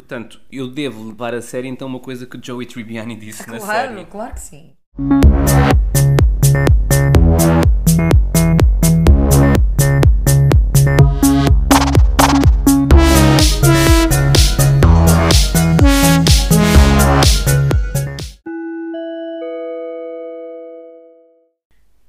Portanto, 0.00 0.38
eu 0.52 0.68
devo 0.68 1.02
levar 1.08 1.32
a 1.32 1.40
sério 1.40 1.70
então 1.70 1.88
uma 1.88 1.98
coisa 1.98 2.26
que 2.26 2.36
o 2.36 2.44
Joey 2.44 2.66
Tribbiani 2.66 3.16
disse 3.16 3.48
na 3.50 3.58
Claro, 3.58 3.94
série. 3.94 4.04
claro 4.04 4.34
que 4.34 4.40
sim. 4.40 4.76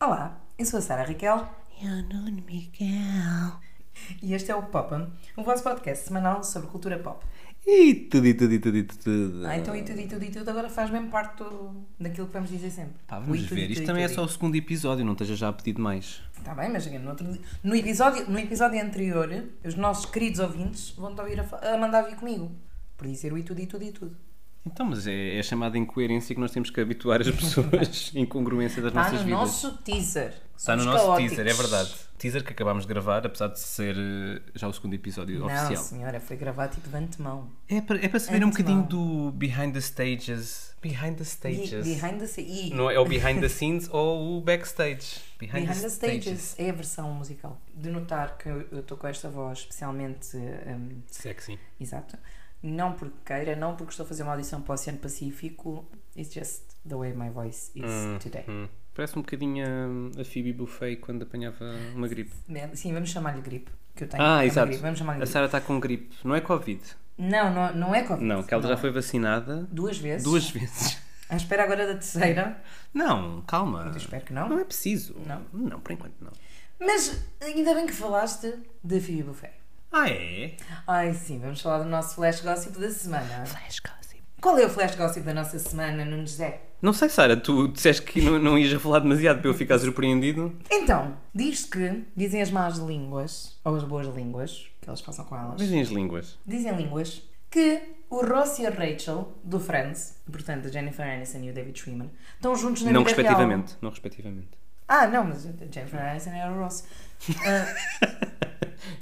Olá, 0.02 0.40
eu 0.58 0.66
sou 0.66 0.80
a 0.80 0.82
Sara 0.82 1.04
Raquel 1.04 1.48
Eu 1.82 2.04
Nuno 2.04 2.42
Miguel. 2.46 3.60
e 4.22 4.34
este 4.34 4.52
é 4.52 4.56
o 4.56 4.64
Pop'em, 4.64 5.12
o 5.36 5.44
vosso 5.44 5.64
podcast 5.64 6.06
semanal 6.06 6.44
sobre 6.44 6.70
cultura 6.70 7.00
pop. 7.00 7.26
E 7.70 7.94
tudo, 7.96 8.26
e 8.26 8.34
tudo, 8.34 8.54
e 8.54 8.60
tudo, 8.60 8.78
e 8.78 8.84
tudo. 8.84 9.46
Ah, 9.46 9.57
então 9.57 9.75
e 9.75 9.84
tudo, 9.84 10.00
e 10.00 10.08
tudo, 10.08 10.24
e 10.24 10.32
tudo 10.32 10.50
agora 10.50 10.70
faz 10.70 10.89
mesmo 10.89 11.10
parte 11.10 11.44
do, 11.44 11.86
daquilo 12.00 12.28
que 12.28 12.32
vamos 12.32 12.50
dizer 12.50 12.71
sempre. 12.71 12.96
Pá, 13.06 13.20
vamos 13.20 13.42
tudo, 13.44 13.56
ver. 13.56 13.64
e 13.64 13.74
Isto 13.74 13.82
tudo, 13.82 13.88
também 13.88 14.04
é 14.06 14.08
tudo, 14.08 14.16
só 14.16 14.24
o 14.24 14.30
segundo 14.30 14.56
episódio, 14.56 15.04
não 15.04 15.12
esteja 15.12 15.36
já 15.36 15.50
a 15.50 15.54
pedir 15.54 15.74
demais. 15.74 16.22
Está 16.38 16.56
bem, 16.56 16.72
mas 16.72 16.89
no, 16.89 17.10
outro, 17.10 17.28
no, 17.61 17.75
episódio, 17.75 18.32
no 18.32 18.39
episódio 18.39 18.82
anterior, 18.82 19.30
os 19.66 19.75
nossos 19.75 20.06
queridos 20.06 20.39
ouvintes 20.39 20.92
vão-te 20.92 21.20
ouvir 21.20 21.42
a, 21.42 21.74
a 21.74 21.78
mandar 21.78 22.04
vir 22.04 22.16
comigo. 22.16 22.50
Por 22.96 23.06
dizer 23.06 23.34
o 23.34 23.38
e 23.38 23.44
tudo, 23.44 23.60
e 23.60 23.68
tudo, 23.68 23.84
e 23.84 23.92
tudo. 23.92 24.18
Então, 24.71 24.86
mas 24.86 25.07
é, 25.07 25.36
é 25.36 25.39
a 25.39 25.44
chamada 25.44 25.78
incoerência 25.78 26.34
que 26.36 26.39
nós 26.42 26.52
temos 26.52 26.70
que 26.70 26.80
habituar 26.80 27.21
as 27.21 27.30
pessoas, 27.32 28.12
incongruência 28.16 28.82
das 28.82 28.92
Está 28.92 29.02
nossas 29.04 29.20
no 29.20 29.25
vidas. 29.25 29.39
nosso 29.39 29.78
teaser. 29.80 30.34
Está 30.58 30.75
no 30.75 30.82
Somos 30.84 30.96
nosso 30.96 31.06
caóticos. 31.08 31.36
teaser, 31.38 31.54
é 31.54 31.54
verdade. 31.56 31.94
Teaser 32.17 32.44
que 32.44 32.52
acabámos 32.52 32.84
de 32.84 32.89
gravar, 32.92 33.25
apesar 33.28 33.48
de 33.50 33.59
ser 33.59 33.95
eh, 33.95 34.42
já 34.56 34.67
o 34.67 34.73
segundo 34.73 34.95
episódio 34.95 35.39
Não, 35.39 35.45
oficial. 35.45 35.84
senhora, 35.84 36.20
foi 36.20 36.36
gravado 36.36 36.73
tipo 36.73 36.89
de 36.89 36.95
antemão. 36.98 37.48
É 37.70 37.80
para, 37.80 38.03
é 38.03 38.08
para 38.08 38.20
se 38.20 38.31
ver 38.31 38.44
um 38.44 38.50
bocadinho 38.50 38.81
do 38.84 39.31
behind 39.34 39.72
the 39.73 39.80
stages. 39.80 40.75
Behind 40.81 41.16
the 41.16 41.23
Be- 41.23 41.25
stages. 41.25 41.86
Behind 41.86 42.19
the. 42.19 42.75
Não 42.75 42.89
é, 42.89 42.97
o 43.00 43.06
behind 43.06 43.39
the 43.39 43.50
scenes 43.50 43.88
ou 43.91 44.38
o 44.38 44.41
backstage. 44.41 45.22
Behind, 45.39 45.67
Behind 45.67 45.80
the 45.81 45.89
stages 45.89 46.56
é 46.58 46.72
a 46.72 46.73
versão 46.73 47.11
musical. 47.13 47.61
De 47.75 47.89
notar 47.91 48.36
que 48.39 48.50
eu 48.50 48.67
eu 48.72 48.80
estou 48.80 48.97
com 48.97 49.08
esta 49.08 49.30
voz 49.30 49.59
especialmente. 49.59 50.36
hum, 50.36 51.02
Sexy. 51.06 51.59
exato. 51.80 52.17
Não 52.63 52.94
porque 52.94 53.16
queira, 53.25 53.55
não 53.55 53.75
porque 53.75 53.91
estou 53.91 54.03
a 54.03 54.08
fazer 54.08 54.23
uma 54.23 54.31
audição 54.33 54.61
para 54.61 54.72
o 54.72 54.73
Oceano 54.75 54.97
Pacífico. 55.00 55.88
It's 56.17 56.33
just 56.33 56.63
the 56.88 56.95
way 56.95 57.13
my 57.13 57.30
voice 57.30 57.72
is 57.75 57.83
Hum, 57.86 58.17
today. 58.19 58.45
hum. 58.47 58.67
Parece 58.95 59.17
um 59.17 59.22
bocadinho 59.22 59.63
a, 60.17 60.22
a 60.22 60.25
Phoebe 60.25 60.53
Buffet 60.53 60.95
quando 60.97 61.22
apanhava 61.22 61.66
uma 61.94 62.08
gripe. 62.08 62.33
Sim, 62.73 62.94
vamos 62.94 63.09
chamar-lhe 63.11 63.41
gripe. 63.41 63.72
Que 63.95 64.05
eu 64.05 64.08
tenho. 64.09 64.23
Ah, 64.23 64.44
É 64.44 64.47
exato. 64.47 64.67
gripe, 64.67 64.81
Vamos 64.81 64.97
chamar-lhe 64.97 65.17
A 65.17 65.19
gripe. 65.22 65.31
Sara 65.33 65.45
está 65.45 65.61
com 65.61 65.80
gripe. 65.80 66.16
Não 66.23 66.33
é 66.33 66.41
Covid. 66.41 66.81
Não, 67.17 67.53
não, 67.53 67.73
não 67.75 67.95
é 67.95 68.02
Covid. 68.03 68.25
Não, 68.25 68.41
que 68.44 68.53
ela 68.53 68.63
Não 68.63 68.69
já 68.69 68.78
foi 68.78 68.91
vacinada 68.91 69.67
Duas 69.72 69.97
vezes. 70.00 70.23
duas 70.23 70.50
vezes. 70.50 70.97
À 71.30 71.35
espera 71.35 71.63
agora 71.63 71.85
da 71.85 71.94
terceira. 71.94 72.59
Não, 72.94 73.41
calma. 73.41 73.83
Eu 73.91 73.97
espero 73.97 74.23
que 74.25 74.33
não. 74.33 74.47
Não 74.50 74.59
é 74.59 74.63
preciso. 74.63 75.16
Não. 75.28 75.44
Não, 75.53 75.80
por 75.80 75.91
enquanto 75.91 76.16
não. 76.22 76.31
Mas 76.80 77.23
ainda 77.41 77.73
bem 77.75 77.85
que 77.85 77.94
falaste 77.94 78.52
da 78.83 79.00
Phoebe 79.00 79.23
Buffet. 79.23 79.52
Ah, 79.91 80.09
é? 80.09 80.55
Ai 80.85 81.13
sim, 81.13 81.39
vamos 81.39 81.61
falar 81.61 81.80
do 81.80 81.89
nosso 81.89 82.16
flash 82.16 82.41
gossip 82.41 82.77
da 82.80 82.89
semana. 82.91 83.45
Flash 83.45 83.80
gossip. 83.80 84.21
Qual 84.41 84.57
é 84.57 84.66
o 84.66 84.69
flash 84.69 84.95
gossip 84.95 85.25
da 85.25 85.33
nossa 85.33 85.57
semana, 85.59 86.05
Nuno 86.05 86.27
José? 86.27 86.61
Não 86.81 86.94
sei, 86.94 87.09
Sara, 87.09 87.35
tu 87.35 87.67
disseste 87.69 88.03
que 88.03 88.21
não, 88.21 88.38
não 88.38 88.57
ias 88.57 88.71
a 88.71 88.79
falar 88.79 88.99
demasiado 88.99 89.39
para 89.39 89.49
eu 89.49 89.53
ficar 89.53 89.79
surpreendido. 89.79 90.55
Então, 90.69 91.17
diz 91.33 91.66
que 91.66 92.03
dizem 92.16 92.41
as 92.41 92.52
más 92.52 92.77
línguas, 92.77 93.57
ou 93.66 93.75
as 93.75 93.83
boas 93.83 94.07
línguas, 94.16 94.69
que 94.79 94.88
elas 94.88 95.02
passam 95.02 95.25
com 95.25 95.35
elas. 95.35 95.57
Dizem 95.57 95.81
as 95.81 95.88
línguas. 95.88 96.38
Dizem 96.45 96.75
línguas 96.75 97.23
que 97.49 97.81
o 98.09 98.23
Ross 98.23 98.59
e 98.59 98.67
a 98.67 98.69
Rachel, 98.69 99.33
do 99.44 99.59
Friends, 99.59 100.17
portanto 100.31 100.67
a 100.67 100.69
Jennifer 100.69 101.07
Aniston 101.07 101.39
e 101.39 101.49
o 101.49 101.53
David 101.53 101.79
Schwimmer, 101.79 102.07
estão 102.35 102.55
juntos 102.55 102.83
na 102.83 102.91
não 102.91 103.03
vida 103.03 103.16
respectivamente. 103.16 103.69
real. 103.69 103.79
Não 103.81 103.89
respectivamente. 103.89 104.49
Ah, 104.88 105.05
não, 105.07 105.23
mas 105.25 105.43
Jennifer 105.43 106.00
Aniston 106.01 106.29
era 106.31 106.51
o 106.51 106.59
Ross. 106.59 106.85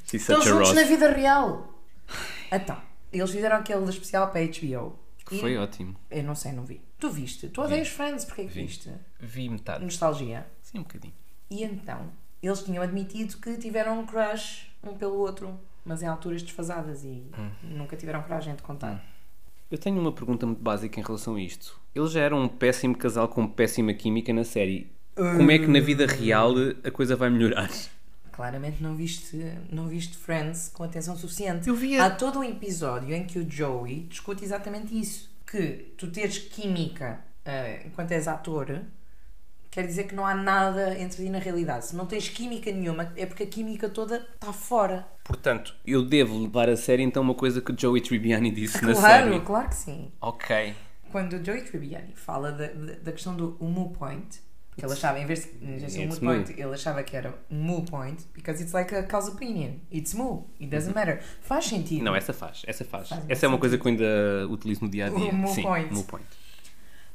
She's 0.05 0.21
estão 0.21 0.41
juntos 0.41 0.69
Ross. 0.69 0.75
na 0.75 0.83
vida 0.83 1.11
real. 1.11 1.73
Então, 2.51 2.81
eles 3.11 3.29
fizeram 3.31 3.57
aquele 3.57 3.83
especial 3.89 4.29
para 4.29 4.41
a 4.41 4.45
HBO. 4.45 4.97
Que 5.25 5.35
E- 5.35 5.39
foi 5.39 5.57
ótimo. 5.57 5.95
Eu 6.09 6.23
não 6.23 6.35
sei, 6.35 6.51
não 6.51 6.63
vi. 6.63 6.81
Tu 6.99 7.09
viste? 7.09 7.49
Tu 7.49 7.61
odeias 7.61 7.87
Friends, 7.89 8.25
porque 8.25 8.41
é 8.41 8.45
que 8.45 8.51
Vi. 8.53 8.65
viste? 8.65 8.91
Vi 9.19 9.49
metade. 9.49 9.83
Nostalgia. 9.83 10.45
Sim, 10.61 10.79
um 10.79 10.83
bocadinho. 10.83 11.13
E 11.49 11.63
então, 11.63 12.11
eles 12.41 12.63
tinham 12.63 12.83
admitido 12.83 13.37
que 13.37 13.57
tiveram 13.57 13.99
um 13.99 14.05
crush 14.05 14.71
um 14.83 14.93
pelo 14.95 15.15
outro, 15.17 15.59
mas 15.83 16.01
em 16.03 16.07
alturas 16.07 16.41
desfasadas 16.43 17.03
e 17.03 17.29
Hum. 17.37 17.49
nunca 17.63 17.95
tiveram 17.97 18.21
coragem 18.21 18.55
de 18.55 18.61
contar. 18.61 19.03
Eu 19.69 19.77
tenho 19.79 19.99
uma 19.99 20.11
pergunta 20.11 20.45
muito 20.45 20.61
básica 20.61 20.99
em 20.99 21.03
relação 21.03 21.35
a 21.35 21.41
isto. 21.41 21.79
Eles 21.93 22.11
já 22.11 22.21
eram 22.21 22.39
um 22.43 22.47
péssimo 22.47 22.95
casal 22.95 23.27
com 23.27 23.47
péssima 23.47 23.93
química 23.93 24.31
na 24.31 24.43
série. 24.43 24.93
Como 25.15 25.49
é 25.51 25.57
que 25.57 25.67
na 25.67 25.79
vida 25.79 26.05
real 26.05 26.53
a 26.83 26.91
coisa 26.91 27.15
vai 27.15 27.29
melhorar? 27.29 27.69
Claramente 28.31 28.83
não 28.83 28.95
viste, 28.95 29.37
não 29.71 29.87
viste 29.87 30.17
Friends 30.17 30.69
com 30.73 30.83
atenção 30.83 31.15
suficiente. 31.15 31.69
Eu 31.69 31.75
vi 31.75 31.97
a- 31.97 32.05
Há 32.07 32.09
todo 32.09 32.39
um 32.39 32.43
episódio 32.43 33.15
em 33.15 33.25
que 33.25 33.39
o 33.39 33.49
Joey 33.49 34.01
discute 34.09 34.43
exatamente 34.43 34.97
isso. 34.99 35.29
Que 35.49 35.93
tu 35.97 36.07
teres 36.11 36.37
química 36.37 37.21
eh, 37.45 37.83
enquanto 37.85 38.11
és 38.11 38.27
ator 38.27 38.81
quer 39.71 39.85
dizer 39.85 40.05
que 40.05 40.15
não 40.15 40.25
há 40.25 40.33
nada 40.35 40.97
entre 40.99 41.23
ti 41.23 41.29
na 41.29 41.37
realidade. 41.39 41.85
Se 41.85 41.95
não 41.95 42.05
tens 42.05 42.27
química 42.29 42.71
nenhuma, 42.71 43.11
é 43.15 43.25
porque 43.25 43.43
a 43.43 43.47
química 43.47 43.87
toda 43.87 44.17
está 44.33 44.51
fora. 44.51 45.05
Portanto, 45.23 45.73
eu 45.85 46.01
devo 46.03 46.37
levar 46.41 46.69
a 46.69 46.75
sério 46.75 47.03
então 47.03 47.21
uma 47.23 47.35
coisa 47.35 47.61
que 47.61 47.71
o 47.71 47.75
Joey 47.79 48.01
Tribbiani 48.01 48.51
disse 48.51 48.83
na 48.83 48.93
Claro, 48.93 49.29
série. 49.31 49.39
claro 49.45 49.69
que 49.69 49.75
sim. 49.75 50.11
Ok. 50.19 50.73
Quando 51.11 51.33
o 51.33 51.45
Joey 51.45 51.61
Tribbiani 51.63 52.13
fala 52.15 52.51
da, 52.51 52.67
da, 52.67 52.93
da 53.01 53.11
questão 53.13 53.35
do 53.35 53.55
o 53.59 53.65
moo 53.65 53.91
point, 53.91 54.39
que 54.77 54.85
ele 54.85 54.91
achava, 54.93 55.19
em 55.19 55.25
vez 55.25 55.45
de 55.45 55.65
um 55.65 55.75
It's 55.77 55.95
moot 55.97 56.19
point, 56.19 56.51
ele 56.51 56.73
achava 56.73 57.01
que 57.03 57.15
era 57.15 57.33
um 57.49 57.55
moo 57.61 57.83
point, 57.83 58.23
because 58.33 58.61
it's 58.61 58.73
like 58.73 58.93
a 58.93 59.03
cause 59.03 59.29
opinion. 59.31 59.75
It's 59.91 60.13
moo. 60.13 60.43
It 60.59 60.67
doesn't 60.67 60.93
matter. 60.93 61.21
Faz 61.41 61.65
sentido. 61.65 62.03
Não, 62.03 62.15
essa 62.15 62.33
faz, 62.33 62.63
essa 62.67 62.83
faz. 62.83 63.07
Faz 63.09 63.23
essa 63.29 63.45
é 63.45 63.49
uma 63.49 63.57
coisa 63.57 63.77
que 63.77 63.85
eu 63.87 63.91
ainda 63.91 64.47
utilizo 64.49 64.83
no 64.83 64.89
dia 64.89 65.05
a 65.05 65.09
dia. 65.09 65.31
O 65.31 65.33
moo 65.35 65.47
Sim, 65.53 65.61
point. 65.63 65.93
moo 65.93 66.03
point. 66.03 66.27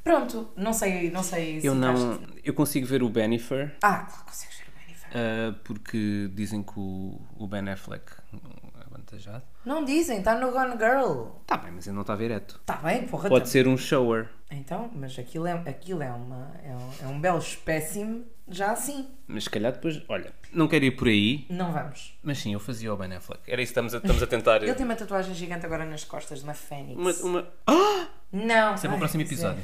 Pronto, 0.03 0.49
não 0.57 0.73
sei, 0.73 1.11
não 1.11 1.21
sei 1.21 1.61
se 1.61 1.67
Eu 1.67 1.75
não. 1.75 2.19
Eu 2.43 2.53
consigo 2.55 2.87
ver 2.87 3.03
o 3.03 3.09
Benifer 3.09 3.75
Ah, 3.83 3.99
claro, 4.09 4.25
consegues 4.25 4.57
ver 4.57 4.65
o 4.67 4.79
Bennifer. 4.79 5.09
ah, 5.13 5.55
porque 5.63 6.31
dizem 6.33 6.63
que 6.63 6.73
o, 6.75 7.21
o 7.37 7.47
Ben 7.47 7.69
Affleck 7.69 8.11
é 8.33 8.85
avantajado. 8.87 9.43
Não 9.63 9.85
dizem, 9.85 10.17
está 10.17 10.33
no 10.39 10.51
Gone 10.51 10.71
Girl. 10.71 11.25
Tá 11.45 11.57
bem, 11.57 11.71
mas 11.71 11.85
ele 11.85 11.93
não 11.93 12.01
está 12.01 12.15
direto. 12.15 12.57
Está 12.61 12.77
bem, 12.77 13.05
porra. 13.05 13.29
Pode 13.29 13.45
tá- 13.45 13.51
ser 13.51 13.67
um 13.67 13.77
shower. 13.77 14.27
Então, 14.51 14.91
mas 14.93 15.17
aquilo 15.17 15.47
é, 15.47 15.53
aquilo 15.53 16.03
é, 16.03 16.11
uma, 16.11 16.51
é, 16.63 16.75
um, 16.75 17.05
é 17.05 17.07
um 17.07 17.19
belo 17.21 17.39
espécime 17.39 18.25
já 18.49 18.71
assim. 18.73 19.07
Mas 19.25 19.45
se 19.45 19.49
calhar 19.49 19.71
depois, 19.71 20.01
olha, 20.09 20.33
não 20.51 20.67
quero 20.67 20.83
ir 20.83 20.91
por 20.91 21.07
aí, 21.07 21.45
Não 21.49 21.71
vamos. 21.71 22.19
mas 22.21 22.39
sim, 22.39 22.51
eu 22.53 22.59
fazia 22.59 22.93
o 22.93 22.97
Ben 22.97 23.13
Affleck. 23.13 23.41
Era 23.47 23.61
isso 23.61 23.73
que 23.73 23.79
estamos 23.79 23.93
a, 23.93 23.97
estamos 23.97 24.21
a 24.21 24.27
tentar. 24.27 24.57
Ele 24.63 24.73
tem 24.73 24.85
uma 24.85 24.95
tatuagem 24.95 25.33
gigante 25.33 25.65
agora 25.65 25.85
nas 25.85 26.03
costas 26.03 26.39
de 26.39 26.43
uma 26.43 26.53
fênix. 26.53 26.99
Uma, 26.99 27.11
uma... 27.29 27.47
Ah! 27.65 28.07
Não. 28.31 28.75
Isso 28.75 28.85
é 28.85 28.89
para 28.89 28.95
o 28.95 28.99
próximo 28.99 29.23
é- 29.23 29.25
episódio. 29.25 29.63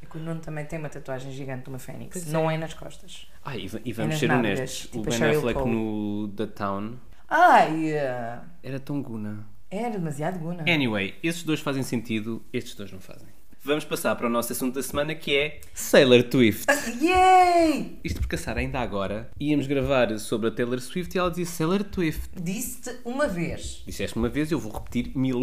É 0.00 0.06
que 0.06 0.16
o 0.16 0.20
Nuno 0.20 0.40
também 0.40 0.64
tem 0.64 0.78
uma 0.78 0.88
tatuagem 0.88 1.32
gigante 1.32 1.64
de 1.64 1.68
uma 1.68 1.78
fênix. 1.78 2.12
Pois 2.12 2.32
não 2.32 2.50
é. 2.50 2.56
nas 2.58 2.74
costas. 2.74 3.28
Ah, 3.44 3.56
e, 3.56 3.70
e 3.84 3.92
vamos 3.92 4.10
nas 4.12 4.18
ser 4.18 4.28
nádegas, 4.28 4.58
honestos. 4.58 4.80
tipo 4.82 4.98
o 4.98 5.02
Ben 5.02 5.30
Affleck 5.36 5.60
Cole. 5.60 5.70
no 5.70 6.28
The 6.36 6.46
Town 6.46 6.96
Ai, 7.28 7.92
eh, 7.92 8.38
era 8.62 8.78
tão 8.78 9.00
guna. 9.00 9.46
é 9.70 9.88
demasiado 9.88 10.38
guna. 10.38 10.62
Anyway, 10.62 11.14
esses 11.22 11.42
dois 11.44 11.60
fazem 11.60 11.82
sentido, 11.82 12.44
estes 12.52 12.74
dois 12.74 12.92
não 12.92 13.00
fazem. 13.00 13.28
Vamos 13.64 13.84
passar 13.84 14.16
para 14.16 14.26
o 14.26 14.30
nosso 14.30 14.52
assunto 14.52 14.74
da 14.74 14.82
semana 14.82 15.14
que 15.14 15.36
é 15.36 15.60
Sailor 15.72 16.24
Swift. 16.30 16.66
Yay! 17.00 18.00
Isto 18.02 18.18
porque 18.20 18.34
a 18.34 18.38
Sara 18.38 18.58
ainda 18.58 18.80
agora 18.80 19.30
íamos 19.38 19.68
gravar 19.68 20.18
sobre 20.18 20.48
a 20.48 20.50
Taylor 20.50 20.80
Swift 20.80 21.14
e 21.14 21.18
ela 21.18 21.30
disse 21.30 21.52
Sailor 21.58 21.86
Swift. 21.94 22.28
Disse-te 22.42 22.98
uma 23.04 23.28
vez. 23.28 23.84
Disseste 23.86 24.16
uma 24.18 24.28
vez 24.28 24.50
e 24.50 24.54
eu 24.54 24.58
vou 24.58 24.72
repetir 24.72 25.16
mil. 25.16 25.42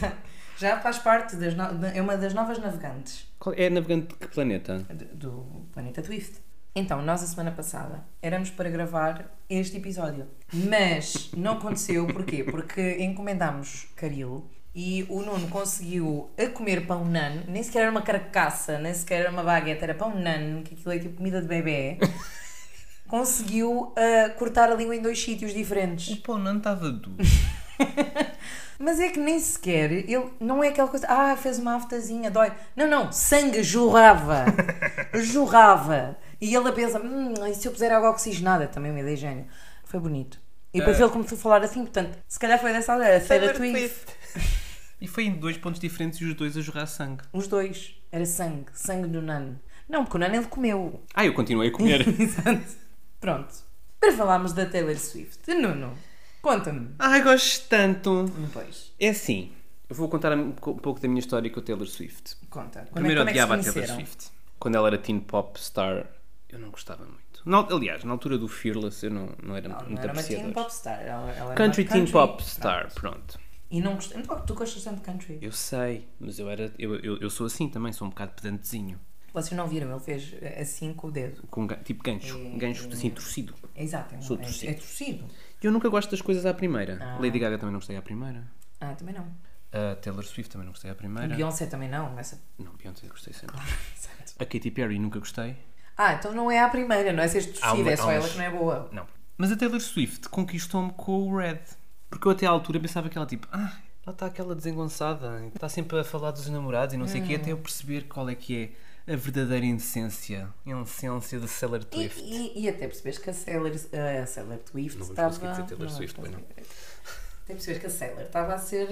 Já 0.58 0.78
faz 0.80 0.98
parte 0.98 1.36
das 1.36 1.54
no... 1.54 1.64
é 1.86 2.00
uma 2.02 2.16
das 2.16 2.32
novas 2.32 2.58
navegantes 2.58 3.26
Qual- 3.40 3.54
É 3.58 3.68
navegante 3.70 4.08
de 4.08 4.14
que 4.14 4.28
planeta? 4.28 4.78
do- 4.92 5.16
do 5.16 5.66
planeta 5.72 6.02
Twift. 6.02 6.40
Então, 6.76 7.00
nós 7.02 7.22
a 7.22 7.26
semana 7.26 7.50
passada 7.52 8.04
éramos 8.20 8.50
para 8.50 8.68
gravar 8.68 9.32
este 9.48 9.76
episódio, 9.78 10.26
mas 10.52 11.30
não 11.36 11.52
aconteceu, 11.54 12.06
porquê? 12.08 12.42
Porque 12.44 12.96
encomendámos 13.00 13.86
caril 13.96 14.44
e 14.74 15.06
o 15.08 15.22
Nuno 15.22 15.46
conseguiu 15.48 16.30
a 16.36 16.46
comer 16.48 16.86
pão 16.86 17.04
nan, 17.04 17.44
nem 17.46 17.62
sequer 17.62 17.82
era 17.82 17.90
uma 17.90 18.02
carcaça, 18.02 18.78
nem 18.78 18.92
sequer 18.92 19.20
era 19.20 19.30
uma 19.30 19.42
baguete, 19.44 19.84
era 19.84 19.94
pão 19.94 20.12
nan, 20.14 20.62
que 20.64 20.74
aquilo 20.74 20.92
é 20.92 20.98
tipo 20.98 21.16
comida 21.16 21.40
de 21.40 21.46
bebê. 21.46 21.98
Conseguiu 23.06 23.92
ah, 23.96 24.30
cortar 24.30 24.72
a 24.72 24.74
língua 24.74 24.96
em 24.96 25.00
dois 25.02 25.22
sítios 25.22 25.52
diferentes. 25.54 26.16
pão 26.16 26.38
não 26.38 26.58
estava 26.58 26.90
duro. 26.90 27.16
Mas 28.78 28.98
é 28.98 29.08
que 29.08 29.20
nem 29.20 29.38
sequer, 29.38 29.92
ele 29.92 30.30
não 30.40 30.62
é 30.62 30.68
aquela 30.68 30.88
coisa, 30.88 31.06
ah, 31.08 31.36
fez 31.36 31.58
uma 31.60 31.76
aftazinha, 31.76 32.28
dói. 32.30 32.50
Não, 32.74 32.88
não, 32.88 33.12
sangue 33.12 33.62
jorrava. 33.62 34.44
jorrava. 35.14 36.16
E 36.40 36.54
ele 36.54 36.68
a 36.68 36.72
pensa, 36.72 36.98
hum, 36.98 37.34
e 37.48 37.54
se 37.54 37.68
eu 37.68 37.72
puser 37.72 37.92
água 37.92 38.10
oxigenada? 38.10 38.66
Também 38.66 38.90
uma 38.90 39.00
ideia 39.00 39.16
gênio. 39.16 39.46
Foi 39.84 40.00
bonito. 40.00 40.40
E 40.72 40.78
depois 40.80 40.98
Ah. 41.00 41.04
ele 41.04 41.12
começou 41.12 41.38
a 41.38 41.40
falar 41.40 41.62
assim, 41.62 41.82
portanto, 41.82 42.18
se 42.26 42.38
calhar 42.38 42.60
foi 42.60 42.72
dessa 42.72 42.92
aldeia, 42.92 43.20
Sailor 43.20 43.54
Swift. 43.54 44.06
E 45.04 45.08
foi 45.08 45.24
em 45.24 45.32
dois 45.34 45.56
pontos 45.58 45.80
diferentes 45.80 46.20
e 46.20 46.24
os 46.24 46.34
dois 46.34 46.56
a 46.56 46.60
jorrar 46.60 46.86
sangue. 46.86 47.22
Os 47.32 47.46
dois. 47.46 47.94
Era 48.10 48.24
sangue. 48.26 48.66
Sangue 48.72 49.08
do 49.08 49.20
Nano. 49.20 49.58
Não, 49.88 50.04
porque 50.04 50.16
o 50.16 50.20
Nano 50.20 50.34
ele 50.36 50.46
comeu. 50.46 51.02
Ah, 51.14 51.24
eu 51.26 51.34
continuei 51.34 51.68
a 51.68 51.72
comer. 51.72 52.08
Exato. 52.20 52.64
Pronto. 53.20 53.54
Para 54.00 54.12
falarmos 54.12 54.52
da 54.52 54.66
Taylor 54.66 54.96
Swift. 54.96 55.52
Nuno, 55.54 55.96
conta-me. 56.42 56.90
Ai, 56.98 57.22
gosto 57.22 57.68
tanto. 57.68 58.30
Pois, 58.52 58.92
É 59.00 59.08
assim, 59.10 59.52
eu 59.88 59.96
vou 59.96 60.08
contar 60.08 60.36
um 60.36 60.52
co- 60.52 60.74
pouco 60.74 61.00
da 61.00 61.08
minha 61.08 61.20
história 61.20 61.50
com 61.50 61.60
a 61.60 61.62
Taylor 61.62 61.86
Swift. 61.86 62.36
conta. 62.50 62.80
Quando 62.80 62.92
Primeiro 62.94 63.20
é, 63.20 63.24
como 63.24 63.28
é 63.28 63.32
odiava 63.32 63.54
a 63.56 63.58
Taylor? 63.62 63.88
Swift. 63.94 64.30
Quando 64.58 64.74
ela 64.76 64.88
era 64.88 64.98
teen 64.98 65.20
pop 65.20 65.58
star, 65.60 66.06
eu 66.48 66.58
não 66.58 66.70
gostava 66.70 67.04
muito. 67.04 67.24
Na 67.44 67.58
al- 67.58 67.76
aliás, 67.76 68.04
na 68.04 68.12
altura 68.12 68.38
do 68.38 68.48
Fearless, 68.48 69.04
eu 69.04 69.10
não, 69.10 69.30
não 69.42 69.54
era 69.56 69.68
Não, 69.68 69.76
muito 69.76 69.90
não 69.92 70.02
era 70.02 70.12
uma 70.12 70.22
teen 70.22 70.50
pop 70.52 70.72
star. 70.72 71.00
Ela, 71.02 71.30
ela 71.32 71.54
Country 71.54 71.82
uma 71.84 71.90
teen 71.92 72.06
pop 72.10 72.42
star, 72.42 72.90
pronto. 72.94 73.38
E 73.74 73.80
não 73.80 73.96
gostei. 73.96 74.22
Oh, 74.28 74.36
tu 74.36 74.54
gostas 74.54 74.84
tanto 74.84 74.98
de 74.98 75.02
country? 75.02 75.38
Eu 75.42 75.50
sei, 75.50 76.06
mas 76.20 76.38
eu 76.38 76.48
era 76.48 76.72
eu, 76.78 76.94
eu, 77.00 77.18
eu 77.18 77.28
sou 77.28 77.44
assim 77.44 77.68
também, 77.68 77.92
sou 77.92 78.06
um 78.06 78.10
bocado 78.10 78.30
pedantezinho. 78.40 79.00
Vocês 79.32 79.50
não 79.50 79.66
viram, 79.66 79.90
ele 79.90 79.98
fez 79.98 80.32
eh, 80.40 80.60
assim 80.60 80.94
com 80.94 81.08
o 81.08 81.10
dedo. 81.10 81.42
Com 81.50 81.66
tipo 81.66 82.04
gancho, 82.04 82.38
gancho 82.56 82.88
assim 82.92 83.10
torcido. 83.10 83.52
Exato, 83.74 84.14
é, 84.14 84.20
Sou 84.20 84.36
é, 84.36 84.42
torcido. 84.42 84.70
é 84.70 84.74
torcido. 84.74 85.24
Eu 85.60 85.72
nunca 85.72 85.88
gosto 85.88 86.08
das 86.08 86.22
coisas 86.22 86.46
à 86.46 86.54
primeira. 86.54 87.00
Ah. 87.02 87.18
Lady 87.20 87.40
Gaga 87.40 87.58
também 87.58 87.72
não 87.72 87.80
gostei 87.80 87.96
à 87.96 88.02
primeira. 88.02 88.46
Ah, 88.80 88.94
também 88.94 89.12
não. 89.12 89.26
A 89.72 89.96
Taylor 89.96 90.22
Swift 90.22 90.52
também 90.52 90.66
não 90.66 90.72
gostei 90.72 90.92
à 90.92 90.94
primeira. 90.94 91.34
Beyoncé 91.34 91.66
também 91.66 91.88
não. 91.88 92.16
Essa... 92.16 92.40
Não, 92.56 92.76
Beyoncé 92.76 93.08
gostei 93.08 93.32
sempre. 93.32 93.56
Exato. 93.98 94.34
A 94.38 94.44
Katy 94.46 94.70
Perry 94.70 95.00
nunca 95.00 95.18
gostei. 95.18 95.56
Ah, 95.96 96.12
então 96.14 96.32
não 96.32 96.48
é 96.48 96.60
a 96.60 96.68
primeira, 96.68 97.12
não 97.12 97.24
é 97.24 97.26
ser 97.26 97.42
torcida, 97.46 97.72
uma- 97.74 97.90
é 97.90 97.96
só 97.96 98.12
ela 98.12 98.28
que 98.28 98.36
não 98.36 98.44
é 98.44 98.50
boa. 98.50 98.88
Não. 98.92 99.04
Mas 99.36 99.50
a 99.50 99.56
Taylor 99.56 99.80
Swift 99.80 100.28
conquistou-me 100.28 100.92
com 100.92 101.28
o 101.28 101.36
Red. 101.36 101.58
Porque 102.10 102.26
eu 102.28 102.32
até 102.32 102.46
à 102.46 102.50
altura 102.50 102.78
pensava 102.80 103.08
que 103.08 103.16
ela 103.18 103.26
tipo, 103.26 103.48
ah, 103.52 103.76
ela 104.06 104.12
está 104.14 104.26
aquela 104.26 104.54
desengonçada, 104.54 105.44
está 105.54 105.68
sempre 105.68 105.98
a 105.98 106.04
falar 106.04 106.30
dos 106.30 106.48
namorados 106.48 106.94
e 106.94 106.98
não 106.98 107.08
sei 107.08 107.20
o 107.22 107.26
quê, 107.26 107.34
até 107.36 107.52
eu 107.52 107.58
perceber 107.58 108.02
qual 108.08 108.28
é 108.28 108.34
que 108.34 108.70
é 109.06 109.12
a 109.12 109.16
verdadeira 109.16 109.66
essência, 109.66 110.48
a 110.66 110.82
essência 110.82 111.40
da 111.40 111.46
Taylor 111.46 111.80
E, 111.92 112.08
Swift. 112.08 112.22
e, 112.22 112.60
e 112.62 112.68
até 112.68 112.86
percebes 112.86 113.18
que 113.18 113.30
a 113.30 113.34
Sailor, 113.34 113.72
a 114.22 114.26
Sailor 114.26 114.58
Swift 114.70 114.98
Não 114.98 115.06
estava. 115.06 115.28
conseguir 115.28 115.50
dizer 115.50 115.62
Taylor 115.64 115.78
vamos 115.78 115.92
Swift, 115.94 116.20
não. 116.20 116.38
Até 117.44 117.52
percebes 117.52 117.80
que 117.80 117.86
a 117.86 117.90
Sailor 117.90 118.22
estava 118.22 118.54
a 118.54 118.58
ser. 118.58 118.88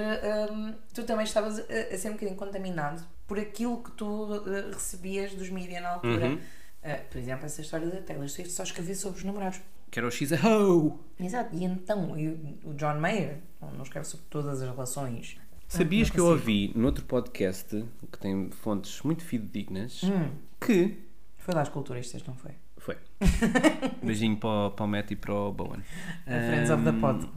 hum, 0.52 0.74
tu 0.92 1.04
também 1.04 1.24
estavas 1.24 1.58
a, 1.58 1.94
a 1.94 1.98
ser 1.98 2.08
um 2.08 2.12
bocadinho 2.12 2.36
contaminado 2.36 3.02
por 3.26 3.38
aquilo 3.38 3.82
que 3.82 3.92
tu 3.92 4.34
eh, 4.46 4.70
recebias 4.74 5.32
dos 5.34 5.48
mídia 5.48 5.80
na 5.80 5.90
altura. 5.94 6.26
Uhum. 6.26 6.38
Eh, 6.82 6.96
por 7.10 7.16
exemplo, 7.16 7.46
essa 7.46 7.62
história 7.62 7.86
da 7.86 8.02
Taylor 8.02 8.28
Swift 8.28 8.52
só 8.52 8.62
escrevia 8.62 8.94
sobre 8.94 9.18
os 9.18 9.24
namorados. 9.24 9.60
Que 9.92 9.98
era 10.00 10.08
o 10.08 10.10
She's 10.10 10.32
a 10.32 10.36
Ho! 10.48 10.98
Exato, 11.20 11.54
e 11.54 11.64
então 11.64 12.18
e 12.18 12.28
o 12.64 12.72
John 12.74 12.98
Mayer 12.98 13.38
não 13.60 13.82
escreve 13.82 14.06
sobre 14.06 14.26
todas 14.30 14.60
as 14.62 14.68
relações. 14.68 15.36
Sabias 15.68 16.08
não 16.08 16.14
que 16.14 16.20
eu 16.20 16.26
ouvi 16.26 16.72
noutro 16.74 17.04
podcast, 17.04 17.84
que 18.10 18.18
tem 18.18 18.50
fontes 18.50 19.02
muito 19.02 19.22
fidedignas, 19.24 20.02
Hum. 20.02 20.30
que... 20.60 20.98
Foi 21.36 21.54
lá 21.54 21.60
as 21.60 21.68
culturistas, 21.68 22.24
não 22.24 22.34
foi? 22.34 22.52
Foi. 22.78 22.96
Beijinho 24.02 24.36
para, 24.38 24.48
o- 24.66 24.70
para 24.70 24.84
o 24.84 24.88
Matt 24.88 25.10
e 25.10 25.16
para 25.16 25.34
o 25.34 25.52
Bowen. 25.52 25.82
A 26.26 26.30
Friends 26.48 26.70
of 26.70 26.82
the 26.84 26.92
Pod. 26.92 27.28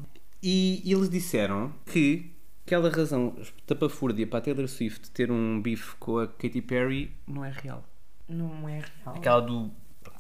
E 0.42 0.82
eles 0.86 1.10
disseram 1.10 1.74
que 1.86 2.32
aquela 2.66 2.90
razão 2.90 3.36
tapafúrdia 3.68 4.26
para 4.28 4.40
a 4.40 4.42
Taylor 4.42 4.68
Swift 4.68 5.12
ter 5.12 5.32
um 5.32 5.62
bife 5.62 5.96
com 5.98 6.20
a 6.20 6.28
Katy 6.28 6.62
Perry 6.62 7.12
não 7.28 7.44
é 7.44 7.52
real. 7.52 7.84
Não 8.30 8.68
é 8.70 8.80
real. 9.04 9.16
Aquela 9.16 9.42
do. 9.42 9.72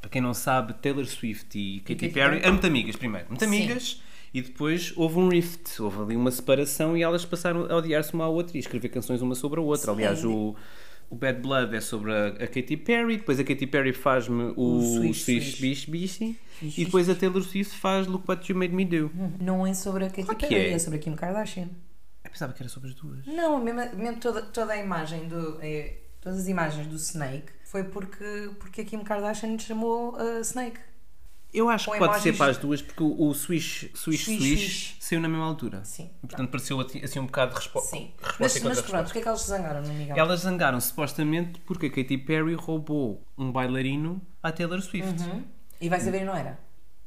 Para 0.05 0.11
quem 0.11 0.21
não 0.21 0.35
sabe, 0.35 0.71
Taylor 0.75 1.03
Swift 1.07 1.57
e 1.57 1.79
Katy 1.79 2.09
Perry 2.09 2.37
eram 2.37 2.51
muito 2.51 2.67
amigas 2.67 2.95
primeiro. 2.95 3.27
Muito 3.27 3.39
Sim. 3.39 3.47
amigas. 3.47 3.99
E 4.31 4.39
depois 4.39 4.93
houve 4.95 5.17
um 5.17 5.29
rift, 5.29 5.81
houve 5.81 5.99
ali 5.99 6.15
uma 6.15 6.29
separação 6.29 6.95
e 6.95 7.01
elas 7.01 7.25
passaram 7.25 7.65
a 7.71 7.75
odiar-se 7.75 8.13
uma 8.13 8.25
à 8.25 8.27
outra 8.27 8.55
e 8.55 8.59
escrever 8.59 8.89
canções 8.89 9.19
uma 9.23 9.33
sobre 9.33 9.59
a 9.59 9.63
outra. 9.63 9.87
Sim. 9.87 9.91
Aliás, 9.93 10.23
o, 10.23 10.55
o 11.09 11.15
Bad 11.15 11.39
Blood 11.41 11.75
é 11.75 11.81
sobre 11.81 12.13
a, 12.13 12.27
a 12.27 12.45
Katy 12.47 12.77
Perry, 12.77 13.17
depois 13.17 13.39
a 13.39 13.43
Katy 13.43 13.65
Perry 13.65 13.93
faz-me 13.93 14.53
o, 14.55 14.77
O 14.77 15.11
Swish. 15.13 15.59
Bish 15.59 15.85
Bishi 15.85 16.39
Swish, 16.59 16.77
e 16.77 16.85
depois 16.85 17.09
a 17.09 17.15
Taylor 17.15 17.41
Swift 17.41 17.75
faz 17.75 18.05
Look 18.05 18.25
What 18.29 18.51
You 18.51 18.59
Made 18.59 18.75
Me 18.75 18.85
Do. 18.85 19.09
Não 19.41 19.65
é 19.65 19.73
sobre 19.73 20.05
a 20.05 20.09
Katy 20.09 20.21
Claro 20.23 20.39
Perry, 20.39 20.55
é. 20.55 20.71
é 20.73 20.77
sobre 20.77 20.99
a 20.99 21.01
Kim 21.01 21.15
Kardashian. 21.15 21.69
Eu 22.23 22.29
pensava 22.29 22.53
que 22.53 22.61
era 22.61 22.69
sobre 22.69 22.89
as 22.89 22.95
duas. 22.95 23.25
Não, 23.25 23.59
mesmo, 23.63 23.95
mesmo 23.95 24.19
toda, 24.19 24.43
toda 24.43 24.73
a 24.73 24.77
imagem 24.77 25.27
do. 25.27 25.57
eh, 25.63 26.01
todas 26.21 26.39
as 26.39 26.47
imagens 26.47 26.87
do 26.87 26.95
Snake 26.95 27.53
foi 27.75 27.83
porque, 27.83 28.51
porque 28.57 28.81
a 28.81 28.85
Kim 28.85 29.03
Kardashian 29.03 29.59
chamou 29.59 30.15
a 30.15 30.39
Snake. 30.39 30.79
Eu 31.53 31.69
acho 31.69 31.85
Com 31.85 31.91
que 31.91 31.99
pode 31.99 32.21
ser 32.21 32.37
para 32.37 32.51
as 32.51 32.57
duas 32.57 32.81
porque 32.81 33.03
o, 33.03 33.27
o 33.27 33.33
Swish, 33.33 33.91
Swish, 33.93 34.23
Swish, 34.23 34.37
Swish, 34.39 34.97
saiu 35.01 35.19
na 35.19 35.27
mesma 35.27 35.45
altura. 35.45 35.83
Sim. 35.83 36.09
Portanto, 36.21 36.49
pareceu 36.49 36.79
assim 36.79 37.19
um 37.19 37.25
bocado 37.25 37.51
de 37.51 37.57
respo 37.57 37.81
Sim. 37.81 38.13
resposta 38.17 38.37
Mas, 38.39 38.55
e 38.55 38.63
mas 38.63 38.77
contra 38.77 38.83
pronto, 38.83 39.05
porque 39.05 39.19
é 39.19 39.21
que 39.21 39.27
eles 39.27 39.41
se 39.41 39.47
zangaram 39.49 39.81
no 39.81 39.93
Miguel? 39.93 40.15
Elas 40.17 40.39
zangaram 40.41 40.79
supostamente 40.79 41.59
porque 41.61 41.87
a 41.87 41.89
Katy 41.89 42.17
Perry 42.19 42.53
roubou 42.55 43.25
um 43.37 43.51
bailarino 43.51 44.21
à 44.41 44.53
Taylor 44.53 44.81
Swift. 44.81 45.21
Uhum. 45.23 45.43
E 45.81 45.89
vai 45.89 45.99
saber, 45.99 46.23
não 46.23 46.33
era? 46.33 46.57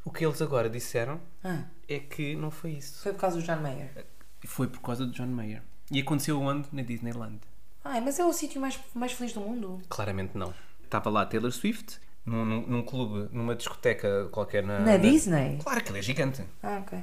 O 0.05 0.11
que 0.11 0.25
eles 0.25 0.41
agora 0.43 0.69
disseram 0.69 1.19
Ah, 1.43 1.65
é 1.89 1.99
que 1.99 2.37
não 2.37 2.51
foi 2.51 2.73
isso. 2.73 3.03
foi 3.03 3.13
por 3.15 3.21
causa 3.21 3.39
do 3.39 3.43
John 3.43 3.57
Mayer. 3.57 4.07
Foi 4.45 4.67
por 4.67 4.81
causa 4.81 5.07
de 5.07 5.13
John 5.13 5.29
Mayer. 5.29 5.63
E 5.91 5.99
aconteceu 6.01 6.39
onde? 6.41 6.69
Na 6.73 6.83
Disneyland. 6.83 7.41
Ai, 7.89 8.03
mas 8.03 8.19
é 8.19 8.25
o 8.25 8.33
sítio 8.33 8.61
mais, 8.61 8.79
mais 8.95 9.13
feliz 9.13 9.33
do 9.33 9.41
mundo. 9.41 9.81
Claramente 9.89 10.37
não. 10.37 10.53
Estava 10.85 11.09
lá 11.09 11.25
Taylor 11.25 11.51
Swift, 11.51 11.99
num, 12.25 12.45
num, 12.45 12.67
num 12.67 12.83
clube, 12.83 13.29
numa 13.33 13.55
discoteca 13.55 14.29
qualquer 14.31 14.63
na. 14.63 14.81
Na 14.81 14.97
Disney? 14.99 15.59
Claro 15.63 15.83
que 15.83 15.91
ele 15.91 15.99
é 15.99 16.03
gigante. 16.03 16.45
Ah, 16.63 16.83
ok. 16.83 16.99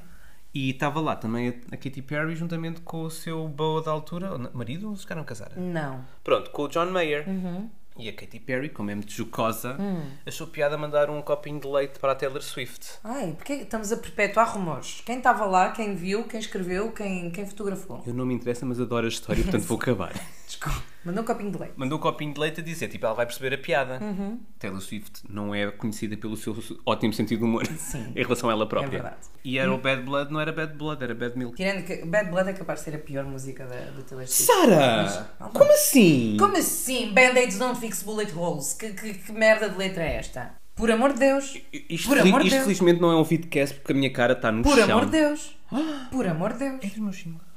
E 0.53 0.69
estava 0.69 1.01
lá 1.01 1.15
também 1.15 1.49
a, 1.71 1.75
Katy 1.75 2.01
Perry 2.03 2.35
juntamente 2.35 2.81
com 2.81 3.01
o 3.01 3.09
seu 3.09 3.47
boa 3.47 3.81
da 3.81 3.91
altura, 3.91 4.37
marido, 4.53 4.89
ou 4.89 4.95
se 4.95 5.01
ficaram 5.01 5.23
a 5.23 5.25
casar? 5.25 5.51
Não. 5.57 6.05
Pronto, 6.23 6.51
com 6.51 6.61
o 6.61 6.67
John 6.69 6.85
Mayer. 6.85 7.27
Uhum. 7.27 7.69
E 7.97 8.09
a 8.09 8.13
Katy 8.13 8.39
Perry, 8.42 8.69
como 8.69 8.92
é 8.92 8.95
muito 8.95 9.12
jocosa, 9.12 9.77
Hum. 9.80 10.01
achou 10.25 10.47
piada 10.47 10.77
mandar 10.77 11.09
um 11.09 11.21
copinho 11.21 11.59
de 11.59 11.68
leite 11.68 11.97
para 12.00 12.12
a 12.12 12.15
Taylor 12.15 12.42
Swift. 12.42 13.00
Ai, 13.03 13.33
porque 13.38 13.53
estamos 13.53 13.92
a 13.92 13.97
perpetuar 13.97 14.53
rumores? 14.53 15.01
Quem 15.06 15.18
estava 15.18 15.45
lá, 15.45 15.71
quem 15.71 15.95
viu, 15.95 16.24
quem 16.25 16.39
escreveu, 16.39 16.92
quem, 16.92 17.31
quem 17.31 17.45
fotografou? 17.45 18.03
Eu 18.06 18.13
não 18.13 18.25
me 18.25 18.33
interessa, 18.33 18.65
mas 18.65 18.80
adoro 18.81 19.06
a 19.06 19.09
história, 19.09 19.42
portanto 19.44 19.63
vou 19.63 19.77
acabar. 19.77 20.13
Desculpa. 20.45 20.83
Mandou 21.06 21.21
um 21.24 21.25
copinho 21.27 21.51
de 21.51 21.57
leite. 21.59 21.74
Mandou 21.75 21.97
um 22.00 22.01
copinho 22.01 22.33
de 22.33 22.39
leite 22.39 22.62
a 22.62 22.63
dizer, 22.63 22.88
tipo, 22.88 23.06
ela 23.06 23.13
vai 23.13 23.27
perceber 23.27 23.53
a 23.53 23.57
piada. 23.59 24.00
Uhum. 24.03 24.39
Taylor 24.57 24.81
Swift 24.81 25.21
não 25.30 25.53
é 25.53 25.69
conhecida 25.69 26.18
pelo 26.18 26.36
seu 26.36 26.56
ótimo 26.83 27.13
sentido 27.13 27.39
de 27.39 27.45
humor 27.45 27.65
Sim. 27.68 28.12
em 28.15 28.24
relação 28.24 28.50
a 28.50 28.53
ela 28.53 28.68
própria. 28.68 28.88
É 28.98 29.01
verdade. 29.01 29.18
E 29.44 29.59
era 29.59 29.71
o 29.71 29.77
Bad 29.77 30.01
Blood, 30.01 30.33
não 30.33 30.39
era 30.39 30.51
Bad 30.51 30.74
Blood, 30.74 31.03
era 31.03 31.13
Bad 31.13 31.38
Milk. 31.38 31.56
Tirando 31.57 31.86
que 31.86 32.03
Bad 32.06 32.31
Blood 32.31 32.50
é 32.50 32.53
capaz 32.53 32.80
de 32.80 32.86
ser 32.86 32.95
a 32.95 33.00
pior 33.00 33.24
música 33.24 33.65
da, 33.68 33.75
da 33.75 34.01
Taylor 34.01 34.27
Swift. 34.27 34.51
Sara! 34.51 35.30
Como 35.53 35.71
assim? 35.71 36.38
Como 36.39 36.58
assim? 36.58 37.13
Band-aids 37.13 37.60
don't 37.60 37.79
fix 37.86 38.04
bullet 38.04 38.32
holes. 38.36 38.74
Que, 38.74 38.92
que, 38.94 39.13
que 39.13 39.32
merda 39.32 39.70
de 39.70 39.77
letra 39.77 40.04
é 40.04 40.15
esta? 40.15 40.54
Por 40.75 40.92
amor 40.92 41.13
de 41.13 41.20
Deus. 41.20 41.58
Isto, 41.89 42.10
Por 42.10 42.20
amor 42.20 42.42
de 42.42 42.48
isto 42.48 42.56
Deus. 42.56 42.63
felizmente 42.65 43.00
não 43.01 43.12
é 43.12 43.15
um 43.15 43.24
vidcast 43.24 43.75
porque 43.77 43.94
a 43.94 43.96
minha 43.96 44.12
cara 44.12 44.34
está 44.34 44.51
no 44.51 44.62
Por 44.63 44.75
chão. 44.75 44.84
amor 44.92 45.06
de 45.06 45.12
Deus. 45.12 45.58
Por 46.12 46.27
amor 46.27 46.54
de 46.54 46.60
Deus. 46.60 46.84
Os 46.94 46.98
meus 46.98 47.15
símbolos. 47.18 47.48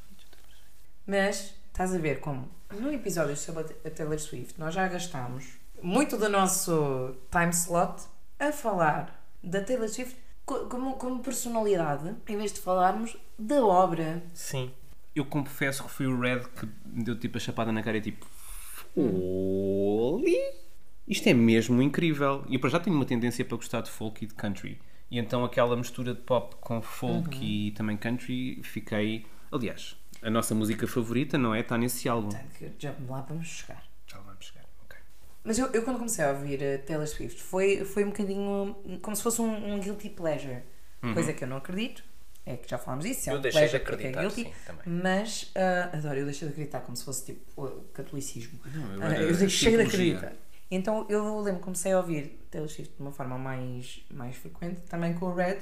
Mas 1.07 1.55
estás 1.69 1.95
a 1.95 1.99
ver 1.99 2.21
como 2.21 2.49
no 2.79 2.93
episódio 2.93 3.37
sobre 3.37 3.65
a 3.85 3.91
Taylor 3.91 4.19
Swift 4.19 4.55
nós 4.59 4.75
já 4.75 4.87
gastámos 4.89 5.45
muito 5.83 6.17
do 6.19 6.29
nosso 6.29 7.17
time 7.31 7.51
slot 7.51 8.03
a 8.39 8.53
falar 8.53 9.25
da 9.43 9.63
Taylor 9.63 9.89
Swift 9.89 10.15
co- 10.45 10.67
como, 10.67 10.95
como 10.95 11.21
personalidade 11.23 12.15
em 12.29 12.37
vez 12.37 12.53
de 12.53 12.61
falarmos 12.61 13.17
da 13.39 13.65
obra. 13.65 14.23
Sim. 14.35 14.71
Eu 15.15 15.25
confesso 15.25 15.83
que 15.85 15.91
foi 15.91 16.07
o 16.07 16.21
Red 16.21 16.41
que 16.57 16.69
me 16.85 17.03
deu 17.05 17.19
tipo 17.19 17.39
a 17.39 17.41
chapada 17.41 17.73
na 17.73 17.83
cara 17.83 17.97
e 17.97 18.01
tipo. 18.01 18.27
Oli? 19.01 20.37
Isto 21.07 21.29
é 21.29 21.35
mesmo 21.35 21.81
incrível. 21.81 22.45
E 22.49 22.55
eu 22.55 22.61
para 22.61 22.71
já 22.71 22.81
tenho 22.81 22.95
uma 22.97 23.05
tendência 23.05 23.45
para 23.45 23.57
gostar 23.57 23.81
de 23.81 23.91
folk 23.91 24.25
e 24.25 24.29
de 24.29 24.35
country. 24.35 24.79
E 25.11 25.19
então 25.19 25.45
aquela 25.45 25.77
mistura 25.77 26.15
de 26.15 26.21
pop 26.21 26.57
com 26.61 26.83
folk 26.83 27.39
e 27.43 27.71
também 27.73 27.97
country, 27.97 28.61
fiquei. 28.63 29.25
Aliás, 29.51 29.97
a 30.21 30.31
nossa 30.31 30.55
música 30.55 30.87
favorita, 30.87 31.39
não 31.39 31.55
é? 31.55 31.61
Está 31.61 31.79
nesse 31.79 32.09
álbum. 32.09 32.29
Que 32.59 32.71
já 32.79 32.95
lá 33.09 33.23
vamos 33.23 33.47
chegar. 33.49 33.83
Já 34.07 34.19
lá 34.19 34.25
vamos 34.25 34.45
chegar. 34.45 34.65
ok. 34.85 34.99
Mas 35.43 35.59
eu, 35.59 35.69
eu 35.69 35.83
quando 35.83 35.97
comecei 35.97 36.25
a 36.25 36.31
ouvir 36.33 36.63
a 36.63 36.79
Taylor 36.79 37.07
Swift 37.07 37.41
foi, 37.41 37.85
foi 37.85 38.05
um 38.05 38.09
bocadinho 38.09 38.77
como 39.01 39.17
se 39.17 39.23
fosse 39.23 39.41
um, 39.41 39.75
um 39.75 39.81
guilty 39.81 40.11
pleasure. 40.11 40.63
Coisa 41.15 41.33
que 41.33 41.45
eu 41.45 41.49
não 41.49 41.59
acredito. 41.59 42.03
É 42.51 42.57
que 42.57 42.69
já 42.71 42.79
falámos 42.79 43.05
disso. 43.05 43.29
é 43.29 43.33
Uhum. 43.33 43.37
Eu 43.37 43.39
um 43.39 43.43
deixei 43.43 43.69
de 43.69 43.79
porque 43.79 43.93
acreditar, 43.95 44.21
é 44.21 44.23
guilty. 44.23 44.45
sim. 44.45 44.53
Mas 44.87 45.53
ah, 45.55 45.91
adoro, 45.97 46.19
eu 46.19 46.25
deixei 46.25 46.49
de 46.49 46.53
acreditar 46.55 46.81
como 46.81 46.97
se 46.97 47.05
fosse 47.05 47.27
tipo 47.27 47.43
o 47.63 47.83
catolicismo. 47.93 48.59
eu 48.65 49.03
Ah, 49.03 49.07
era 49.15 49.23
eu 49.23 49.37
deixei 49.37 49.47
de 49.47 49.53
cientologia. 49.77 50.17
acreditar. 50.17 50.33
Então 50.71 51.07
eu 51.09 51.41
lembro 51.41 51.59
que 51.61 51.65
comecei 51.65 51.93
a 51.93 51.99
ouvir 51.99 52.47
Taylor 52.51 52.69
Swift 52.69 52.95
de 52.97 53.01
uma 53.03 53.13
forma 53.13 53.39
mais, 53.39 54.05
mais 54.11 54.37
frequente, 54.37 54.81
também 54.89 55.15
com 55.15 55.27
o 55.27 55.35
Red, 55.35 55.59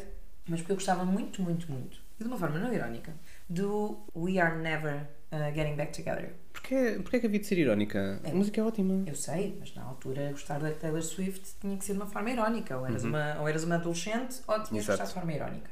mas 0.48 0.60
porque 0.60 0.72
eu 0.72 0.76
gostava 0.76 1.04
muito, 1.04 1.42
muito, 1.42 1.70
muito, 1.70 1.98
e 2.18 2.22
de 2.24 2.28
uma 2.28 2.36
forma 2.36 2.58
não 2.58 2.72
irónica, 2.72 3.12
do 3.48 3.98
We 4.16 4.38
Are 4.38 4.56
Never 4.58 5.06
ah, 5.30 5.50
Getting 5.52 5.76
Back 5.76 5.92
Together. 5.96 6.30
Porquê, 6.52 6.98
porquê 7.02 7.16
é 7.16 7.20
que 7.20 7.26
havia 7.26 7.38
de 7.38 7.46
ser 7.46 7.58
irónica? 7.58 8.20
A 8.24 8.30
música 8.34 8.60
é 8.60 8.64
ótima. 8.64 9.04
Eu 9.06 9.14
sei, 9.14 9.56
mas 9.60 9.72
na 9.74 9.82
altura 9.84 10.30
gostar 10.30 10.58
da 10.58 10.70
Taylor 10.72 11.02
Swift 11.02 11.54
tinha 11.60 11.76
que 11.76 11.84
ser 11.84 11.92
de 11.92 11.98
uma 11.98 12.06
forma 12.06 12.30
irónica. 12.30 12.76
Ou 12.78 12.86
eras, 12.86 13.04
uma, 13.04 13.36
ou 13.40 13.46
eras 13.48 13.62
uma 13.62 13.74
adolescente 13.76 14.40
ou 14.48 14.54
tinhas 14.62 14.68
que 14.86 14.90
Exato. 14.92 14.98
gostar 14.98 15.04
de 15.06 15.12
forma 15.14 15.32
irónica. 15.32 15.70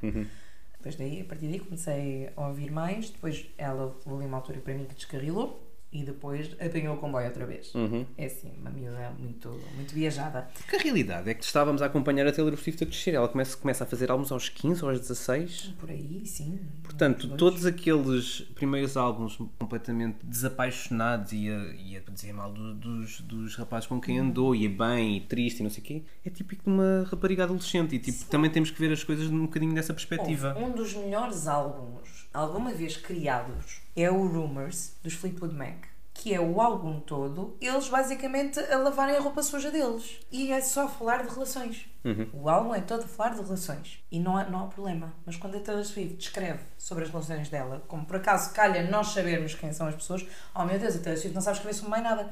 Depois 0.85 0.97
daí, 0.97 1.23
a 1.23 1.25
partir 1.25 1.47
daí 1.47 1.59
comecei 1.59 2.31
a 2.37 2.47
ouvir 2.47 2.71
mais, 2.71 3.09
depois 3.09 3.47
ela 3.57 3.97
houve 4.05 4.27
uma 4.27 4.37
altura 4.37 4.61
para 4.61 4.75
mim 4.75 4.85
que 4.85 4.95
descarrilou 4.95 5.64
e 5.95 6.03
depois 6.05 6.51
apanhou 6.61 6.97
o 6.97 6.99
comboio 6.99 7.27
outra 7.27 7.47
vez. 7.47 7.73
Uhum. 7.75 8.05
É 8.19 8.27
assim, 8.27 8.53
uma 8.61 8.69
miúda 8.69 9.13
muito, 9.19 9.49
muito 9.77 9.95
viajada. 9.95 10.49
Porque 10.59 10.75
a 10.77 10.79
realidade 10.81 11.31
é 11.31 11.35
que 11.35 11.45
estávamos 11.45 11.81
a 11.81 11.87
acompanhar 11.87 12.27
a 12.27 12.33
Taylor 12.33 12.57
Swift 12.59 12.83
a 12.83 12.87
crescer. 12.87 13.15
Ela 13.15 13.29
começa, 13.29 13.57
começa 13.57 13.85
a 13.85 13.87
fazer 13.87 14.11
álbuns 14.11 14.33
aos 14.33 14.49
15 14.49 14.83
ou 14.85 14.91
aos 14.91 14.99
16. 15.01 15.75
Por 15.79 15.89
aí, 15.91 16.27
sim. 16.27 16.59
Portanto, 16.83 17.29
todos 17.37 17.65
aqueles 17.65 18.41
primeiros 18.57 18.97
álbuns 18.97 19.39
completamente 19.59 20.19
desapaixonados 20.25 21.33
e 21.33 21.49
a, 21.49 21.59
e 21.75 21.97
a 21.97 22.11
dizer 22.11 22.33
mal 22.33 22.53
do- 22.53 22.75
dos, 22.75 23.21
dos 23.21 23.55
rapazes 23.57 23.87
com 23.87 24.01
quem 24.01 24.19
andou 24.19 24.55
e 24.55 24.67
é 24.67 24.69
bem 24.69 25.17
e 25.17 25.21
triste 25.21 25.61
e 25.61 25.63
não 25.63 25.71
sei 25.71 25.83
o 25.83 25.87
quê, 25.87 26.03
é 26.25 26.31
típico 26.31 26.65
de 26.65 26.71
uma 26.71 27.07
rapariga 27.09 27.45
adolescente 27.45 27.95
e 27.95 27.99
tipo, 27.99 28.25
também 28.25 28.51
temos 28.51 28.71
que 28.71 28.79
ver 28.81 28.93
as 28.93 29.05
coisas 29.05 29.31
num 29.31 29.43
bocadinho 29.47 29.75
dessa 29.75 29.95
perspectiva. 29.95 30.57
Um 30.59 30.73
dos 30.73 30.95
melhores 30.95 31.47
álbuns 31.47 32.29
alguma 32.33 32.73
vez 32.73 32.97
criados 32.97 33.84
é 33.97 34.11
o 34.11 34.27
Rumors 34.27 34.97
dos 35.03 35.15
Fleetwood 35.15 35.55
Mac. 35.55 35.87
Que 36.17 36.33
é 36.33 36.41
o 36.41 36.61
álbum 36.61 37.01
todo, 37.01 37.57
eles 37.61 37.89
basicamente 37.89 38.61
a 38.61 38.79
lavarem 38.79 39.17
a 39.17 39.21
roupa 39.21 39.43
suja 39.43 39.69
deles. 39.73 40.21
E 40.31 40.53
é 40.53 40.61
só 40.61 40.89
falar 40.89 41.25
de 41.25 41.33
relações. 41.35 41.87
O 42.33 42.49
álbum 42.49 42.73
é 42.73 42.81
todo 42.81 43.03
a 43.03 43.09
falar 43.09 43.31
de 43.31 43.43
relações. 43.43 43.99
E 44.13 44.21
não 44.21 44.37
há, 44.37 44.45
não 44.45 44.65
há 44.65 44.67
problema. 44.69 45.13
Mas 45.27 45.37
quando 45.37 45.57
a 45.57 45.61
Taylor 45.61 45.85
Swift 45.85 46.17
descreve 46.17 46.61
sobre 46.79 47.03
as 47.03 47.11
relações 47.11 47.49
dela, 47.49 47.83
como 47.89 48.07
por 48.07 48.17
acaso 48.17 48.53
calha 48.55 48.89
nós 48.89 49.09
sabermos 49.09 49.55
quem 49.55 49.73
são 49.73 49.89
as 49.89 49.95
pessoas, 49.97 50.25
oh 50.55 50.65
meu 50.65 50.79
Deus, 50.79 50.95
a 50.95 50.99
Taylor 51.01 51.19
Swift 51.19 51.35
não 51.35 51.43
sabe 51.43 51.57
escrever 51.57 51.75
sobre 51.75 51.91
mais 51.91 52.05
nada. 52.05 52.31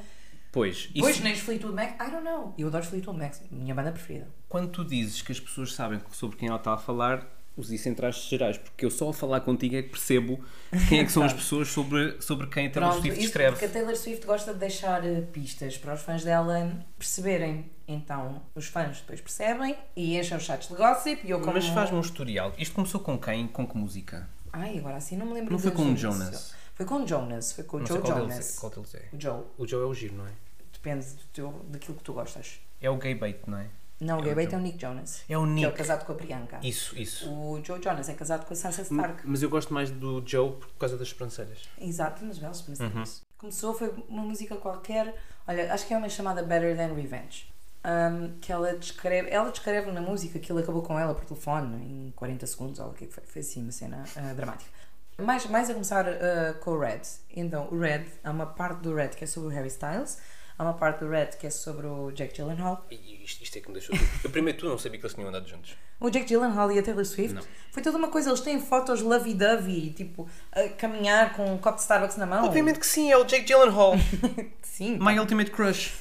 Pois, 0.53 0.89
Pois 0.97 1.15
isso, 1.17 1.25
nem 1.25 1.33
os 1.33 1.41
Fleetwood 1.41 1.75
Mac, 1.75 1.95
I 2.01 2.11
don't 2.11 2.23
know. 2.25 2.55
Eu 2.57 2.69
adoro 2.69 2.85
os 2.85 2.89
Fleetwood 2.91 3.19
Mac, 3.19 3.35
minha 3.51 3.75
banda 3.75 3.91
preferida. 3.91 4.29
quando 4.49 4.71
tu 4.71 4.85
dizes 4.85 5.23
que 5.23 5.33
as 5.33 5.41
pessoas 5.41 5.73
sabem 5.75 6.01
sobre 6.13 6.37
quem 6.37 6.49
ela 6.49 6.59
está 6.59 6.75
a 6.75 6.79
falar, 6.79 7.27
usa 7.57 7.75
isso 7.75 7.89
em 7.89 7.95
traços 7.95 8.29
gerais, 8.29 8.57
porque 8.59 8.85
eu 8.85 8.91
só 8.91 9.11
a 9.11 9.13
falar 9.13 9.41
contigo 9.41 9.77
é 9.77 9.83
que 9.83 9.91
percebo 9.91 10.41
quem 10.89 11.01
é 11.01 11.05
que 11.05 11.13
são 11.13 11.23
as 11.23 11.33
pessoas 11.35 11.69
sobre, 11.69 12.21
sobre 12.21 12.47
quem 12.47 12.67
a 12.67 12.71
Taylor 12.71 12.91
Pronto, 12.91 13.03
Swift 13.03 13.19
isso 13.19 13.29
escreve. 13.29 13.51
porque 13.53 13.65
a 13.67 13.69
Taylor 13.69 13.97
Swift 13.97 14.27
gosta 14.27 14.53
de 14.55 14.61
deixar 14.61 15.05
eh, 15.05 15.21
pistas 15.21 15.77
para 15.77 15.95
os 15.95 16.01
fãs 16.03 16.25
dela 16.25 16.73
perceberem. 16.99 17.71
Então, 17.87 18.41
os 18.55 18.67
fãs 18.67 19.01
depois 19.01 19.21
percebem 19.21 19.77
e 19.95 20.19
enchem 20.19 20.37
os 20.37 20.45
chats 20.45 20.69
de 20.69 20.75
gossip 20.75 21.27
e 21.27 21.31
eu 21.31 21.41
como... 21.41 21.53
Mas 21.53 21.67
faz-me 21.69 21.99
um 21.99 22.01
historial. 22.01 22.53
Isto 22.57 22.75
começou 22.75 23.01
com 23.01 23.19
quem? 23.19 23.47
Com 23.49 23.67
que 23.67 23.77
música? 23.77 24.29
Ai, 24.53 24.79
agora 24.79 24.97
assim 24.97 25.17
não 25.17 25.27
me 25.27 25.35
lembro 25.35 25.53
Não 25.53 25.59
foi 25.59 25.71
com 25.73 25.93
o. 25.93 25.97
Jonas? 25.97 26.55
Foi 26.75 26.87
com 26.87 27.03
o 27.03 27.07
Jonas, 27.07 27.53
foi 27.53 27.65
com 27.65 27.77
o 27.77 27.81
Não 27.81 27.87
Joe 27.87 28.01
qual 28.01 28.19
Jonas. 28.19 28.35
deles, 28.35 28.57
é, 28.57 28.61
qual 28.61 28.73
deles 28.73 28.95
é. 28.95 29.09
O 29.13 29.21
Joe, 29.21 29.43
O 29.59 29.67
Joe 29.67 29.83
é 29.83 29.87
o 29.87 29.95
giro, 29.95 30.15
não 30.15 30.27
é? 30.27 30.31
depende 30.73 31.07
do 31.07 31.23
teu, 31.33 31.65
daquilo 31.69 31.97
que 31.97 32.03
tu 32.03 32.13
gostas. 32.13 32.61
É 32.81 32.91
o 32.91 32.97
gay 32.97 33.15
bait, 33.15 33.39
não 33.47 33.59
é? 33.59 33.67
Não, 34.05 34.19
o 34.21 34.29
É 34.29 34.33
o 34.33 34.35
Bait 34.35 34.51
Joe. 34.51 34.55
é 34.59 34.59
o 34.59 34.63
Nick 34.63 34.81
Jonas. 34.81 35.21
É 35.21 35.23
o 35.23 35.25
Que 35.27 35.33
é 35.35 35.39
o 35.39 35.47
Nick. 35.47 35.73
casado 35.73 36.05
com 36.05 36.13
a 36.13 36.15
Priyanka. 36.15 36.59
Isso, 36.63 36.99
isso. 36.99 37.31
O 37.31 37.61
Joe 37.65 37.81
Jonas 37.83 38.09
é 38.09 38.15
casado 38.15 38.45
com 38.47 38.53
a 38.53 38.57
Sansa 38.57 38.83
Stark. 38.83 39.23
Mas 39.25 39.43
eu 39.43 39.49
gosto 39.51 39.73
mais 39.73 39.91
do 39.91 40.23
Joe 40.27 40.53
por 40.53 40.69
causa 40.79 40.97
das 40.97 41.09
sobrancelhas. 41.09 41.61
Exato, 41.81 42.25
nos 42.25 42.39
belos 42.39 42.59
Uhum. 42.61 42.65
princípios. 42.67 43.23
Começou, 43.39 43.75
foi 43.75 43.93
uma 44.09 44.23
música 44.23 44.57
qualquer, 44.57 45.15
olha, 45.47 45.73
acho 45.73 45.87
que 45.87 45.95
é 45.95 45.97
uma 45.97 46.09
chamada 46.09 46.43
Better 46.43 46.77
Than 46.77 46.95
Revenge. 46.95 47.51
um, 47.85 48.39
que 48.41 48.53
ela 48.53 48.77
descreve, 48.77 49.29
ela 49.31 49.51
descreve 49.51 49.91
na 49.91 50.01
música 50.01 50.39
que 50.39 50.53
ele 50.53 50.61
acabou 50.63 50.83
com 50.83 50.97
ela 50.97 51.15
por 51.17 51.25
telefone 51.25 51.77
em 52.09 52.13
40 52.15 52.47
segundos, 52.47 52.79
ou 52.79 52.91
o 52.91 52.93
que 52.93 53.07
é 53.07 53.09
foi, 53.09 53.25
foi 53.25 53.41
assim 53.43 53.61
uma 53.63 53.73
cena 53.73 54.05
ah, 54.15 54.33
dramática. 54.35 54.71
Mais, 55.19 55.45
mais 55.47 55.69
a 55.69 55.73
começar 55.75 56.07
ah, 56.09 56.55
com 56.61 56.71
o 56.71 56.79
Red. 56.79 57.01
Então, 57.35 57.67
o 57.73 57.79
Red, 57.81 58.05
há 58.23 58.31
uma 58.31 58.47
parte 58.47 58.83
do 58.83 58.95
Red 58.95 59.09
que 59.09 59.25
é 59.25 59.27
sobre 59.27 59.49
o 59.49 59.53
Harry 59.53 59.67
Styles, 59.67 60.19
há 60.59 60.63
uma 60.63 60.75
parte 60.75 61.01
do 61.01 61.09
Red 61.09 61.27
que 61.39 61.47
é 61.47 61.51
sobre 61.51 61.87
o 61.87 62.11
Jack 62.13 62.35
Gyllenhaal. 62.35 62.87
E 62.91 63.23
isto, 63.25 63.43
isto 63.43 63.57
é 63.59 63.61
que 63.61 63.69
me 63.69 63.75
deixou. 63.75 63.95
Eu 64.25 64.31
primeiro 64.31 64.59
tu 64.59 64.69
não 64.69 64.79
sabia 64.79 64.99
que 64.99 65.05
eles 65.07 65.15
tinham 65.15 65.29
andado 65.29 65.49
juntos. 65.49 65.75
O 66.01 66.11
Jack 66.11 66.27
Gyllenhaal 66.27 66.73
e 66.73 66.79
a 66.79 66.83
Taylor 66.83 67.05
Swift 67.05 67.35
Não. 67.35 67.43
foi 67.71 67.83
toda 67.83 67.97
uma 67.99 68.09
coisa. 68.09 68.29
Eles 68.31 68.41
têm 68.41 68.61
fotos 68.61 69.01
lovey-dovey, 69.03 69.91
tipo, 69.93 70.29
a 70.51 70.69
caminhar 70.71 71.35
com 71.35 71.53
um 71.55 71.59
copo 71.59 71.77
de 71.77 71.83
Starbucks 71.83 72.17
na 72.17 72.27
mão. 72.27 72.45
Obviamente 72.45 72.79
que 72.79 72.87
sim, 72.87 73.11
é 73.11 73.17
o 73.17 73.25
Jake 73.25 73.45
Gyllenhaal. 73.47 73.93
Sim. 74.63 74.99
My 74.99 75.19
Ultimate 75.19 75.51
Crush. 75.51 75.93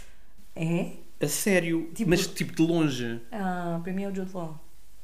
É? 0.56 0.94
A 1.22 1.28
sério. 1.28 1.92
Tipo- 1.94 2.10
Mas 2.10 2.26
tipo 2.26 2.54
de 2.56 2.62
longe. 2.62 3.22
Ah, 3.32 3.80
para 3.84 3.94
mim 3.94 4.04
é 4.04 4.08
o 4.10 4.16
Jude 4.16 4.34
Law. 4.34 4.60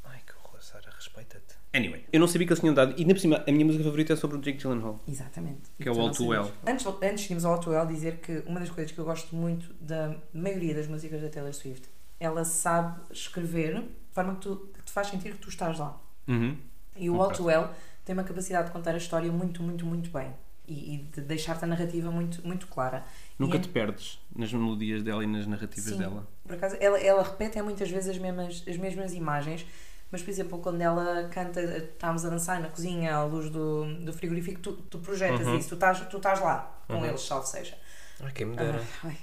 Ai 0.05 0.19
que 0.25 0.33
horror, 0.33 0.61
Sara, 0.61 0.89
respeita-te. 0.95 1.55
Anyway, 1.77 2.03
eu 2.11 2.19
não 2.19 2.27
sabia 2.27 2.47
que 2.47 2.53
eles 2.53 2.59
tinham 2.59 2.71
andado. 2.71 2.95
E 2.97 3.01
ainda 3.01 3.13
por 3.13 3.19
cima, 3.19 3.43
a 3.47 3.51
minha 3.51 3.63
música 3.63 3.83
favorita 3.83 4.13
é 4.13 4.15
sobre 4.15 4.37
o 4.37 4.41
Jake 4.41 4.57
Gyllenhaal. 4.57 4.99
Exatamente. 5.07 5.69
Que 5.79 5.87
é 5.87 5.91
o 5.91 5.99
All 5.99 6.09
Too. 6.09 6.27
Well. 6.29 6.51
Antes, 6.65 6.87
antes 6.87 7.29
irmos 7.29 7.45
ao 7.45 7.53
All 7.53 7.59
Too 7.59 7.73
Well, 7.73 7.85
dizer 7.85 8.17
que 8.17 8.43
uma 8.47 8.59
das 8.59 8.71
coisas 8.71 8.91
que 8.91 8.97
eu 8.97 9.05
gosto 9.05 9.35
muito 9.35 9.71
da 9.79 10.15
maioria 10.33 10.73
das 10.73 10.87
músicas 10.87 11.21
da 11.21 11.29
Taylor 11.29 11.53
Swift, 11.53 11.87
ela 12.19 12.43
sabe 12.43 12.99
escrever 13.11 13.75
de 13.75 13.87
forma 14.11 14.33
que, 14.33 14.41
tu, 14.41 14.69
que 14.73 14.81
te 14.81 14.91
faz 14.91 15.07
sentir 15.07 15.33
que 15.33 15.37
tu 15.37 15.49
estás 15.49 15.77
lá. 15.77 16.01
Uhum. 16.27 16.57
E 16.95 17.11
o 17.11 17.15
All 17.21 17.27
Ok. 17.27 17.37
Too 17.37 17.45
Well 17.45 17.69
tem 18.03 18.13
uma 18.13 18.23
capacidade 18.23 18.67
de 18.67 18.73
contar 18.73 18.95
a 18.95 18.97
história 18.97 19.31
muito, 19.31 19.61
muito, 19.61 19.85
muito 19.85 20.09
bem. 20.09 20.33
E, 20.67 20.95
e 20.95 20.97
de 20.97 21.21
deixar-te 21.21 21.63
a 21.63 21.67
narrativa 21.67 22.09
muito, 22.09 22.45
muito 22.45 22.67
clara. 22.67 23.05
Nunca 23.37 23.55
E 23.55 23.59
te 23.59 23.69
perdes 23.69 24.19
nas 24.35 24.51
melodias 24.51 25.03
dela 25.03 25.23
e 25.23 25.27
nas 25.27 25.45
narrativas 25.45 25.91
Sim. 25.91 25.97
dela. 25.99 26.27
Por 26.43 26.55
acaso, 26.55 26.75
ela, 26.79 26.99
ela 26.99 27.23
repete 27.23 27.61
muitas 27.61 27.89
vezes 27.89 28.09
as 28.09 28.17
mesmas, 28.17 28.63
as 28.67 28.75
mesmas 28.77 29.13
imagens, 29.13 29.65
mas, 30.11 30.21
por 30.21 30.29
exemplo, 30.29 30.59
quando 30.59 30.81
ela 30.81 31.27
canta, 31.29 31.59
estávamos 31.61 32.25
a 32.25 32.29
dançar 32.29 32.59
na 32.59 32.69
cozinha 32.69 33.15
à 33.15 33.23
luz 33.23 33.49
do, 33.49 33.85
do 34.05 34.13
frigorífico, 34.13 34.59
tu, 34.61 34.73
tu 34.73 34.99
projetas 34.99 35.45
Uhum. 35.47 35.57
isso, 35.57 35.69
tu 35.69 35.73
estás, 35.75 35.99
tu 36.07 36.17
estás 36.17 36.39
lá 36.39 36.79
com 36.87 36.95
Uhum. 36.95 37.05
eles, 37.05 37.21
salvo 37.21 37.45
seja. 37.45 37.77
Ai, 38.21 38.31
quem 38.31 38.45
me 38.47 38.55
Ah, 38.57 38.63
dera. 38.63 38.83
ai. 39.03 39.17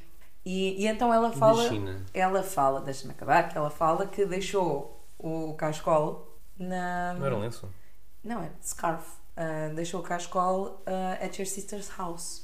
E, 0.44 0.82
e 0.82 0.86
então 0.86 1.12
ela 1.12 1.32
fala, 1.32 1.62
Imagina. 1.64 2.02
ela 2.12 2.42
fala, 2.42 2.80
deixa-me 2.82 3.12
acabar, 3.12 3.48
que 3.48 3.56
ela 3.56 3.70
fala 3.70 4.06
que 4.06 4.26
deixou 4.26 5.02
o 5.18 5.54
cascol 5.54 6.38
na. 6.58 7.14
Não 7.14 7.24
era 7.26 7.34
um 7.36 7.40
lenço? 7.40 7.68
Não, 8.22 8.42
é 8.42 8.50
scarf. 8.62 9.06
Ah, 9.36 9.70
deixou 9.74 10.00
o 10.00 10.02
cascol 10.02 10.82
ah, 10.86 11.14
at 11.24 11.38
your 11.38 11.46
sister's 11.46 11.88
house. 11.98 12.43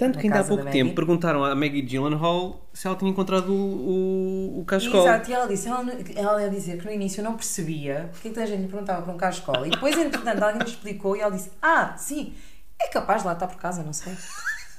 Tanto 0.00 0.18
que 0.18 0.26
ainda 0.26 0.40
há 0.40 0.44
pouco 0.44 0.64
tempo 0.64 0.94
perguntaram 0.94 1.44
à 1.44 1.54
Maggie 1.54 1.82
Gyllenhaal 1.82 2.66
se 2.72 2.86
ela 2.86 2.96
tinha 2.96 3.10
encontrado 3.10 3.52
o, 3.52 4.60
o, 4.60 4.60
o. 4.60 4.64
Exato, 4.74 5.30
e 5.30 5.34
ela 5.34 5.46
disse, 5.46 5.68
ela, 5.68 5.84
ela 6.16 6.42
ia 6.42 6.48
dizer 6.48 6.78
que 6.78 6.86
no 6.86 6.90
início 6.90 7.22
não 7.22 7.34
percebia 7.34 8.08
porque 8.10 8.28
é 8.28 8.30
que 8.30 8.40
a 8.40 8.46
gente 8.46 8.66
perguntava 8.66 9.02
por 9.02 9.12
um 9.12 9.18
cascola. 9.18 9.66
E 9.66 9.70
depois, 9.70 9.98
entretanto, 9.98 10.42
alguém 10.42 10.62
lhe 10.62 10.70
explicou 10.70 11.18
e 11.18 11.20
ela 11.20 11.30
disse, 11.30 11.50
ah, 11.60 11.94
sim, 11.98 12.32
é 12.80 12.88
capaz 12.88 13.20
de 13.20 13.26
lá 13.26 13.34
estar 13.34 13.46
por 13.46 13.58
casa, 13.58 13.82
não 13.82 13.92
sei. 13.92 14.14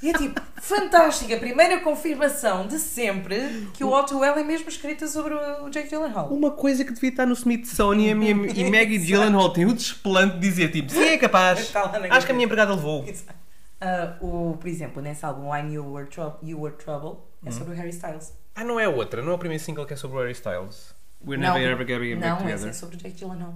E 0.01 0.09
é 0.09 0.13
tipo, 0.13 0.41
fantástica, 0.59 1.37
primeira 1.37 1.79
confirmação 1.81 2.65
de 2.65 2.79
sempre 2.79 3.69
que 3.75 3.83
o 3.83 3.91
Otto 3.91 4.17
Well 4.17 4.35
é 4.35 4.43
mesmo 4.43 4.69
escrita 4.69 5.05
sobre 5.05 5.35
o 5.35 5.69
Jake 5.69 5.87
Gyllenhaal. 5.87 6.33
Uma 6.33 6.49
coisa 6.49 6.83
que 6.83 6.91
devia 6.91 7.11
estar 7.11 7.27
no 7.27 7.33
Smithsonian 7.33 8.17
e, 8.23 8.31
e 8.31 8.63
Maggie 8.71 8.97
Gyllenhaal 8.97 9.53
tem 9.53 9.67
o 9.67 9.73
desplante 9.75 10.39
de 10.39 10.39
dizer 10.39 10.71
tipo, 10.71 10.91
sim 10.91 11.03
é 11.03 11.17
capaz. 11.19 11.71
Acho 12.09 12.25
que 12.25 12.31
a 12.31 12.33
minha 12.33 12.45
empregada 12.45 12.73
levou. 12.73 13.05
Ah, 13.81 14.15
o, 14.21 14.55
por 14.59 14.67
exemplo, 14.67 15.01
nesse 15.01 15.25
álbum 15.25 15.53
I 15.55 15.61
Knew 15.63 15.73
You 15.83 15.91
Were, 15.91 16.07
You 16.43 16.61
Were 16.61 16.75
Trouble 16.75 17.19
é 17.43 17.49
Uhum. 17.49 17.51
sobre 17.51 17.73
o 17.73 17.75
Harry 17.77 17.89
Styles. 17.89 18.33
Ah, 18.53 18.63
não 18.63 18.79
é 18.79 18.87
outra, 18.87 19.21
não 19.23 19.31
é 19.31 19.35
o 19.35 19.37
primeiro 19.39 19.63
single 19.63 19.85
que 19.85 19.93
é 19.93 19.95
sobre 19.95 20.17
o 20.17 20.19
Harry 20.19 20.33
Styles. 20.33 20.93
We're 21.25 21.41
não, 21.41 21.53
never 21.55 21.71
ever 21.71 21.87
getting 21.87 22.19
back 22.19 22.27
não 22.27 22.35
esse 22.37 22.43
together. 22.65 22.69
é 22.69 22.73
sobre 22.73 22.95
o 22.95 22.99
Jake 22.99 23.15
Gyllenhaal. 23.17 23.55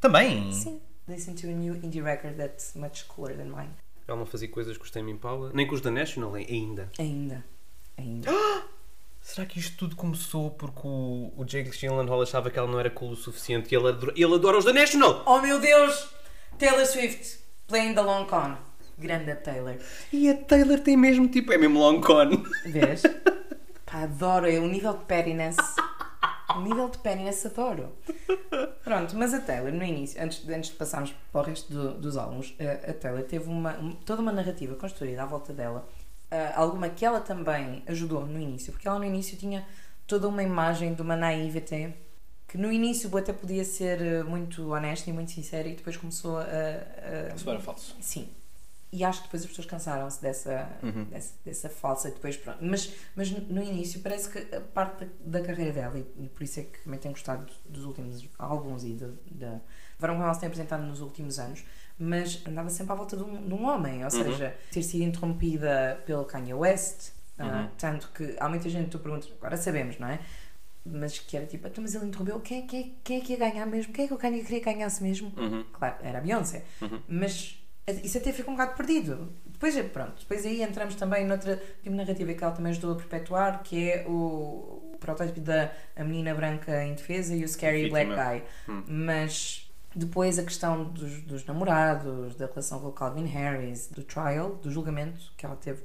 Também. 0.00 0.52
Sim. 0.52 0.80
Listen 1.08 1.34
to 1.34 1.46
a 1.48 1.50
new 1.50 1.74
indie 1.76 2.00
record 2.00 2.36
that's 2.36 2.74
much 2.74 3.04
cooler 3.08 3.36
than 3.36 3.44
mine. 3.46 3.70
Ela 4.06 4.18
não 4.18 4.26
fazia 4.26 4.48
coisas 4.48 4.76
com 4.76 4.84
os 4.84 4.90
Tame 4.90 5.10
Impala, 5.12 5.50
nem 5.54 5.66
com 5.66 5.74
os 5.74 5.80
da 5.80 5.90
National 5.90 6.34
ainda. 6.34 6.88
Ainda. 6.98 7.44
Ainda. 7.98 8.30
Será 9.20 9.46
que 9.46 9.58
isto 9.58 9.76
tudo 9.78 9.96
começou 9.96 10.50
porque 10.50 10.80
o, 10.86 11.32
o 11.36 11.44
Jake 11.44 11.70
Gyllenhaal 11.70 12.20
achava 12.22 12.50
que 12.50 12.58
ela 12.58 12.68
não 12.70 12.78
era 12.78 12.90
cool 12.90 13.10
o 13.12 13.16
suficiente 13.16 13.72
e 13.74 13.76
ele 13.78 13.88
adora, 13.88 14.12
ele 14.14 14.34
adora 14.34 14.58
os 14.58 14.64
da 14.66 14.72
National? 14.72 15.22
Oh 15.26 15.40
meu 15.40 15.58
Deus! 15.58 16.08
Taylor 16.58 16.84
Swift, 16.86 17.38
playing 17.66 17.94
the 17.94 18.02
long 18.02 18.26
con. 18.26 18.56
Grande 18.98 19.34
Taylor. 19.36 19.76
E 20.12 20.28
a 20.30 20.34
Taylor 20.36 20.78
tem 20.80 20.96
mesmo 20.96 21.28
tipo, 21.28 21.52
é 21.52 21.58
mesmo 21.58 21.78
long 21.78 22.00
con. 22.00 22.30
Vês? 22.66 23.02
Pá, 23.84 24.02
adoro. 24.04 24.48
É 24.50 24.58
o 24.58 24.66
nível 24.68 24.92
de 24.96 25.04
pettiness. 25.04 25.56
O 26.56 26.60
nível 26.60 26.88
de 26.88 26.98
pettiness 26.98 27.44
adoro. 27.46 27.92
Pronto, 28.84 29.16
mas 29.16 29.34
a 29.34 29.40
Taylor, 29.40 29.72
no 29.72 29.82
início, 29.82 30.22
antes, 30.22 30.48
antes 30.48 30.70
de 30.70 30.76
passarmos 30.76 31.14
para 31.32 31.40
o 31.40 31.44
resto 31.44 31.72
do- 31.72 31.94
dos 31.94 32.16
álbuns, 32.16 32.54
a, 32.60 32.90
a 32.90 32.94
Taylor 32.94 33.22
teve 33.24 33.48
uma, 33.48 33.76
um- 33.78 33.92
toda 33.92 34.22
uma 34.22 34.32
narrativa 34.32 34.74
construída 34.76 35.22
à 35.22 35.26
volta 35.26 35.52
dela. 35.52 35.88
ah, 36.30 36.52
alguma 36.56 36.88
que 36.88 37.04
ela 37.04 37.20
também 37.20 37.82
ajudou 37.86 38.24
no 38.26 38.38
início, 38.40 38.72
porque 38.72 38.86
ela 38.86 38.98
no 38.98 39.04
início 39.04 39.36
tinha 39.36 39.66
toda 40.06 40.28
uma 40.28 40.42
imagem 40.42 40.94
de 40.94 41.02
uma 41.02 41.16
naivete 41.16 41.92
que 42.46 42.58
no 42.58 42.70
início 42.70 43.16
até 43.18 43.32
podia 43.32 43.64
ser 43.64 44.00
eh, 44.00 44.22
muito 44.22 44.70
honesta 44.72 45.10
e 45.10 45.12
muito 45.12 45.32
sincera 45.32 45.66
e 45.66 45.74
depois 45.74 45.96
começou 45.96 46.38
a- 46.38 46.42
a, 46.44 47.34
Isso 47.34 47.50
era 47.50 47.58
falso. 47.58 47.96
Sim. 48.00 48.28
E 48.96 49.02
acho 49.02 49.20
que 49.22 49.26
depois 49.26 49.42
as 49.42 49.48
pessoas 49.48 49.66
cansaram-se 49.66 50.22
dessa, 50.22 50.68
Uhum. 50.82 51.04
dessa, 51.06 51.34
dessa 51.44 51.68
falsa 51.68 52.08
e 52.08 52.12
depois 52.12 52.36
pronto. 52.36 52.58
Mas, 52.62 52.92
mas 53.16 53.28
no 53.30 53.62
início 53.62 54.00
parece 54.00 54.28
que 54.30 54.54
a 54.54 54.60
parte 54.60 55.04
da, 55.04 55.38
da 55.40 55.46
carreira 55.46 55.72
dela, 55.72 55.98
e, 55.98 56.24
e 56.24 56.28
por 56.28 56.42
isso 56.44 56.60
é 56.60 56.62
que 56.62 56.78
também 56.84 57.00
tenho 57.00 57.12
gostado 57.12 57.44
dos 57.68 57.84
últimos 57.84 58.28
álbuns 58.38 58.84
e 58.84 58.92
da, 59.32 59.60
forma 59.98 60.14
como 60.14 60.24
ela 60.24 60.34
se 60.34 60.40
tem 60.40 60.46
apresentado 60.46 60.82
nos 60.84 61.00
últimos 61.00 61.38
anos, 61.40 61.64
mas 61.98 62.40
andava 62.46 62.70
sempre 62.70 62.92
à 62.92 62.94
volta 62.96 63.16
de 63.16 63.22
um, 63.24 63.46
de 63.48 63.54
um 63.54 63.64
homem, 63.66 64.04
ou 64.04 64.10
seja, 64.10 64.56
ter 64.70 64.82
sido 64.82 65.02
interrompida 65.04 66.00
pelo 66.06 66.24
Kanye 66.24 66.54
West, 66.54 67.10
ah, 67.38 67.44
Uhum. 67.62 67.68
tanto 67.76 68.08
que 68.12 68.36
há 68.38 68.48
muita 68.48 68.68
gente 68.68 68.84
que 68.84 68.90
tu 68.92 68.98
perguntas, 69.00 69.28
agora 69.36 69.56
sabemos, 69.56 69.98
não 69.98 70.06
é? 70.08 70.20
mas 70.86 71.18
que 71.18 71.34
era 71.36 71.46
tipo, 71.46 71.66
"Então, 71.66 71.80
mas 71.82 71.94
ele 71.94 72.04
interrompeu, 72.06 72.38
quem, 72.40 72.66
quem, 72.66 72.94
quem 73.02 73.16
é 73.18 73.20
que 73.22 73.32
ia 73.32 73.38
ganhar 73.38 73.64
mesmo? 73.64 73.90
Quem 73.92 74.04
é 74.04 74.06
que 74.08 74.12
eu 74.12 74.18
queria 74.18 74.44
que 74.44 74.60
ganhasse 74.60 75.02
mesmo? 75.02 75.32
Claro, 75.72 75.96
era 76.02 76.18
a 76.18 76.20
Beyoncé. 76.20 76.62
Mas 77.08 77.58
isso 77.86 78.18
até 78.18 78.32
fica 78.32 78.50
um 78.50 78.54
bocado 78.54 78.76
perdido. 78.76 79.32
Depois, 79.46 79.78
pronto, 79.86 80.14
depois 80.20 80.44
aí 80.46 80.62
entramos 80.62 80.94
também 80.94 81.26
noutra 81.26 81.60
tipo 81.82 81.94
narrativa 81.94 82.32
que 82.32 82.42
ela 82.42 82.52
também 82.52 82.70
ajudou 82.70 82.92
a 82.92 82.96
perpetuar, 82.96 83.62
que 83.62 83.90
é 83.90 84.04
o, 84.06 84.92
o 84.94 84.96
protótipo 84.98 85.40
da 85.40 85.70
a 85.94 86.02
menina 86.02 86.34
branca 86.34 86.84
indefesa 86.84 87.34
e 87.34 87.44
o 87.44 87.48
scary 87.48 87.88
black 87.90 88.10
guy. 88.10 88.42
Mas 88.86 89.70
depois 89.94 90.38
a 90.38 90.42
questão 90.42 90.84
dos, 90.84 91.22
dos 91.22 91.44
namorados, 91.44 92.34
da 92.34 92.46
relação 92.46 92.80
com 92.80 92.88
o 92.88 92.92
Calvin 92.92 93.26
Harris, 93.26 93.88
do 93.88 94.02
trial, 94.02 94.56
do 94.56 94.70
julgamento 94.70 95.32
que 95.36 95.46
ela 95.46 95.56
teve. 95.56 95.82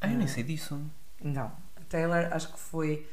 Ah, 0.00 0.10
eu 0.10 0.16
nem 0.16 0.28
sei 0.28 0.44
disso. 0.44 0.80
Não, 1.22 1.46
a 1.76 1.80
Taylor 1.88 2.28
acho 2.30 2.52
que 2.52 2.58
foi 2.58 3.06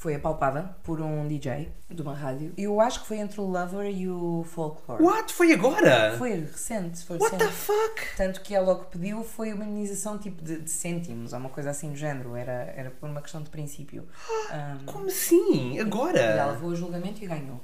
foi 0.00 0.14
apalpada 0.14 0.74
por 0.82 0.98
um 1.02 1.28
DJ 1.28 1.70
de 1.90 2.00
uma 2.00 2.14
rádio. 2.14 2.54
E 2.56 2.62
eu 2.62 2.80
acho 2.80 3.02
que 3.02 3.06
foi 3.06 3.18
entre 3.18 3.38
o 3.38 3.44
Lover 3.44 3.84
e 3.84 4.08
o 4.08 4.42
Folklore. 4.48 5.02
What? 5.02 5.30
Foi 5.34 5.52
agora? 5.52 6.16
Foi 6.16 6.30
recente, 6.36 7.04
foi 7.04 7.18
What 7.18 7.36
the 7.36 7.48
fuck? 7.48 8.16
Tanto 8.16 8.40
que 8.40 8.54
ela 8.54 8.72
o 8.72 8.78
que 8.82 8.96
pediu 8.96 9.22
foi 9.22 9.52
uma 9.52 9.62
indenização 9.62 10.16
tipo 10.16 10.42
de, 10.42 10.58
de 10.60 10.70
cêntimos, 10.70 11.34
ou 11.34 11.38
uma 11.38 11.50
coisa 11.50 11.68
assim 11.68 11.90
do 11.90 11.96
género. 11.96 12.34
Era, 12.34 12.72
era 12.74 12.90
por 12.90 13.10
uma 13.10 13.20
questão 13.20 13.42
de 13.42 13.50
princípio. 13.50 14.08
Um, 14.50 14.84
Como 14.86 15.06
assim? 15.06 15.74
e 15.74 15.78
ela 15.78 15.86
Agora? 15.86 16.46
levou 16.52 16.72
a 16.72 16.74
julgamento 16.74 17.22
e 17.22 17.26
ganhou. 17.26 17.60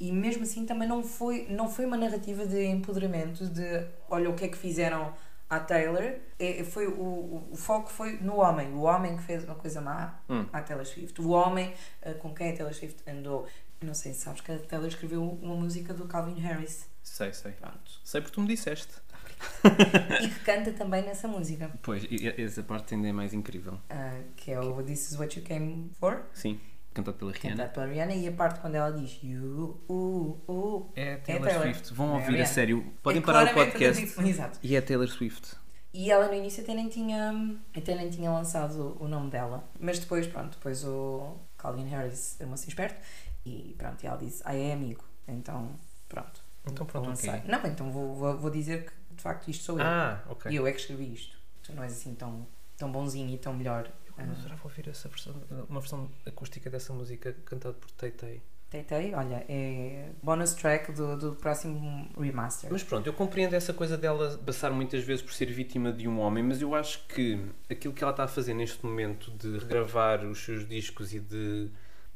E 0.00 0.10
mesmo 0.10 0.42
assim 0.42 0.64
também 0.64 0.88
não 0.88 1.02
foi, 1.04 1.46
não 1.50 1.68
foi 1.68 1.84
uma 1.84 1.96
narrativa 1.98 2.46
de 2.46 2.64
empoderamento 2.64 3.46
de 3.46 3.86
olha 4.10 4.30
o 4.30 4.34
que 4.34 4.46
é 4.46 4.48
que 4.48 4.56
fizeram 4.56 5.12
à 5.54 5.60
Taylor. 5.60 6.02
É, 6.38 6.64
foi, 6.64 6.86
o, 6.86 7.48
o, 7.52 7.56
foco 7.56 7.90
foi 7.90 8.12
no 8.20 8.36
homem. 8.36 8.72
O 8.72 8.82
homem 8.82 9.16
que 9.16 9.22
fez 9.22 9.44
uma 9.44 9.54
coisa 9.54 9.80
má 9.80 10.18
Hum. 10.28 10.46
à 10.52 10.62
Taylor 10.62 10.86
Swift. 10.86 11.20
O 11.20 11.28
homem 11.30 11.74
eh, 12.00 12.14
com 12.14 12.34
quem 12.34 12.50
a 12.52 12.56
Taylor 12.56 12.72
Swift 12.74 13.02
andou. 13.08 13.46
Não 13.82 13.94
sei 13.94 14.14
se 14.14 14.20
sabes 14.20 14.40
que 14.40 14.50
a 14.52 14.58
Taylor 14.58 14.88
escreveu 14.88 15.22
uma 15.42 15.54
música 15.56 15.92
do 15.92 16.06
Calvin 16.06 16.40
Harris. 16.40 16.88
Sei, 17.02 17.32
sei. 17.32 17.52
Pronto. 17.52 17.90
Sei 18.02 18.20
porque 18.20 18.34
tu 18.34 18.40
me 18.40 18.48
disseste. 18.48 18.94
e 20.22 20.28
que 20.28 20.40
canta 20.40 20.72
também 20.72 21.02
nessa 21.02 21.26
música. 21.28 21.70
Pois, 21.82 22.06
essa 22.38 22.62
parte 22.62 22.94
ainda 22.94 23.08
é 23.08 23.12
mais 23.12 23.34
incrível. 23.34 23.78
ah, 23.90 24.20
que 24.36 24.52
é 24.52 24.60
o 24.60 24.82
This 24.82 25.10
Is 25.12 25.18
What 25.18 25.38
You 25.38 25.44
Came 25.44 25.90
For. 25.98 26.22
Sim, 26.32 26.60
cantado 26.92 27.16
pela 27.16 27.32
Rihanna. 27.32 27.56
Cantado 27.56 27.72
pela 27.72 27.86
Rihanna. 27.86 28.14
E 28.14 28.28
a 28.28 28.32
parte 28.32 28.60
quando 28.60 28.74
ela 28.74 28.90
diz 28.90 29.18
You, 29.22 29.80
uh, 29.88 30.40
uh, 30.48 30.92
É 30.94 31.16
Taylor, 31.16 31.48
Taylor. 31.48 31.62
Swift. 31.62 31.94
Vão 31.94 32.08
É 32.08 32.10
a 32.10 32.14
ouvir 32.14 32.40
a 32.40 32.46
sério. 32.46 32.92
Podem 33.02 33.20
É 33.22 33.24
parar 33.24 33.46
o 33.50 33.54
podcast. 33.54 34.20
Exato. 34.20 34.58
E 34.62 34.76
é 34.76 34.80
Taylor 34.80 35.08
Swift. 35.08 35.56
E 35.94 36.10
ela 36.10 36.26
no 36.28 36.34
início 36.34 36.62
até 36.62 36.72
nem 36.72 36.88
tinha, 36.88 37.54
até 37.76 37.94
nem 37.94 38.08
tinha 38.08 38.30
lançado 38.30 38.96
o 38.98 39.06
nome 39.06 39.30
dela. 39.30 39.62
Mas 39.78 39.98
depois, 39.98 40.26
pronto, 40.26 40.52
depois 40.56 40.84
o 40.84 41.36
Calvin 41.58 41.86
Harris 41.86 42.40
é 42.40 42.44
assim 42.44 42.68
esperto 42.68 42.98
e 43.44 43.74
pronto, 43.76 44.02
e 44.02 44.06
ela 44.06 44.16
disse, 44.16 44.42
ah, 44.46 44.54
é 44.54 44.72
amigo. 44.72 45.04
Então, 45.28 45.78
pronto. 46.08 46.40
Então 46.66 46.86
pronto, 46.86 47.10
ok. 47.10 47.28
lançar. 47.30 47.44
Não, 47.46 47.70
então 47.70 47.90
vou, 47.92 48.14
vou, 48.14 48.38
vou 48.38 48.50
dizer 48.50 48.86
que 48.86 48.92
de 49.14 49.22
facto 49.22 49.48
isto 49.50 49.64
sou 49.64 49.78
eu. 49.78 49.84
Ah, 49.84 50.22
ok. 50.28 50.50
E 50.50 50.56
eu 50.56 50.66
é 50.66 50.72
que 50.72 50.80
escrevi 50.80 51.12
isto. 51.12 51.36
Tu 51.62 51.74
não 51.74 51.82
és 51.82 51.92
assim 51.92 52.14
tão, 52.14 52.46
tão 52.78 52.90
bonzinho 52.90 53.28
e 53.28 53.36
tão 53.36 53.52
melhor. 53.52 53.90
Eu 54.18 54.24
adorava 54.24 54.60
ouvir 54.64 54.88
essa 54.88 55.08
versão, 55.08 55.34
uma 55.68 55.80
versão 55.80 56.10
acústica 56.26 56.68
dessa 56.68 56.92
música 56.92 57.32
cantada 57.44 57.74
por 57.74 57.90
Tay. 57.92 58.42
Tentei, 58.72 59.14
olha, 59.14 59.44
é 59.50 60.08
bonus 60.22 60.54
track 60.54 60.92
do, 60.92 61.14
do 61.18 61.36
próximo 61.36 62.08
remaster. 62.18 62.72
Mas 62.72 62.82
pronto, 62.82 63.06
eu 63.06 63.12
compreendo 63.12 63.54
essa 63.54 63.74
coisa 63.74 63.98
dela 63.98 64.38
passar 64.46 64.70
muitas 64.70 65.04
vezes 65.04 65.22
por 65.22 65.34
ser 65.34 65.52
vítima 65.52 65.92
de 65.92 66.08
um 66.08 66.18
homem, 66.18 66.42
mas 66.42 66.62
eu 66.62 66.74
acho 66.74 67.06
que 67.06 67.38
aquilo 67.68 67.92
que 67.92 68.02
ela 68.02 68.12
está 68.12 68.24
a 68.24 68.28
fazer 68.28 68.54
neste 68.54 68.82
momento 68.82 69.30
de 69.32 69.58
regravar 69.58 70.24
os 70.24 70.38
seus 70.38 70.66
discos 70.66 71.12
e 71.12 71.20
de 71.20 71.70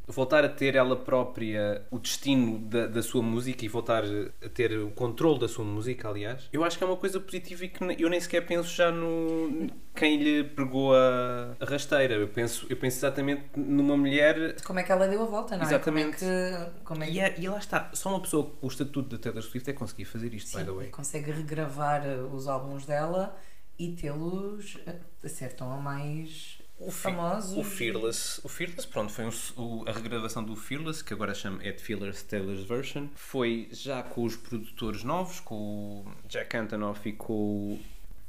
voltar 0.07 0.45
a 0.45 0.49
ter 0.49 0.75
ela 0.75 0.97
própria 0.97 1.85
o 1.91 1.99
destino 1.99 2.59
da, 2.59 2.87
da 2.87 3.03
sua 3.03 3.23
música 3.23 3.65
e 3.65 3.69
voltar 3.69 4.05
a 4.05 4.49
ter 4.49 4.79
o 4.79 4.91
controle 4.91 5.41
da 5.41 5.49
sua 5.49 5.65
música, 5.65 6.09
aliás, 6.09 6.49
eu 6.53 6.63
acho 6.63 6.79
que 6.79 6.85
é 6.85 6.87
uma 6.87 6.97
coisa 6.97 7.19
positiva 7.19 7.65
e 7.65 7.69
que 7.69 7.83
eu 7.99 8.09
nem 8.09 8.21
sequer 8.21 8.47
penso 8.47 8.69
já 8.75 8.91
no 8.91 9.69
quem 9.95 10.23
lhe 10.23 10.45
pregou 10.45 10.95
a, 10.95 11.57
a 11.59 11.65
rasteira. 11.65 12.15
Eu 12.15 12.29
penso, 12.29 12.67
eu 12.69 12.77
penso 12.77 12.99
exatamente 12.99 13.45
numa 13.57 13.97
mulher 13.97 14.61
Como 14.63 14.79
é 14.79 14.83
que 14.83 14.93
ela 14.93 15.09
deu 15.09 15.23
a 15.23 15.27
volta, 15.27 15.57
não 15.57 15.65
é? 15.65 15.67
Exatamente. 15.67 16.19
Como 16.19 16.31
é 16.31 16.71
que, 16.71 16.85
como 16.85 17.05
é 17.05 17.07
que 17.07 17.13
e, 17.13 17.21
é, 17.21 17.35
e 17.41 17.49
lá 17.49 17.59
está, 17.59 17.91
só 17.95 18.11
uma 18.11 18.21
pessoa 18.21 18.45
com 18.45 18.67
o 18.67 18.69
estatuto 18.69 19.17
da 19.17 19.19
Taylor 19.19 19.43
Swift 19.43 19.69
é 19.69 19.73
conseguir 19.73 20.05
fazer 20.05 20.33
isto, 20.35 20.57
by 20.57 20.65
the 20.65 20.71
Sim, 20.71 20.77
way. 20.77 20.89
consegue 20.91 21.31
regravar 21.33 22.03
uh, 22.07 22.35
os 22.35 22.47
álbuns 22.47 22.87
dela 22.87 23.37
e 23.79 23.93
tê-los 23.93 24.77
uh, 24.77 24.95
a 25.25 25.29
ser 25.29 25.55
tão 25.55 25.69
mais 25.81 26.61
O, 26.79 26.91
famosos. 26.91 27.57
o 27.57 27.65
Fearless, 27.65 28.41
o 28.45 28.49
Fearless, 28.49 28.87
pronto, 28.87 29.11
foi 29.11 29.25
um 29.25 29.31
o- 29.57 29.85
a 29.89 29.93
regravação 29.93 30.45
do 30.45 30.55
Fearless, 30.55 31.03
que 31.03 31.15
agora 31.15 31.35
chama 31.35 31.65
Ed 31.65 31.81
Fearless 31.81 32.23
Taylor's 32.25 32.65
Version, 32.65 33.07
foi 33.15 33.69
já 33.73 34.03
com 34.03 34.25
os 34.25 34.37
produtores 34.37 35.03
novos, 35.03 35.41
com 35.41 35.55
o 35.55 36.07
Jack 36.29 36.55
Antonoff 36.57 37.09
e 37.09 37.13
com, 37.15 37.33
o- 37.33 37.81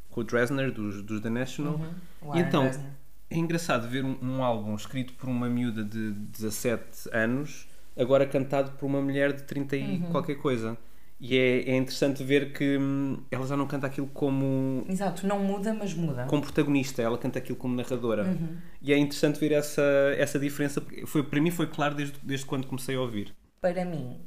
com 0.10 0.22
o 0.22 0.24
Dresner 0.24 0.72
dos, 0.72 1.02
dos 1.04 1.20
The 1.20 1.30
National. 1.30 1.74
Uhum, 2.22 2.36
E 2.36 2.40
então, 2.40 2.64
Dresner. 2.64 2.92
é 3.30 3.38
engraçado 3.38 3.88
ver 3.90 4.06
um, 4.06 4.18
um 4.22 4.42
álbum 4.44 4.74
escrito 4.76 5.14
por 5.16 5.28
uma 5.28 5.50
miúda 5.50 5.84
de 5.84 6.12
17 6.12 7.10
anos, 7.12 7.68
agora 7.98 8.26
cantado 8.26 8.72
por 8.78 8.86
uma 8.86 9.02
mulher 9.02 9.34
de 9.34 9.44
30 9.44 9.76
e 9.76 9.82
Uhum. 9.98 10.12
qualquer 10.12 10.36
coisa. 10.36 10.78
E 11.19 11.36
é, 11.36 11.71
é 11.71 11.75
interessante 11.75 12.23
ver 12.23 12.53
que 12.53 12.77
hum, 12.77 13.23
ela 13.32 13.47
já 13.47 13.58
não 13.58 13.65
canta 13.65 13.88
aquilo 13.88 14.08
como, 14.08 14.86
Exato, 14.88 15.25
não 15.25 15.39
muda, 15.39 15.73
mas 15.73 15.93
muda. 15.93 16.25
como 16.25 16.43
protagonista, 16.43 17.01
ela 17.01 17.17
canta 17.17 17.39
aquilo 17.39 17.58
como 17.58 17.75
narradora. 17.75 18.23
Uhum. 18.23 18.58
E 18.82 18.93
é 18.93 18.97
interessante 18.97 19.39
ver 19.39 19.51
essa, 19.51 19.82
essa 20.15 20.38
diferença, 20.38 20.80
porque 20.80 21.08
foi, 21.08 21.23
para 21.23 21.41
mim 21.41 21.49
foi 21.49 21.65
claro 21.65 21.95
desde, 21.95 22.19
desde 22.21 22.45
quando 22.45 22.67
comecei 22.67 22.95
a 22.95 23.01
ouvir. 23.01 23.34
Para 23.60 23.84
mim, 23.84 24.19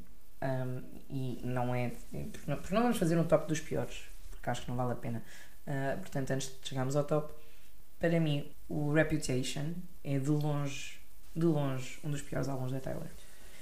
um, 0.42 0.82
e 1.08 1.40
não 1.44 1.72
é. 1.74 1.92
Porque 2.32 2.50
não, 2.50 2.56
porque 2.56 2.74
não 2.74 2.82
vamos 2.82 2.98
fazer 2.98 3.16
um 3.16 3.24
top 3.24 3.46
dos 3.46 3.60
piores, 3.60 4.02
porque 4.30 4.50
acho 4.50 4.62
que 4.62 4.68
não 4.68 4.76
vale 4.76 4.92
a 4.92 4.96
pena. 4.96 5.22
Uh, 5.66 6.00
portanto, 6.00 6.30
antes 6.32 6.48
de 6.48 6.68
chegarmos 6.68 6.96
ao 6.96 7.04
top, 7.04 7.32
para 8.00 8.18
mim, 8.18 8.50
o 8.68 8.92
Reputation 8.92 9.74
é 10.02 10.18
de 10.18 10.30
longe, 10.30 10.98
de 11.36 11.46
longe, 11.46 12.00
um 12.02 12.10
dos 12.10 12.22
piores 12.22 12.48
álbuns 12.48 12.72
da 12.72 12.80
Taylor. 12.80 13.06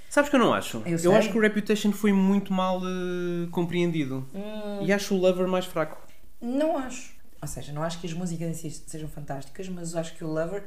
Sabes 0.09 0.29
que 0.29 0.35
eu 0.35 0.39
não 0.39 0.53
acho? 0.53 0.81
Eu 0.85 0.97
sei. 0.97 1.11
acho 1.13 1.31
que 1.31 1.37
o 1.37 1.41
Reputation 1.41 1.91
foi 1.91 2.11
muito 2.11 2.51
mal 2.51 2.81
eh, 2.83 3.47
compreendido. 3.51 4.27
Hum, 4.33 4.83
E 4.85 4.91
acho 4.91 5.13
o 5.13 5.17
Lover 5.17 5.47
mais 5.47 5.65
fraco. 5.65 5.97
Não 6.41 6.77
acho. 6.77 7.13
Ou 7.41 7.47
seja, 7.47 7.71
não 7.71 7.83
acho 7.83 7.99
que 8.01 8.07
as 8.07 8.13
músicas 8.13 8.49
em 8.49 8.53
si 8.53 8.71
sejam 8.87 9.07
fantásticas, 9.07 9.69
mas 9.69 9.95
acho 9.95 10.15
que 10.15 10.23
o 10.23 10.27
Lover 10.27 10.63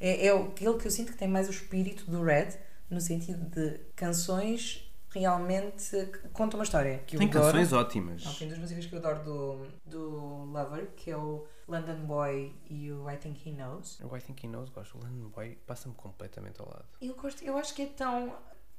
é, 0.00 0.26
é 0.26 0.30
aquele 0.34 0.78
que 0.78 0.86
eu 0.86 0.90
sinto 0.90 1.12
que 1.12 1.18
tem 1.18 1.28
mais 1.28 1.46
o 1.46 1.50
espírito 1.50 2.10
do 2.10 2.22
Red, 2.22 2.56
no 2.88 3.00
sentido 3.00 3.44
de 3.50 3.78
canções 3.94 4.86
realmente 5.12 5.90
que 6.06 6.28
contam 6.30 6.58
uma 6.58 6.64
história. 6.64 6.98
Que 7.06 7.16
eu 7.16 7.18
Tem 7.18 7.28
adoro. 7.28 7.44
canções 7.46 7.72
ótimas. 7.72 8.24
Não, 8.24 8.32
tem 8.34 8.48
duas 8.48 8.60
músicas 8.60 8.86
que 8.86 8.94
eu 8.94 8.98
adoro 9.00 9.22
do, 9.24 9.66
do 9.84 10.44
Lover, 10.52 10.88
que 10.96 11.10
é 11.10 11.16
o 11.16 11.44
London 11.68 12.04
Boy 12.06 12.54
e 12.68 12.90
o 12.92 13.10
I 13.10 13.16
Think 13.16 13.48
He 13.48 13.52
Knows. 13.52 14.00
O 14.00 14.16
I 14.16 14.20
Think 14.20 14.46
He 14.46 14.48
Knows, 14.48 14.70
gosto. 14.70 14.96
O 14.96 15.00
London 15.02 15.28
Boy 15.28 15.58
passa-me 15.66 15.94
completamente 15.96 16.60
ao 16.60 16.68
lado. 16.68 16.84
Eu 17.02 17.14
gosto, 17.14 17.42
eu 17.44 17.56
acho 17.58 17.74
que 17.74 17.82
é 17.82 17.86
tão. 17.86 18.32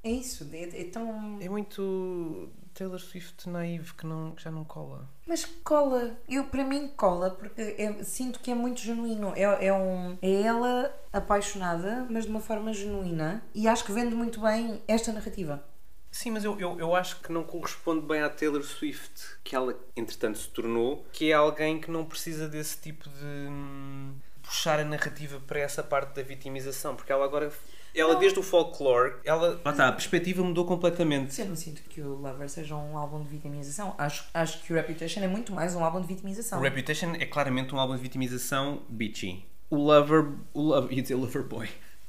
É 0.04 0.10
isso, 0.10 0.48
é, 0.52 0.80
é 0.80 0.84
tão. 0.84 1.38
É 1.40 1.48
muito 1.48 2.48
Taylor 2.74 2.98
Swift 2.98 3.48
naive 3.48 3.94
que, 3.94 4.06
não, 4.06 4.32
que 4.32 4.42
já 4.42 4.50
não 4.50 4.64
cola. 4.64 5.08
Mas 5.26 5.44
cola, 5.62 6.16
eu 6.28 6.44
para 6.44 6.64
mim 6.64 6.88
cola, 6.96 7.30
porque 7.30 7.60
é- 7.78 8.02
sinto 8.02 8.40
que 8.40 8.50
é 8.50 8.54
muito 8.54 8.80
genuíno. 8.80 9.32
É, 9.36 9.66
é, 9.66 9.72
um, 9.72 10.18
é 10.20 10.42
ela 10.42 10.92
apaixonada, 11.12 12.06
mas 12.10 12.24
de 12.24 12.30
uma 12.30 12.40
forma 12.40 12.72
genuína, 12.72 13.42
e 13.54 13.68
acho 13.68 13.84
que 13.84 13.92
vende 13.92 14.14
muito 14.14 14.40
bem 14.40 14.82
esta 14.88 15.12
narrativa. 15.12 15.62
Sim, 16.10 16.32
mas 16.32 16.44
eu, 16.44 16.60
eu, 16.60 16.78
eu 16.78 16.94
acho 16.94 17.20
que 17.20 17.32
não 17.32 17.42
corresponde 17.42 18.06
bem 18.06 18.20
à 18.20 18.28
Taylor 18.28 18.62
Swift, 18.62 19.38
que 19.42 19.56
ela 19.56 19.74
entretanto 19.96 20.36
se 20.36 20.48
tornou, 20.48 21.06
que 21.10 21.30
é 21.30 21.34
alguém 21.34 21.80
que 21.80 21.90
não 21.90 22.04
precisa 22.04 22.46
desse 22.46 22.76
tipo 22.78 23.08
de 23.08 23.48
hum, 23.48 24.14
puxar 24.42 24.78
a 24.78 24.84
narrativa 24.84 25.40
para 25.46 25.60
essa 25.60 25.82
parte 25.82 26.14
da 26.14 26.22
vitimização, 26.22 26.94
porque 26.94 27.10
ela 27.10 27.24
agora, 27.24 27.50
ela 27.94 28.14
desde 28.16 28.38
o 28.38 28.42
folklore, 28.42 29.14
ela. 29.24 29.60
Ah 29.64 29.72
tá, 29.72 29.88
a 29.88 29.92
perspectiva 29.92 30.42
mudou 30.42 30.64
completamente. 30.64 31.38
Eu 31.40 31.46
não 31.48 31.56
sinto 31.56 31.82
que 31.82 32.00
o 32.00 32.14
Lover 32.14 32.48
seja 32.48 32.74
um 32.74 32.96
álbum 32.96 33.20
de 33.22 33.28
vitimização. 33.28 33.94
Acho, 33.98 34.24
acho 34.32 34.62
que 34.62 34.72
o 34.72 34.76
Reputation 34.76 35.20
é 35.20 35.28
muito 35.28 35.52
mais 35.52 35.74
um 35.74 35.84
álbum 35.84 36.00
de 36.00 36.06
vitimização. 36.06 36.58
O 36.58 36.62
Reputation 36.62 37.12
é 37.18 37.26
claramente 37.26 37.74
um 37.74 37.78
álbum 37.78 37.94
de 37.96 38.02
vitimização 38.02 38.82
bitchy. 38.88 39.44
O 39.70 39.76
Lover. 39.76 40.26
O 40.54 40.62
Lover. 40.62 40.92
ia 40.92 41.02
dizer 41.02 41.14
Lover 41.14 41.42
Boy. 41.44 41.68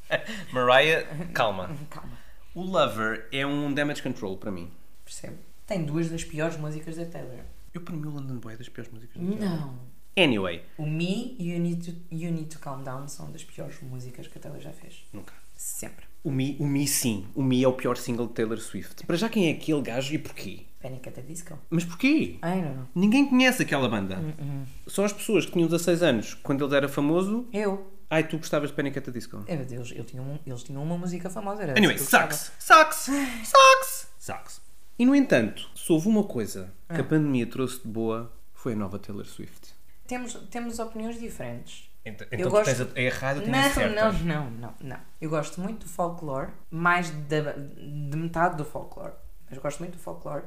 Mariah, 0.52 1.06
calma. 1.34 1.70
Calma, 1.90 2.18
O 2.54 2.62
Lover 2.64 3.28
é 3.32 3.46
um 3.46 3.74
damage 3.74 4.02
control 4.04 4.38
para 4.38 4.52
mim. 4.52 4.70
percebo. 5.04 5.38
Tem 5.66 5.84
duas 5.84 6.10
das 6.10 6.24
piores 6.24 6.58
músicas 6.58 6.98
da 6.98 7.06
Taylor. 7.06 7.40
Eu, 7.74 7.82
para 7.82 7.96
mim, 7.96 8.06
o 8.06 8.12
London 8.12 8.36
Boy 8.36 8.54
é 8.54 8.58
das 8.58 8.70
piores 8.70 8.92
músicas 8.92 9.16
da 9.22 9.38
Taylor. 9.38 9.50
Não. 9.58 9.80
Anyway, 10.16 10.62
O 10.78 10.86
Me 10.86 11.36
e 11.40 11.52
You 11.54 11.60
Need, 11.60 11.92
to, 11.92 11.98
you 12.12 12.32
Need 12.32 12.50
to 12.50 12.60
Calm 12.60 12.84
Down 12.84 13.08
são 13.08 13.32
das 13.32 13.44
piores 13.44 13.76
músicas 13.82 14.28
que 14.28 14.38
a 14.38 14.42
Taylor 14.42 14.62
já 14.62 14.72
fez. 14.72 15.04
nunca. 15.12 15.34
Sempre. 15.56 16.06
O 16.24 16.32
Me, 16.32 16.56
o 16.60 16.66
Me 16.68 16.88
sim. 16.88 17.26
O 17.36 17.42
Me 17.42 17.64
é 17.64 17.68
o 17.68 17.74
pior 17.74 17.98
single 17.98 18.28
de 18.28 18.34
Taylor 18.34 18.58
Swift. 18.60 19.06
Para 19.06 19.16
já, 19.16 19.28
quem 19.30 19.48
é 19.48 19.52
aquele 19.52 19.82
gajo 19.82 20.14
e 20.14 20.18
porquê? 20.20 20.62
Panic 20.82 21.08
at 21.10 21.16
the 21.16 21.22
Disco. 21.22 21.58
Mas 21.70 21.84
porquê? 21.86 22.38
I 22.38 22.40
don't 22.42 22.76
know. 22.76 22.88
Ninguém 22.94 23.26
conhece 23.28 23.64
aquela 23.64 23.88
banda. 23.90 24.18
Hum, 24.20 24.66
Só 24.88 25.06
as 25.06 25.14
pessoas 25.14 25.46
que 25.46 25.54
tinham 25.54 25.68
16 25.68 26.04
anos 26.04 26.34
quando 26.36 26.66
ele 26.66 26.76
era 26.76 26.90
famoso. 26.90 27.48
Eu. 27.54 27.92
Ai, 28.10 28.28
tu 28.28 28.38
gostavas 28.38 28.70
de 28.70 28.76
Panic 28.76 28.98
at 29.00 29.06
the 29.06 29.12
Disco? 29.12 29.44
Era 29.48 29.64
deles, 29.66 29.92
eu 29.96 30.04
tinha 30.04 30.22
um- 30.22 30.38
eles 30.46 30.62
tinham 30.64 30.84
uma 30.84 30.98
música 30.98 31.30
famosa. 31.30 31.64
Era 31.64 31.78
Anyway, 31.78 31.98
sucks, 31.98 32.52
sucks, 32.60 33.10
sucks, 33.46 34.08
sucks. 34.20 34.62
E 35.00 35.06
no 35.06 35.16
entanto, 35.16 35.70
se 35.76 35.92
houve 35.92 36.08
uma 36.08 36.24
coisa 36.24 36.72
que 36.90 36.96
Ah. 36.98 37.02
a 37.02 37.04
pandemia 37.04 37.48
trouxe 37.48 37.82
de 37.82 37.88
boa, 37.88 38.32
foi 38.54 38.74
a 38.74 38.76
nova 38.76 39.00
Taylor 39.00 39.26
Swift. 39.26 39.74
Temos, 40.08 40.34
temos 40.50 40.80
opiniões 40.80 41.20
diferentes. 41.20 41.90
Então, 42.06 42.28
Eu 42.32 42.40
então 42.40 42.52
gosto- 42.52 42.66
tu 42.86 42.86
tens 42.94 42.98
a, 42.98 43.02
errada, 43.02 43.40
a 43.40 43.46
Não, 43.46 43.90
não, 43.96 44.14
não, 44.14 44.52
não, 44.52 44.76
não. 44.82 45.00
Eu 45.22 45.30
gosto 45.30 45.62
muito 45.62 45.86
do 45.86 45.90
folclore, 45.90 46.52
mais 46.70 47.10
da- 47.12 47.54
de, 47.54 48.18
metade 48.18 48.58
do 48.58 48.66
folclore. 48.66 49.14
Mas 49.50 49.58
gosto 49.60 49.80
muito 49.80 49.94
do 49.94 50.00
folclore. 50.00 50.44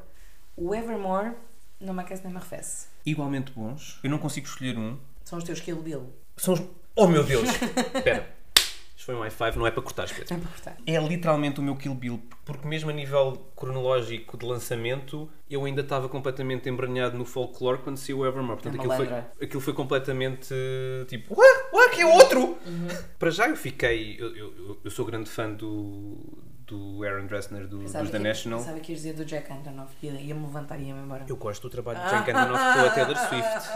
O 0.56 0.74
Evermore 0.74 1.32
não 1.80 1.94
me 1.94 2.02
aquece 2.02 2.22
nem 2.24 2.32
me 2.32 2.38
arrefece. 2.38 2.88
Igualmente 3.06 3.52
bons. 3.52 3.98
Eu 4.02 4.10
não 4.10 4.18
consigo 4.18 4.46
escolher 4.46 4.76
um. 4.76 4.98
São 5.24 5.38
os 5.38 5.44
teus 5.44 5.60
Kill 5.60 5.80
Bill. 5.82 6.12
São 6.36 6.54
os... 6.54 6.62
Oh 6.94 7.06
meu 7.06 7.24
Deus! 7.24 7.48
Espera. 7.94 8.35
Foi 9.06 9.14
um 9.14 9.20
high 9.20 9.30
five, 9.30 9.56
não 9.56 9.64
é 9.64 9.70
para 9.70 9.82
cortar, 9.84 10.08
Pedro. 10.08 10.34
É 10.34 10.36
para 10.36 10.48
cortar. 10.50 10.76
É 10.84 10.98
literalmente 10.98 11.60
o 11.60 11.62
meu 11.62 11.76
Kill 11.76 11.94
Bill, 11.94 12.20
porque 12.44 12.66
mesmo 12.66 12.90
a 12.90 12.92
nível 12.92 13.36
cronológico 13.54 14.36
de 14.36 14.44
lançamento, 14.44 15.30
eu 15.48 15.64
ainda 15.64 15.82
estava 15.82 16.08
completamente 16.08 16.68
embranhado 16.68 17.16
no 17.16 17.24
folclore 17.24 17.78
quando 17.78 17.98
saiu 17.98 18.18
o 18.18 18.26
Evermore. 18.26 18.60
Portanto, 18.60 18.74
É 18.74 18.78
aquilo 18.78 18.96
foi, 18.96 19.44
aquilo 19.46 19.60
foi 19.60 19.72
completamente 19.74 20.52
tipo, 21.06 21.40
ué, 21.40 21.46
ué, 21.72 21.88
que 21.90 22.00
é 22.00 22.06
outro! 22.06 22.58
Para 23.16 23.30
já 23.30 23.48
eu 23.48 23.56
fiquei, 23.56 24.16
eu, 24.18 24.34
eu, 24.36 24.80
eu 24.82 24.90
sou 24.90 25.04
grande 25.06 25.30
fã 25.30 25.52
do, 25.52 26.16
do 26.66 27.04
Aaron 27.04 27.26
Dressner 27.26 27.68
do, 27.68 27.78
Pensava 27.78 28.02
dos 28.02 28.10
The 28.10 28.18
que- 28.18 28.24
National. 28.24 28.58
Pensava 28.58 28.80
que 28.80 28.90
ias 28.90 29.02
dizer 29.02 29.14
do 29.14 29.24
Jack 29.24 29.52
Antonoff. 29.52 29.94
Ia- 30.02 30.20
Ia-me 30.20 30.42
levantar 30.46 30.80
e 30.80 30.84
ia-me 30.88 31.00
embora. 31.02 31.24
Eu 31.28 31.36
gosto 31.36 31.62
do 31.62 31.70
trabalho 31.70 32.00
de 32.00 32.10
Jack 32.10 32.28
Antonoff 32.28 32.60
com 32.74 32.80
a 32.80 32.90
Taylor 32.90 33.16
Swift. 33.28 33.68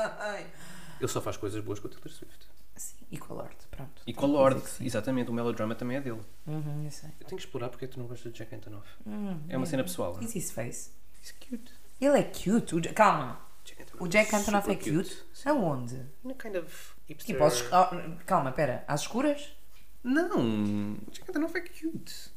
Ele 0.98 1.08
só 1.08 1.20
faz 1.20 1.36
coisas 1.36 1.62
boas 1.62 1.78
com 1.78 1.86
a 1.86 1.90
Taylor 1.92 2.10
Swift. 2.10 2.50
Sim, 2.80 2.96
e 3.10 3.18
com 3.18 3.34
a 3.34 3.36
Lorde, 3.36 3.56
pronto. 3.70 4.02
E 4.06 4.14
com 4.14 4.24
a 4.24 4.28
Lorde, 4.28 4.62
exatamente, 4.80 5.30
o 5.30 5.34
melodrama 5.34 5.74
também 5.74 5.98
é 5.98 6.00
dele. 6.00 6.22
Uhum, 6.46 6.82
eu 6.84 6.90
sei. 6.90 7.10
Eu 7.20 7.26
tenho 7.26 7.38
que 7.38 7.44
explorar 7.44 7.68
porque 7.68 7.84
é 7.84 7.88
que 7.88 7.92
tu 7.94 8.00
não 8.00 8.06
gostas 8.06 8.32
de 8.32 8.38
Jack 8.38 8.54
Antonoff. 8.54 8.88
Hum, 9.06 9.38
É 9.50 9.56
uma 9.58 9.66
cena 9.66 9.82
pessoal. 9.84 10.18
Is 10.22 10.34
his 10.34 10.50
face? 10.50 10.92
He's 11.22 11.32
cute. 11.32 11.70
Ele 12.00 12.18
é 12.18 12.22
cute. 12.22 12.74
O 12.74 12.94
Calma. 12.94 13.38
Jack 13.66 13.84
O 14.00 14.08
Jack 14.08 14.34
Antonoff 14.34 14.70
é 14.70 14.74
super 14.74 14.92
cute? 15.04 15.22
Aonde? 15.44 16.06
In 16.24 16.30
a 16.30 16.34
kind 16.34 16.56
of 16.56 16.94
hipster... 17.06 17.26
Tipo, 17.34 17.44
aos, 17.44 17.62
oh, 17.70 18.16
calma, 18.24 18.50
pera. 18.52 18.82
Às 18.88 19.02
escuras? 19.02 19.52
Não, 20.02 20.96
Jack 21.10 21.28
Antonoff 21.28 21.54
é 21.58 21.60
cute. 21.60 22.30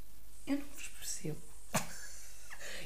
Eu 0.45 0.57
não 0.57 0.65
vos 0.75 0.89
percebo. 0.89 1.37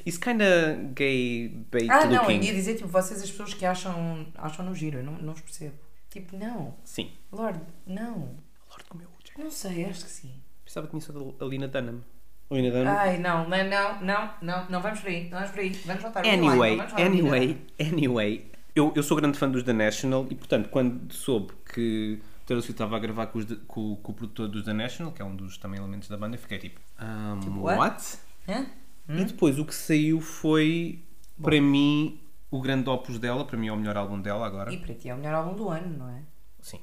He's 0.05 0.17
kinda 0.17 0.75
gay 0.93 1.49
bait 1.71 1.89
Ah, 1.89 2.05
não, 2.05 2.13
eu 2.13 2.21
looking. 2.21 2.45
ia 2.45 2.53
dizer, 2.53 2.75
tipo, 2.75 2.87
vocês 2.87 3.21
as 3.21 3.29
pessoas 3.31 3.53
que 3.55 3.65
acham, 3.65 4.31
acham 4.35 4.63
no 4.63 4.75
giro. 4.75 4.99
Eu 4.99 5.03
não, 5.03 5.13
não 5.13 5.33
vos 5.33 5.41
percebo. 5.41 5.75
Tipo, 6.09 6.37
não. 6.37 6.73
Sim. 6.83 7.11
Lorde, 7.31 7.61
não. 7.85 8.35
Lorde 8.69 8.83
comeu 8.89 9.07
o 9.07 9.23
Jack. 9.23 9.39
Não 9.39 9.51
sei, 9.51 9.85
acho 9.85 10.05
que 10.05 10.11
sim. 10.11 10.33
Pensava 10.63 10.87
que 10.87 10.91
tinha 10.91 11.01
sido 11.01 11.35
a 11.39 11.45
Lina 11.45 11.67
Dunham. 11.67 12.01
A 12.49 12.53
Lina 12.55 12.71
Dunham. 12.71 12.87
Ai, 12.97 13.17
não, 13.19 13.47
não, 13.47 13.57
não, 13.69 14.01
não, 14.01 14.31
não, 14.41 14.69
não 14.69 14.81
vamos 14.81 14.99
por 15.01 15.09
aí. 15.09 15.23
Não 15.29 15.37
vamos 15.39 15.51
por 15.51 15.59
aí. 15.59 15.69
Vamos 15.85 16.01
voltar 16.01 16.25
ao 16.25 16.31
Anyway, 16.31 16.75
vamos 16.77 16.93
anyway, 16.93 17.61
anyway. 17.79 18.51
Eu, 18.75 18.93
eu 18.95 19.03
sou 19.03 19.17
grande 19.17 19.37
fã 19.37 19.49
dos 19.49 19.63
The 19.63 19.73
National 19.73 20.27
e, 20.29 20.35
portanto, 20.35 20.69
quando 20.69 21.11
soube 21.13 21.51
que 21.73 22.19
Taylor 22.45 22.61
Swift 22.61 22.73
estava 22.73 22.95
a 22.95 22.99
gravar 22.99 23.27
com, 23.27 23.39
os 23.39 23.45
de- 23.45 23.55
com- 23.57 23.95
com 23.97 24.11
o 24.11 24.15
produtor 24.15 24.47
dos 24.47 24.63
The 24.63 24.73
National, 24.73 25.11
que 25.11 25.21
é 25.21 25.25
um 25.25 25.35
dos 25.35 25.57
também 25.57 25.79
elementos 25.79 26.07
da 26.07 26.15
banda, 26.15 26.35
eu 26.35 26.39
fiquei 26.39 26.59
tipo, 26.59 26.79
um, 27.01 27.39
Tipo, 27.39 27.59
what? 27.61 27.79
what? 27.79 28.17
Hã? 28.47 28.65
E 29.09 29.25
depois 29.25 29.57
o 29.57 29.65
que 29.65 29.73
saiu 29.73 30.21
foi, 30.21 30.99
para 31.41 31.59
mim, 31.59 32.19
o 32.57 32.61
grande 32.61 32.89
opus 32.89 33.19
dela, 33.19 33.45
para 33.45 33.57
mim 33.57 33.67
é 33.67 33.71
o 33.71 33.77
melhor 33.77 33.97
álbum 33.97 34.19
dela 34.19 34.45
agora. 34.45 34.73
E 34.73 34.77
para 34.77 34.93
ti 34.93 35.09
é 35.09 35.13
o 35.13 35.17
melhor 35.17 35.33
álbum 35.35 35.55
do 35.55 35.69
ano, 35.69 35.97
não 35.97 36.09
é? 36.09 36.21
Sim. 36.61 36.81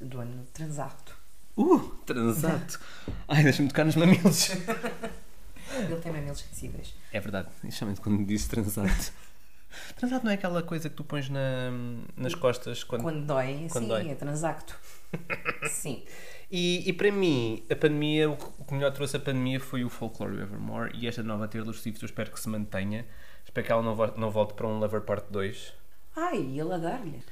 Do 0.00 0.20
ano 0.20 0.44
transacto. 0.52 1.16
Uh, 1.56 1.78
transato. 2.04 2.80
Ai, 3.28 3.42
deixa-me 3.44 3.68
tocar 3.68 3.84
nos 3.84 3.96
mamilos. 3.96 4.50
Ele 5.76 5.96
tem 6.02 6.12
mamilos 6.12 6.40
sensíveis. 6.40 6.94
É 7.12 7.20
verdade, 7.20 7.48
especialmente 7.54 8.00
quando 8.00 8.24
disse 8.24 8.48
transato. 8.48 9.12
transato 9.96 10.24
não 10.24 10.30
é 10.32 10.34
aquela 10.34 10.62
coisa 10.62 10.88
que 10.90 10.96
tu 10.96 11.04
pões 11.04 11.28
na- 11.28 11.70
nas 12.16 12.34
costas 12.34 12.84
quando... 12.84 13.02
Quando 13.02 13.24
dói, 13.26 13.66
Quando 13.70 13.84
sim, 13.84 13.88
dói. 13.88 14.10
é 14.10 14.14
transacto. 14.14 14.76
sim. 15.70 16.04
E, 16.50 16.88
e 16.88 16.92
para 16.92 17.10
mim, 17.10 17.64
a 17.70 17.74
pandemia, 17.74 18.30
o 18.30 18.36
que, 18.36 18.44
o 18.58 18.64
que 18.64 18.74
melhor 18.74 18.92
trouxe 18.92 19.16
a 19.16 19.20
pandemia 19.20 19.58
foi 19.58 19.82
o 19.84 19.88
Folklore 19.88 20.40
Evermore 20.42 20.92
e 20.94 21.08
esta 21.08 21.22
nova 21.22 21.48
Taylor 21.48 21.74
Swift 21.74 22.02
eu 22.02 22.06
espero 22.06 22.30
que 22.30 22.38
se 22.38 22.48
mantenha. 22.48 23.06
Espero 23.44 23.66
que 23.66 23.72
ela 23.72 23.82
não, 23.82 23.94
vo- 23.94 24.12
não 24.16 24.30
volte 24.30 24.54
para 24.54 24.66
um 24.66 24.78
Lover 24.78 25.02
Part 25.02 25.26
2. 25.30 25.72
Ai, 26.16 26.38
ele 26.38 26.72
a 26.72 26.78
dar-lhe. 26.78 27.22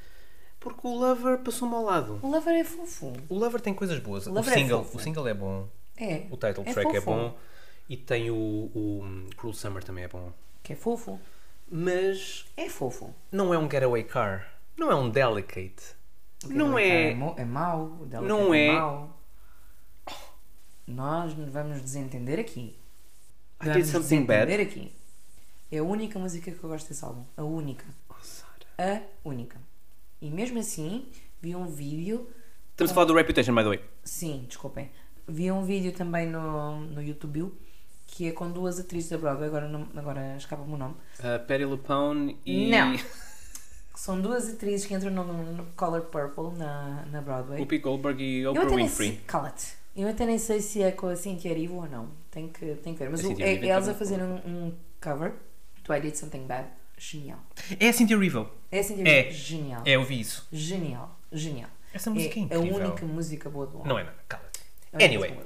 Porque 0.59 0.87
o 0.87 0.95
Lover 0.97 1.39
passou-me 1.39 1.75
ao 1.75 1.83
lado. 1.83 2.19
O 2.21 2.29
Lover 2.29 2.53
é 2.53 2.63
fofo. 2.63 3.11
O 3.27 3.35
Lover 3.37 3.59
tem 3.59 3.73
coisas 3.73 3.99
boas. 3.99 4.25
O 4.27 4.33
O, 4.33 4.39
é 4.39 4.43
single, 4.43 4.83
fofo. 4.83 4.97
o 4.97 5.01
single 5.01 5.27
é 5.27 5.33
bom. 5.33 5.67
É. 5.97 6.25
O 6.31 6.37
title 6.37 6.63
É 6.65 6.73
track 6.73 6.89
é, 6.97 7.01
fofo. 7.01 7.05
bom. 7.05 7.37
E 7.89 7.97
tem 7.97 8.31
o, 8.31 8.35
o 8.35 9.03
Cruel 9.35 9.53
Summer 9.53 9.83
também 9.83 10.05
é 10.05 10.07
bom. 10.07 10.31
Que 10.63 10.73
é 10.73 10.75
fofo. 10.75 11.19
Mas 11.69 12.45
É 12.55 12.69
fofo. 12.69 13.13
não 13.31 13.53
é 13.53 13.57
um 13.57 13.69
getaway 13.69 14.03
car. 14.03 14.47
Não 14.77 14.89
é 14.91 14.95
um 14.95 15.09
delicate. 15.09 15.95
O 16.45 16.49
Não 16.49 16.77
é- 16.77 17.11
É, 17.11 17.17
é 17.37 17.45
mau. 17.45 17.85
O 18.01 18.05
Delicate 18.05 18.27
Não 18.27 18.53
é- 18.53 18.71
mau. 18.71 19.19
Nós 20.87 21.35
nos 21.35 21.49
vamos 21.49 21.81
desentender 21.81 22.39
aqui. 22.39 22.77
I 23.61 23.65
did 23.65 23.73
Vamos 23.73 23.87
something 23.89 24.25
bad. 24.25 24.45
desentender 24.45 24.59
aqui. 24.67 24.93
É 25.73 25.79
a 25.79 25.83
única 25.83 26.19
música 26.19 26.51
que 26.51 26.63
eu 26.63 26.69
gosto 26.69 26.89
desse 26.89 27.03
álbum. 27.03 27.23
A 27.35 27.43
única. 27.43 27.83
Oh, 28.07 28.13
Sara. 28.21 28.51
A 28.77 29.01
única. 29.27 29.59
E 30.21 30.29
mesmo 30.29 30.59
assim, 30.59 31.07
vi 31.41 31.55
um 31.55 31.65
vídeo. 31.65 32.29
Estamos 32.69 32.91
a 32.91 32.93
falar 32.93 33.07
do 33.07 33.15
Reputation, 33.15 33.55
by 33.55 33.63
the 33.63 33.69
way. 33.69 33.79
Sim, 34.03 34.45
desculpem. 34.47 34.91
Vi 35.27 35.51
um 35.51 35.63
vídeo 35.63 35.91
também 35.91 36.27
no, 36.27 36.79
no 36.81 37.01
YouTube 37.01 37.51
que 38.05 38.27
é 38.27 38.31
com 38.31 38.51
duas 38.51 38.79
atrizes 38.79 39.09
da 39.09 39.17
Broadway, 39.17 39.47
agora, 39.47 39.67
não, 39.67 39.87
agora 39.95 40.37
escapa-me 40.37 40.75
o 40.75 40.77
nome. 40.77 40.93
Uh, 41.17 41.43
Patty 41.47 41.65
LuPone 41.65 42.37
e 42.45 42.69
Não. 42.69 42.95
São 43.95 44.21
duas 44.21 44.47
atrizes 44.53 44.85
que 44.85 44.93
entram 44.93 45.09
no, 45.09 45.23
no 45.23 45.65
Color 45.75 46.01
Purple 46.01 46.55
na, 46.55 47.03
na 47.11 47.19
Broadway. 47.19 47.59
Whoopi 47.59 47.79
Goldberg 47.79 48.23
e 48.23 48.45
Oprah 48.45 48.67
Winfrey. 48.75 49.21
cala-te. 49.25 49.73
Eu 49.95 50.07
até 50.07 50.27
nem 50.27 50.37
sei 50.37 50.61
se 50.61 50.83
é 50.83 50.91
com 50.91 51.07
a 51.07 51.15
Cynthia 51.15 51.49
Erivo 51.49 51.77
ou 51.77 51.87
não. 51.87 52.09
Tem 52.29 52.47
que, 52.47 52.75
tem 52.75 52.93
que 52.93 52.99
ver. 52.99 53.09
Mas 53.09 53.25
A 53.25 53.27
o, 53.27 53.41
é, 53.41 53.55
é 53.55 53.67
elas 53.67 53.89
a 53.89 53.95
fazerem 53.95 54.25
um, 54.25 54.35
um 54.67 54.73
cover 55.01 55.33
do 55.83 55.93
I 55.93 55.99
Did 56.01 56.15
Something 56.15 56.45
Bad. 56.45 56.67
Genial. 56.97 57.39
É 57.79 57.89
a 57.89 57.93
Cynthia 57.93 58.15
Erivo. 58.15 58.49
É 58.71 58.79
a 58.79 58.83
Cynthia 58.83 59.07
É. 59.27 59.31
Genial. 59.31 59.81
É, 59.85 59.91
eu 59.91 60.03
vi 60.05 60.19
isso. 60.19 60.47
Genial. 60.51 61.19
Genial. 61.31 61.69
Essa 61.93 62.09
música 62.09 62.35
é, 62.35 62.39
é 62.39 62.41
a 62.41 62.45
incrível. 62.59 62.75
única 62.87 63.05
música 63.05 63.49
boa 63.49 63.65
do 63.67 63.77
álbum. 63.77 63.89
Não 63.89 63.99
é 63.99 64.03
nada, 64.03 64.15
cala-te. 64.27 64.61
É 64.93 65.03
a 65.03 65.07
Anyway, 65.07 65.37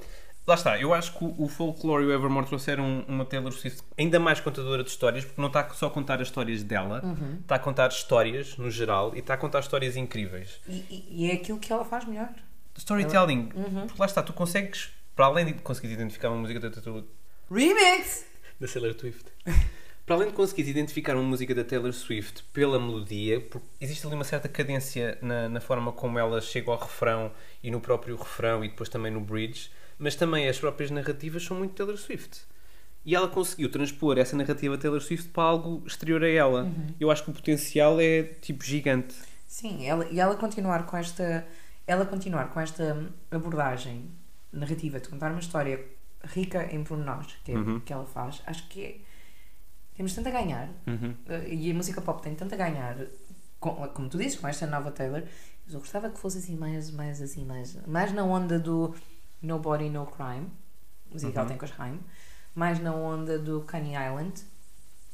lá 0.46 0.54
está. 0.54 0.78
Eu 0.78 0.94
acho 0.94 1.18
que 1.18 1.24
o 1.24 1.48
Folklore 1.48 2.04
e 2.04 2.06
o 2.06 2.12
Evermore 2.12 2.46
trouxeram 2.46 3.04
uma 3.08 3.24
Taylor 3.24 3.52
Swift 3.52 3.82
ainda 3.98 4.20
mais 4.20 4.40
contadora 4.40 4.84
de 4.84 4.90
histórias, 4.90 5.24
porque 5.24 5.40
não 5.40 5.48
está 5.48 5.68
só 5.70 5.86
a 5.86 5.90
contar 5.90 6.20
as 6.20 6.28
histórias 6.28 6.62
dela, 6.62 7.02
Uhum. 7.04 7.38
está 7.40 7.56
a 7.56 7.58
contar 7.58 7.88
histórias 7.88 8.56
no 8.56 8.70
geral 8.70 9.14
e 9.16 9.18
está 9.18 9.34
a 9.34 9.36
contar 9.36 9.60
histórias 9.60 9.96
incríveis. 9.96 10.60
E, 10.68 10.72
e- 10.90 11.06
e 11.26 11.30
é 11.30 11.34
aquilo 11.34 11.58
que 11.58 11.72
ela 11.72 11.84
faz 11.84 12.04
melhor. 12.06 12.28
Storytelling. 12.76 13.50
Uhum. 13.54 13.86
Porque 13.86 14.00
lá 14.00 14.06
está, 14.06 14.22
tu 14.22 14.32
consegues, 14.32 14.90
para 15.16 15.26
além 15.26 15.46
de 15.46 15.54
conseguir 15.54 15.92
identificar 15.92 16.28
uma 16.30 16.38
música 16.38 16.60
da, 16.60 16.68
da, 16.68 17.02
Remix! 17.50 18.24
da 18.60 18.66
Taylor 18.68 18.94
Swift. 18.98 19.24
Para 20.08 20.16
além 20.16 20.28
de 20.30 20.34
conseguires 20.34 20.70
identificar 20.70 21.14
uma 21.14 21.22
música 21.22 21.54
da 21.54 21.62
Taylor 21.62 21.92
Swift 21.92 22.42
pela 22.44 22.80
melodia, 22.80 23.42
porque 23.42 23.66
existe 23.78 24.06
ali 24.06 24.14
uma 24.14 24.24
certa 24.24 24.48
cadência 24.48 25.18
na, 25.20 25.50
na 25.50 25.60
forma 25.60 25.92
como 25.92 26.18
ela 26.18 26.40
chega 26.40 26.70
ao 26.70 26.78
refrão 26.78 27.30
e 27.62 27.70
no 27.70 27.78
próprio 27.78 28.16
refrão 28.16 28.64
e 28.64 28.68
depois 28.68 28.88
também 28.88 29.12
no 29.12 29.20
bridge, 29.20 29.70
mas 29.98 30.14
também 30.16 30.48
as 30.48 30.58
próprias 30.58 30.90
narrativas 30.90 31.44
são 31.44 31.58
muito 31.58 31.74
Taylor 31.74 31.98
Swift. 31.98 32.40
E 33.04 33.14
ela 33.14 33.28
conseguiu 33.28 33.70
transpor 33.70 34.16
essa 34.16 34.34
narrativa 34.34 34.78
Taylor 34.78 35.00
Swift 35.02 35.28
para 35.28 35.42
algo 35.42 35.82
exterior 35.86 36.24
a 36.24 36.28
ela. 36.28 36.72
Eu 36.98 37.10
acho 37.10 37.22
que 37.24 37.30
o 37.30 37.34
potencial 37.34 38.00
é 38.00 38.22
tipo 38.22 38.64
gigante. 38.64 39.14
Sim, 39.46 39.86
ela, 39.86 40.06
e 40.10 40.18
ela 40.18 40.36
continuar 40.36 40.86
com 40.86 40.96
esta 40.96 41.46
ela 41.86 42.06
continuar 42.06 42.48
com 42.48 42.60
esta 42.60 43.06
abordagem 43.30 44.10
narrativa 44.50 44.98
de 45.00 45.08
contar 45.10 45.30
uma 45.32 45.40
história 45.40 45.84
rica 46.24 46.66
em 46.74 46.82
pormenores 46.82 47.34
que, 47.44 47.52
Uhum. 47.52 47.80
que 47.80 47.92
ela 47.92 48.06
faz, 48.06 48.42
acho 48.46 48.66
que 48.68 48.82
é- 48.84 49.07
temos 49.98 50.14
tanto 50.14 50.28
a 50.28 50.30
ganhar 50.32 50.68
Uhum. 50.86 51.14
eh, 51.26 51.52
e 51.54 51.70
a 51.70 51.74
música 51.74 52.00
pop 52.00 52.22
tem 52.22 52.34
tanto 52.34 52.54
a 52.54 52.56
ganhar 52.56 52.96
com, 53.60 53.74
como 53.88 54.08
tu 54.08 54.16
dizes, 54.16 54.38
com 54.38 54.48
esta 54.48 54.66
nova 54.66 54.90
Taylor 54.90 55.22
mas 55.66 55.74
eu 55.74 55.80
gostava 55.80 56.08
que 56.08 56.18
fosse 56.18 56.38
assim 56.38 56.56
mais, 56.56 56.90
mais 56.90 57.20
assim, 57.20 57.44
mais, 57.44 57.74
mais 57.86 58.12
na 58.12 58.24
onda 58.24 58.58
do 58.58 58.94
Nobody 59.42 59.90
No 59.90 60.06
Crime 60.06 60.50
música 61.10 61.30
que 61.32 61.36
ela 61.38 61.44
Uhum. 61.44 61.48
tem 61.50 61.58
com 61.58 61.64
as 61.66 61.78
Haim 61.80 62.00
mais 62.54 62.78
na 62.80 62.94
onda 62.94 63.38
do 63.38 63.62
Coney 63.70 63.92
Island 63.94 64.42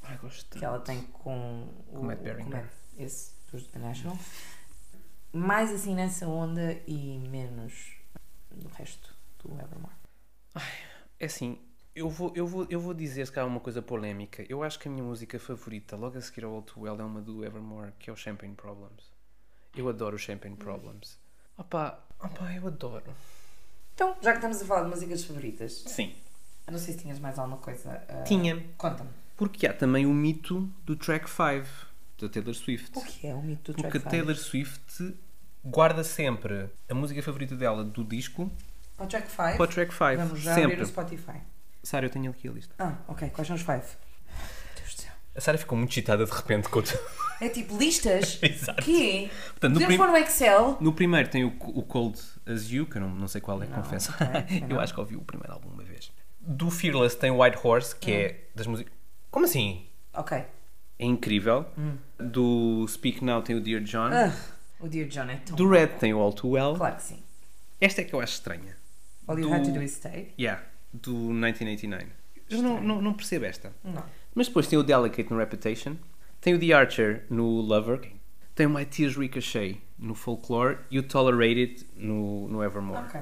Ai, 0.02 0.18
que 0.50 0.64
ela 0.64 0.78
tem 0.80 1.00
com 1.02 1.66
Com 1.90 2.02
Matt 2.04 2.20
Berninger. 2.20 2.52
Matt- 2.62 2.70
esse 2.98 3.32
dos 3.50 3.66
The 3.68 3.78
National. 3.78 4.18
Mais 5.32 5.72
assim 5.72 5.94
nessa 5.94 6.28
onda 6.28 6.72
e 6.86 7.18
menos 7.30 7.92
do 8.52 8.68
resto 8.68 9.16
do 9.42 9.52
Evermore. 9.54 9.94
É 11.18 11.24
assim, 11.26 11.58
eu 11.94 12.09
vou, 12.09 12.33
eu, 12.35 12.46
vou, 12.46 12.66
eu 12.68 12.80
vou 12.80 12.92
dizer 12.94 13.26
se 13.26 13.33
calhar 13.33 13.48
uma 13.48 13.61
coisa 13.61 13.80
polémica. 13.80 14.44
Eu 14.48 14.62
acho 14.62 14.78
que 14.78 14.88
a 14.88 14.90
minha 14.90 15.04
música 15.04 15.38
favorita, 15.38 15.96
logo 15.96 16.18
a 16.18 16.20
seguir 16.20 16.44
ao 16.44 16.52
All 16.54 16.62
Too 16.62 16.83
Well, 16.85 17.00
é 17.00 17.04
uma 17.04 17.20
do 17.20 17.44
Evermore, 17.44 17.92
que 17.98 18.11
é 18.11 18.12
o 18.12 18.16
Champagne 18.16 18.54
Problems. 18.54 19.12
Eu 19.76 19.88
adoro 19.88 20.16
o 20.16 20.18
Champagne 20.18 20.57
Problems. 20.57 21.18
Opa, 21.57 21.98
opa, 22.20 22.52
eu 22.52 22.66
adoro. 22.66 23.04
Então, 23.94 24.16
já 24.20 24.33
que 24.33 24.38
estamos 24.38 24.61
a 24.61 24.64
falar 24.64 24.83
de 24.85 24.90
músicas 24.90 25.24
favoritas, 25.24 25.85
Sim. 25.87 26.12
eu 26.66 26.72
não 26.72 26.78
sei 26.80 26.94
se 26.94 27.00
tinhas 27.00 27.18
mais 27.20 27.38
alguma 27.38 27.59
coisa. 27.59 27.90
a- 28.09 28.22
Tinha. 28.22 28.64
Conta-me. 28.76 29.11
Porque 29.37 29.66
há 29.66 29.72
também 29.72 30.04
o 30.07 30.12
mito 30.12 30.61
do 30.85 30.96
track 30.96 31.28
5 31.30 31.66
da 32.20 32.28
Taylor 32.28 32.54
Swift. 32.54 32.96
O 32.98 33.04
que 33.04 33.26
é 33.26 33.35
o 33.35 33.42
mito 33.42 33.72
do 33.72 33.76
Porque 33.76 33.98
track 33.98 34.07
a 34.07 34.11
five? 34.11 34.22
Taylor 34.22 34.37
Swift 34.37 35.14
guarda 35.64 36.02
sempre 36.04 36.70
a 36.88 36.94
música 36.94 37.22
favorita 37.22 37.57
dela 37.57 37.85
do 37.85 38.04
disco 38.04 38.50
Para 38.96 39.07
o 39.07 39.09
track 39.09 39.28
5, 39.30 39.37
para 39.57 39.62
o 39.62 39.66
track 39.66 39.92
5. 39.92 40.16
vamos 40.16 40.40
já 40.40 40.52
abrir 40.52 40.68
Sempre. 40.70 40.83
o 40.83 40.87
Spotify. 40.87 41.40
Sara, 41.84 42.06
eu 42.06 42.10
tenho 42.10 42.30
aqui 42.30 42.48
a 42.48 42.52
lista. 42.52 42.74
Ah, 42.78 42.96
ok. 43.08 43.30
Quais 43.30 43.46
são 43.46 43.54
os 43.56 43.62
5? 43.62 43.72
Deus 44.76 44.94
do 44.94 45.02
céu. 45.02 45.12
A 45.36 45.40
Sara 45.40 45.58
ficou 45.58 45.76
muito 45.78 45.90
excitada 45.90 46.24
de 46.24 46.30
repente 46.32 46.68
com 46.68 46.80
o... 46.80 46.82
É 47.40 47.48
tipo 47.48 47.76
listas? 47.76 48.38
Exato. 48.42 48.82
Quê? 48.82 49.28
Portanto, 49.50 49.72
no, 49.74 49.80
Podemos 49.80 49.86
prim- 49.86 49.96
pôr 49.98 50.08
no 50.08 50.16
Excel? 50.16 50.78
no 50.80 50.92
primeiro 50.92 51.28
tem 51.28 51.44
o, 51.44 51.48
o 51.48 51.82
Cold 51.82 52.18
As 52.46 52.70
You, 52.70 52.86
que 52.86 52.96
eu 52.96 53.00
não, 53.02 53.10
não 53.10 53.28
sei 53.28 53.40
qual 53.40 53.60
é, 53.62 53.66
Não, 53.66 53.74
confesso. 53.82 54.12
ok, 54.12 54.60
eu 54.62 54.68
não. 54.68 54.80
acho 54.80 54.94
que 54.94 55.00
ouvi 55.00 55.16
o 55.16 55.20
primeiro 55.20 55.52
álbum 55.52 55.68
uma 55.68 55.82
vez. 55.82 56.10
Do 56.40 56.70
Fearless 56.70 57.16
tem 57.16 57.30
White 57.32 57.58
Horse, 57.62 57.94
que 57.96 58.12
é 58.12 58.44
das 58.54 58.66
músicas... 58.66 58.92
Como 59.30 59.44
assim? 59.46 59.86
Ok. 60.14 60.38
É 60.38 61.04
incrível. 61.04 61.66
Do 62.18 62.86
Speak 62.88 63.24
Now 63.24 63.42
tem 63.42 63.56
o 63.56 63.60
Dear 63.60 63.82
John. 63.82 64.10
Ah, 64.12 64.32
o 64.78 64.86
Dear 64.88 65.08
John 65.08 65.28
é 65.28 65.36
tão. 65.36 65.56
Do 65.56 65.68
Red 65.68 65.88
tem 65.98 66.14
o 66.14 66.20
All 66.20 66.32
Too 66.32 66.52
Well. 66.52 66.76
Claro 66.76 66.96
que 66.96 67.02
sim. 67.02 67.22
Esta 67.80 68.00
é 68.02 68.04
que 68.04 68.14
eu 68.14 68.20
acho 68.20 68.34
estranha. 68.34 68.76
All 69.26 69.36
you 69.38 69.48
Do- 69.48 69.54
had 69.54 69.64
to 69.64 69.72
do 69.72 69.82
is 69.82 69.92
stay. 69.92 70.32
Yeah, 70.38 70.62
do 71.02 71.12
1989. 71.14 72.07
Eu 72.50 72.62
não, 72.62 72.80
não, 72.80 73.02
não 73.02 73.12
percebo 73.14 73.44
esta. 73.46 73.72
Não. 73.83 74.02
Mas 74.35 74.48
depois 74.48 74.66
tem 74.66 74.78
o 74.78 74.83
Delicate 74.83 75.30
no 75.30 75.38
Reputation, 75.38 75.96
tem 76.40 76.54
o 76.54 76.59
The 76.61 76.72
Archer 76.72 77.24
no 77.30 77.61
Lover, 77.61 78.12
tem 78.54 78.66
o 78.66 78.70
My 78.70 78.85
Tears 78.85 79.16
Ricochet 79.16 79.80
no 79.98 80.14
Folklore 80.14 80.78
e 80.90 80.98
o 80.98 81.02
Tolerated 81.02 81.87
no, 81.96 82.48
no 82.48 82.62
Evermore. 82.62 83.00
Ok. 83.07 83.20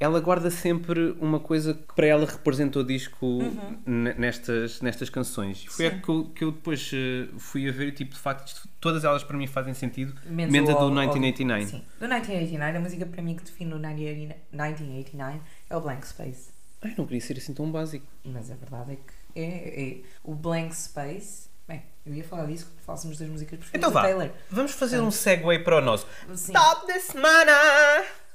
Ela 0.00 0.20
guarda 0.20 0.48
sempre 0.48 1.16
uma 1.20 1.40
coisa 1.40 1.74
que 1.74 1.92
para 1.92 2.06
ela 2.06 2.24
representou 2.24 2.82
o 2.82 2.84
disco 2.84 3.40
n- 3.84 4.14
nestas, 4.14 4.80
nestas 4.80 5.10
canções. 5.10 5.64
Foi 5.64 5.88
Uhum. 5.88 5.96
A 5.96 6.00
que 6.00 6.08
eu, 6.08 6.24
que 6.26 6.44
eu 6.44 6.52
depois 6.52 6.88
eh, 6.94 7.26
fui 7.36 7.68
a 7.68 7.72
ver 7.72 7.88
e, 7.88 7.92
tipo, 7.92 8.14
de 8.14 8.20
facto, 8.20 8.46
isto- 8.46 8.68
todas 8.80 9.02
elas 9.04 9.24
para 9.24 9.36
mim 9.36 9.48
fazem 9.48 9.74
sentido, 9.74 10.14
Menos 10.26 10.52
menos, 10.52 10.68
o 10.70 10.72
a 10.72 10.74
do 10.76 10.80
All- 10.84 10.90
1989. 10.90 11.66
Sim. 11.66 11.78
Do 11.98 12.06
1989, 12.06 12.76
a 12.76 12.80
música 12.80 13.06
para 13.06 13.20
mim 13.22 13.34
que 13.34 13.42
define 13.42 13.74
o 13.74 13.78
1989 13.78 15.40
é 15.68 15.76
o 15.76 15.80
Blank 15.80 16.06
Space. 16.06 16.50
Ai, 16.82 16.94
não 16.96 17.04
queria 17.06 17.20
ser 17.20 17.36
assim 17.38 17.52
tão 17.54 17.70
básico. 17.70 18.06
Mas 18.24 18.50
a 18.50 18.54
verdade 18.54 18.92
é 18.92 18.96
que 18.96 19.40
é, 19.40 19.82
é 19.82 20.00
o 20.22 20.34
Blank 20.34 20.74
Space. 20.76 21.48
Bem, 21.66 21.82
eu 22.06 22.14
ia 22.14 22.24
falar 22.24 22.46
disso 22.46 22.66
quando 22.66 22.80
falássemos 22.84 23.18
das 23.18 23.28
músicas 23.28 23.58
preferidas 23.58 23.90
Então 23.90 23.92
da 23.92 24.00
vá, 24.00 24.06
Taylor. 24.06 24.30
vamos 24.50 24.72
fazer 24.72 25.00
um 25.00 25.10
segue 25.10 25.58
para 25.60 25.76
o 25.76 25.80
nosso. 25.80 26.06
Sim. 26.34 26.52
Stop 26.52 26.86
the 26.86 26.98
semana! 26.98 27.52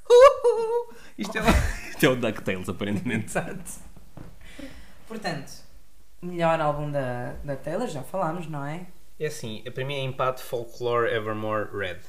Uhu! 0.10 0.94
Isto, 1.18 1.38
é, 1.38 1.42
o- 1.42 1.46
isto 1.90 2.06
é 2.06 2.10
o 2.10 2.16
DuckTales, 2.16 2.70
aparentemente. 2.70 3.26
Exato. 3.26 3.64
Portanto, 5.08 5.52
melhor 6.22 6.60
álbum 6.60 6.92
da, 6.92 7.34
da 7.44 7.56
Taylor, 7.56 7.88
já 7.88 8.04
falámos, 8.04 8.48
não 8.48 8.66
é? 8.66 8.86
É 9.20 9.28
assim, 9.28 9.64
para 9.74 9.86
mim 9.86 9.94
é 9.96 10.02
empate 10.04 10.44
Folklore 10.44 11.12
Evermore 11.14 11.70
Red. 11.76 12.00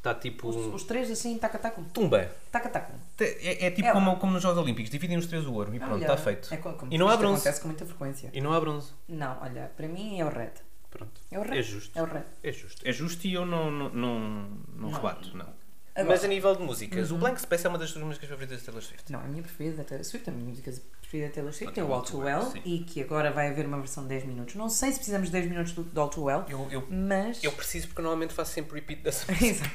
Está 0.00 0.14
tipo. 0.14 0.48
Os, 0.48 0.56
os 0.74 0.84
três 0.84 1.10
assim, 1.10 1.36
taca-taco. 1.36 1.84
Tumba. 1.92 2.30
Taca-taco. 2.50 2.90
É, 3.20 3.66
é 3.66 3.70
tipo 3.70 3.86
É, 3.86 3.92
como, 3.92 4.16
como 4.16 4.32
nos 4.32 4.42
Jogos 4.42 4.56
Olímpicos, 4.58 4.90
dividem 4.90 5.18
os 5.18 5.26
três 5.26 5.44
o 5.46 5.52
ouro 5.52 5.74
e 5.74 5.78
pronto, 5.78 5.94
Olha, 5.96 6.02
está 6.02 6.16
feito. 6.16 6.52
É 6.54 6.56
co- 6.56 6.72
como 6.72 6.90
E 6.90 6.96
não 6.96 7.06
há 7.08 7.16
bronze. 7.18 7.34
acontece 7.42 7.60
com 7.60 7.68
muita 7.68 7.84
frequência. 7.84 8.30
E 8.32 8.40
não 8.40 8.52
há 8.54 8.58
bronze. 8.60 8.92
Não, 9.06 9.36
olha, 9.42 9.70
para 9.76 9.86
mim 9.88 10.18
é 10.18 10.24
o 10.24 10.30
Red. 10.30 10.52
Pronto. 10.90 11.20
É 11.30 11.38
o 11.38 11.42
Red. 11.42 11.58
É 11.58 11.62
justo. 11.62 11.98
É 11.98 12.02
o 12.02 12.06
Red. 12.06 12.22
É 12.42 12.50
justo. 12.50 12.80
É 12.88 12.92
justo 12.92 13.26
e 13.26 13.34
eu 13.34 13.44
não, 13.44 13.70
não, 13.70 13.88
não, 13.90 14.18
não, 14.20 14.58
Não. 14.74 14.90
rebato, 14.90 15.36
não. 15.36 15.46
Agora- 15.94 16.14
Mas 16.14 16.24
a 16.24 16.28
nível 16.28 16.54
de 16.54 16.62
músicas, 16.62 17.10
o 17.10 17.16
Blank 17.18 17.40
Space 17.40 17.66
é 17.66 17.68
uma 17.68 17.78
das 17.78 17.92
tuas 17.92 18.04
músicas 18.04 18.28
favoritas 18.28 18.60
da 18.60 18.64
Taylor 18.66 18.82
Swift. 18.82 19.10
Não, 19.12 19.20
a 19.20 19.24
minha 19.24 19.42
preferida 19.42 19.78
da 19.78 19.84
Taylor 19.84 20.04
Swift, 20.04 20.30
a 20.30 20.32
minha 20.32 20.48
música 20.48 20.72
preferida 21.00 21.28
da 21.28 21.34
Taylor 21.34 21.52
Swift 21.52 21.80
é 21.80 21.84
o 21.84 21.92
All 21.92 22.02
Too 22.02 22.20
Well 22.20 22.42
sim. 22.52 22.62
e 22.64 22.78
que 22.84 23.02
agora 23.02 23.30
vai 23.32 23.48
haver 23.48 23.66
uma 23.66 23.78
versão 23.78 24.04
de 24.04 24.10
10 24.10 24.24
minutos. 24.24 24.54
Não 24.54 24.68
sei 24.70 24.90
se 24.92 24.96
precisamos 24.98 25.28
de 25.28 25.32
10 25.32 25.46
minutos 25.50 25.72
do, 25.72 25.82
do 25.82 26.00
All 26.00 26.08
Too 26.08 26.24
Well, 26.24 26.44
Eu, 26.48 26.68
eu, 26.70 26.86
mas. 26.88 27.42
eu 27.42 27.50
preciso 27.52 27.88
porque 27.88 28.02
normalmente 28.02 28.32
faço 28.32 28.52
sempre 28.52 28.76
repeat 28.76 29.02
dessa 29.02 29.26
Exato. 29.44 29.70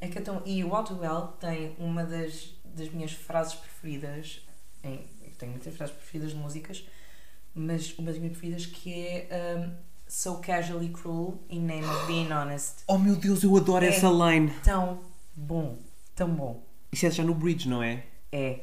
É 0.00 0.06
que 0.08 0.18
então, 0.18 0.40
e 0.46 0.62
o 0.62 0.74
All 0.74 0.84
Too 0.84 0.98
Well 1.00 1.28
tem 1.40 1.74
uma 1.78 2.04
das, 2.04 2.54
das 2.64 2.88
minhas 2.90 3.12
frases 3.12 3.54
preferidas. 3.54 4.40
Em, 4.84 5.04
tenho 5.36 5.50
muitas 5.52 5.74
frases 5.76 5.94
preferidas 5.96 6.30
de 6.30 6.36
músicas, 6.36 6.86
mas 7.54 7.98
uma 7.98 8.10
das 8.12 8.18
minhas 8.20 8.36
preferidas 8.38 8.66
que 8.66 8.92
é 8.92 9.56
um, 9.58 9.87
So 10.08 10.36
Casually 10.36 10.88
Cruel 10.88 11.38
in 11.50 11.60
Name 11.66 11.84
of 11.86 12.06
Being 12.06 12.32
Honest. 12.32 12.82
Oh 12.86 12.96
meu 12.98 13.14
Deus, 13.16 13.42
eu 13.42 13.54
adoro 13.56 13.84
É. 13.84 13.88
essa 13.88 14.08
line. 14.08 14.50
Tão 14.64 15.00
bom, 15.36 15.78
tão 16.14 16.28
bom. 16.34 16.62
Isso 16.90 17.06
é 17.06 17.10
já 17.10 17.22
no 17.22 17.34
bridge, 17.34 17.68
não 17.68 17.82
é? 17.82 18.04
É. 18.32 18.60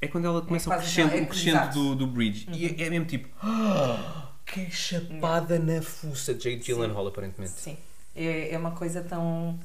É 0.00 0.06
quando 0.08 0.26
ela 0.26 0.42
começa 0.42 0.68
o 0.68 0.72
quase 0.72 0.84
crescendo, 0.84 1.14
é- 1.16 1.22
o 1.22 1.26
crescendo 1.26 1.72
do, 1.72 1.96
do 1.96 2.06
bridge. 2.06 2.46
E 2.52 2.66
é, 2.66 2.82
é 2.86 2.90
mesmo 2.90 3.06
tipo. 3.06 3.28
"Ah, 3.42 4.30
que 4.44 4.70
chapada 4.70 5.58
na 5.58 5.80
fuça 5.80 6.34
de 6.34 6.40
Jake 6.50 6.64
Gyllenhaal, 6.64 7.06
aparentemente. 7.06 7.52
Sim. 7.54 7.76
É, 8.14 8.52
é 8.52 8.58
uma 8.58 8.72
coisa 8.72 9.02
tão. 9.02 9.58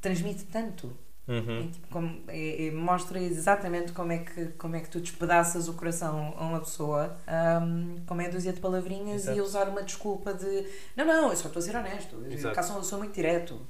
transmite 0.00 0.44
tanto. 0.44 0.96
Uhum. 1.30 1.60
É 1.60 1.72
tipo 1.72 1.88
como- 1.88 2.22
é- 2.26 2.66
é- 2.66 2.70
mostra 2.72 3.20
exatamente 3.20 3.92
como 3.92 4.10
é, 4.10 4.18
que, 4.18 4.46
como 4.58 4.74
é 4.74 4.80
que 4.80 4.90
tu 4.90 5.00
despedaças 5.00 5.68
o 5.68 5.74
coração 5.74 6.34
a 6.36 6.44
uma 6.44 6.58
pessoa 6.58 7.16
ahm, 7.26 7.98
com 8.04 8.14
meia 8.14 8.30
dúzia 8.30 8.52
de 8.52 8.58
palavrinhas 8.60 9.22
Exato. 9.22 9.38
e 9.38 9.40
usar 9.40 9.68
uma 9.68 9.82
desculpa 9.82 10.34
de 10.34 10.66
não, 10.96 11.04
não, 11.04 11.30
eu 11.30 11.36
só 11.36 11.46
estou 11.46 11.60
a 11.60 11.62
ser 11.62 11.76
honesto, 11.76 12.16
eu 12.16 12.32
Exato. 12.32 12.54
cá 12.54 12.62
sou, 12.64 12.82
sou 12.82 12.98
muito 12.98 13.14
direto. 13.14 13.60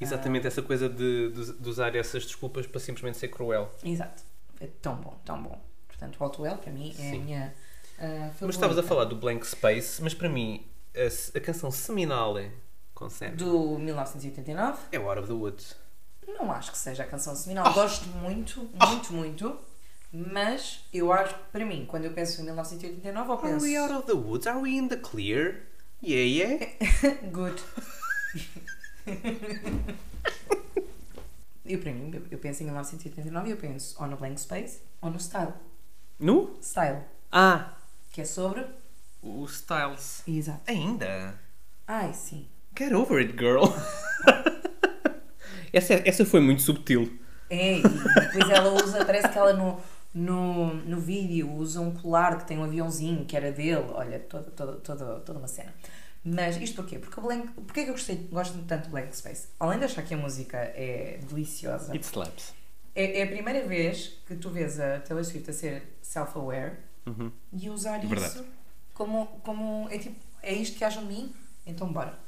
Exatamente 0.00 0.46
essa 0.46 0.60
coisa 0.60 0.88
de, 0.88 1.30
de, 1.30 1.68
usar 1.68 1.94
essas 1.94 2.24
desculpas 2.24 2.66
para 2.66 2.80
simplesmente 2.80 3.16
ser 3.16 3.28
cruel. 3.28 3.72
Exato. 3.84 4.24
É 4.60 4.66
tão 4.82 4.96
bom, 4.96 5.16
tão 5.24 5.40
bom. 5.40 5.58
Portanto, 5.86 6.16
o 6.18 6.24
Alto 6.24 6.42
Well, 6.42 6.58
para 6.58 6.72
mim, 6.72 6.90
é 6.90 6.94
Sim. 6.94 7.20
a 7.20 7.24
minha 7.24 7.54
ah, 7.98 8.02
favorita. 8.02 8.46
Mas 8.46 8.54
estavas 8.56 8.78
a 8.78 8.82
falar 8.82 9.04
do 9.04 9.14
Blank 9.14 9.46
Space, 9.46 10.02
mas 10.02 10.12
para 10.12 10.28
mim 10.28 10.66
a, 10.96 11.38
a 11.38 11.40
canção 11.40 11.70
seminal 11.70 12.34
com 12.92 13.08
Sam 13.08 13.30
Do 13.36 13.78
1989. 13.78 14.78
é 14.92 14.98
o 14.98 15.08
Out 15.08 15.20
of 15.20 15.28
the 15.28 15.34
Woods. 15.34 15.76
Não 16.26 16.50
acho 16.52 16.72
que 16.72 16.78
seja 16.78 17.02
a 17.02 17.06
canção 17.06 17.32
Oh. 17.32 17.36
seminal. 17.36 17.72
Gosto 17.72 18.06
muito, 18.08 18.68
muito, 18.74 19.12
muito. 19.12 19.58
Mas 20.12 20.80
eu 20.92 21.12
acho 21.12 21.34
que, 21.34 21.40
para 21.50 21.64
mim, 21.64 21.86
quando 21.86 22.04
eu 22.04 22.12
penso 22.12 22.40
em 22.40 22.44
1989, 22.44 23.28
eu 23.28 23.32
Are 23.34 23.42
penso. 23.42 23.64
we 23.64 23.76
out 23.76 23.92
of 23.92 24.06
the 24.06 24.12
woods? 24.14 24.46
Are 24.46 24.58
we 24.58 24.70
in 24.70 24.86
the 24.88 24.96
clear? 24.96 25.62
Yeah, 26.02 26.22
yeah. 26.24 26.66
Good. 27.32 27.60
eu, 31.66 31.78
para 31.80 31.92
mim, 31.92 32.22
eu 32.30 32.38
penso 32.38 32.62
em 32.62 32.66
1989 32.66 33.48
e 33.48 33.52
eu 33.52 33.56
penso 33.56 33.96
ou 34.00 34.06
no 34.06 34.16
Blank 34.16 34.40
Space 34.40 34.80
ou 35.00 35.10
no 35.10 35.18
Style. 35.18 35.52
No? 36.18 36.56
Style, 36.62 37.00
Ah, 37.32 37.72
que 38.12 38.20
é 38.20 38.24
sobre. 38.24 38.64
o 39.22 39.44
Styles. 39.46 40.22
Exato. 40.28 40.60
Ainda? 40.66 41.40
Ai, 41.88 42.12
sim. 42.14 42.46
Get 42.78 42.92
over 42.92 43.18
it, 43.18 43.32
girl. 43.36 43.64
essa, 45.76 45.94
essa 46.04 46.24
foi 46.24 46.40
muito 46.40 46.62
subtil. 46.62 47.18
É, 47.50 47.78
e 47.78 47.82
depois 47.82 48.50
ela 48.50 48.72
usa, 48.82 49.04
parece 49.04 49.28
que 49.28 49.38
ela 49.38 49.52
no, 49.52 49.80
no, 50.14 50.74
no 50.74 51.00
vídeo 51.00 51.50
usa 51.52 51.80
um 51.80 51.92
colar 51.92 52.38
que 52.38 52.46
tem 52.46 52.58
um 52.58 52.64
aviãozinho 52.64 53.24
que 53.24 53.36
era 53.36 53.52
dele. 53.52 53.84
Olha, 53.92 54.18
toda, 54.20 54.50
toda, 54.50 54.72
toda, 54.76 55.20
toda 55.20 55.38
uma 55.38 55.48
cena. 55.48 55.72
Mas 56.24 56.56
isto 56.56 56.76
porquê? 56.76 56.98
Porque 56.98 57.20
o 57.20 57.22
Blank, 57.22 57.48
porquê 57.52 57.84
que 57.84 57.90
eu 57.90 57.94
gostei, 57.94 58.16
gosto 58.32 58.56
tanto 58.66 58.84
de 58.84 58.88
Blank 58.90 59.14
Space? 59.14 59.48
Além 59.60 59.78
de 59.78 59.84
achar 59.84 60.02
que 60.02 60.14
a 60.14 60.16
música 60.16 60.56
é 60.56 61.20
deliciosa, 61.28 61.92
It 61.92 62.02
slaps. 62.06 62.54
é, 62.94 63.20
é 63.20 63.22
a 63.24 63.26
primeira 63.26 63.66
vez 63.68 64.18
que 64.26 64.34
tu 64.36 64.48
vês 64.48 64.80
a 64.80 65.00
Taylor 65.00 65.22
Swift 65.24 65.50
a 65.50 65.52
ser 65.52 65.82
self-aware 66.00 66.72
Uhum. 67.06 67.30
e 67.52 67.68
usar 67.68 67.98
Verdade. 68.00 68.32
isso 68.36 68.44
como, 68.94 69.26
como 69.42 69.86
é 69.90 69.98
tipo, 69.98 70.16
é 70.42 70.54
isto 70.54 70.78
que 70.78 70.84
acham 70.84 71.02
de 71.06 71.12
mim? 71.12 71.30
Então 71.66 71.92
bora. 71.92 72.18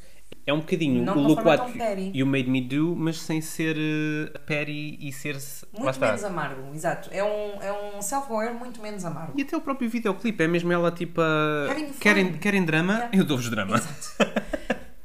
É 0.46 0.52
um 0.52 0.60
bocadinho 0.60 1.04
Não 1.04 1.16
o 1.16 1.26
Look 1.26 1.42
What. 1.44 1.72
You 2.16 2.24
Made 2.24 2.48
Me 2.48 2.60
Do, 2.60 2.94
mas 2.94 3.18
sem 3.20 3.40
ser 3.40 3.76
uh, 3.76 4.38
petty 4.46 4.96
e 5.00 5.12
ser. 5.12 5.36
Muito 5.76 5.98
menos 6.00 6.22
amargo, 6.22 6.72
exato. 6.72 7.08
É 7.12 7.24
um, 7.24 7.60
é 7.60 7.72
um 7.72 8.00
self-aware 8.00 8.54
muito 8.54 8.80
menos 8.80 9.04
amargo. 9.04 9.32
E 9.36 9.42
até 9.42 9.56
o 9.56 9.60
próprio 9.60 9.90
videoclipe, 9.90 10.44
é 10.44 10.46
mesmo 10.46 10.72
ela 10.72 10.92
tipo 10.92 11.20
fun. 11.20 11.98
Querem, 12.00 12.32
querem 12.38 12.64
drama? 12.64 12.92
Yeah. 12.94 13.18
Eu 13.18 13.24
dou-vos 13.24 13.50
drama. 13.50 13.76
Exato. 13.76 14.16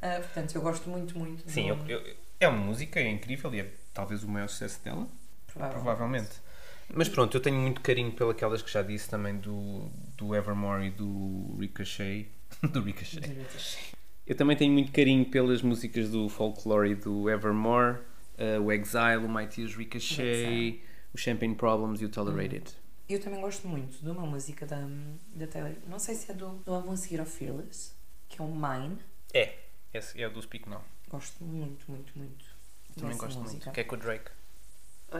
Ah, 0.04 0.16
portanto, 0.18 0.52
eu 0.56 0.60
gosto 0.62 0.90
muito, 0.90 1.16
muito. 1.16 1.48
Sim, 1.48 1.72
do- 1.72 1.88
eu- 1.88 2.00
eu- 2.00 2.16
é 2.40 2.48
uma 2.48 2.58
música 2.58 2.98
é 2.98 3.08
incrível 3.08 3.54
e 3.54 3.60
é 3.60 3.72
talvez 3.94 4.24
o 4.24 4.28
maior 4.28 4.48
sucesso 4.48 4.82
dela, 4.84 5.06
provavelmente. 5.46 5.80
provavelmente. 5.84 6.30
Mas 6.92 7.08
pronto, 7.08 7.36
eu 7.36 7.40
tenho 7.40 7.56
muito 7.56 7.80
carinho 7.80 8.10
pelas 8.10 8.62
que 8.62 8.70
já 8.72 8.82
disse 8.82 9.08
também 9.08 9.36
do, 9.36 9.88
do 10.16 10.34
Evermore 10.34 10.86
e 10.86 10.90
do 10.90 11.56
Ricochet. 11.60 12.26
do 12.72 12.82
Ricochet. 12.82 13.30
Eu 14.26 14.36
também 14.36 14.56
tenho 14.56 14.72
muito 14.72 14.92
carinho 14.92 15.24
pelas 15.28 15.62
músicas 15.62 16.10
do 16.10 16.28
Folklore 16.28 16.90
e 16.90 16.94
do 16.94 17.28
Evermore, 17.28 17.98
uh, 18.38 18.60
o 18.62 18.70
Exile, 18.72 19.16
o 19.24 19.28
My 19.28 19.46
Tears 19.46 19.74
Ricochet, 19.74 20.80
o 21.12 21.18
Champagne 21.18 21.54
Problems 21.54 22.00
e 22.00 22.04
o 22.04 22.08
Tolerated. 22.08 22.70
Eu 23.08 23.20
também 23.20 23.40
gosto 23.40 23.66
muito 23.68 23.98
de 24.02 24.08
uma 24.08 24.24
música 24.24 24.64
da, 24.64 24.78
da 25.34 25.46
Taylor. 25.46 25.72
Não 25.88 25.98
sei 25.98 26.14
se 26.14 26.30
é 26.30 26.34
do, 26.34 26.50
do 26.64 26.72
álbum 26.72 26.92
a 26.92 26.96
seguir 26.96 27.18
ao 27.20 27.26
Fearless, 27.26 27.92
que 28.28 28.40
é 28.40 28.44
o 28.44 28.48
Mine. 28.48 28.98
É, 29.34 29.54
esse 29.92 30.20
é 30.22 30.26
o 30.26 30.30
do 30.30 30.40
Speak 30.40 30.68
Now. 30.68 30.82
Gosto 31.08 31.44
muito, 31.44 31.84
muito, 31.90 32.16
muito. 32.16 32.44
Também 32.98 33.16
gosto 33.16 33.40
música. 33.40 33.64
muito. 33.64 33.74
Que 33.74 33.80
é 33.80 33.84
com 33.84 33.96
o 33.96 33.98
Drake. 33.98 34.30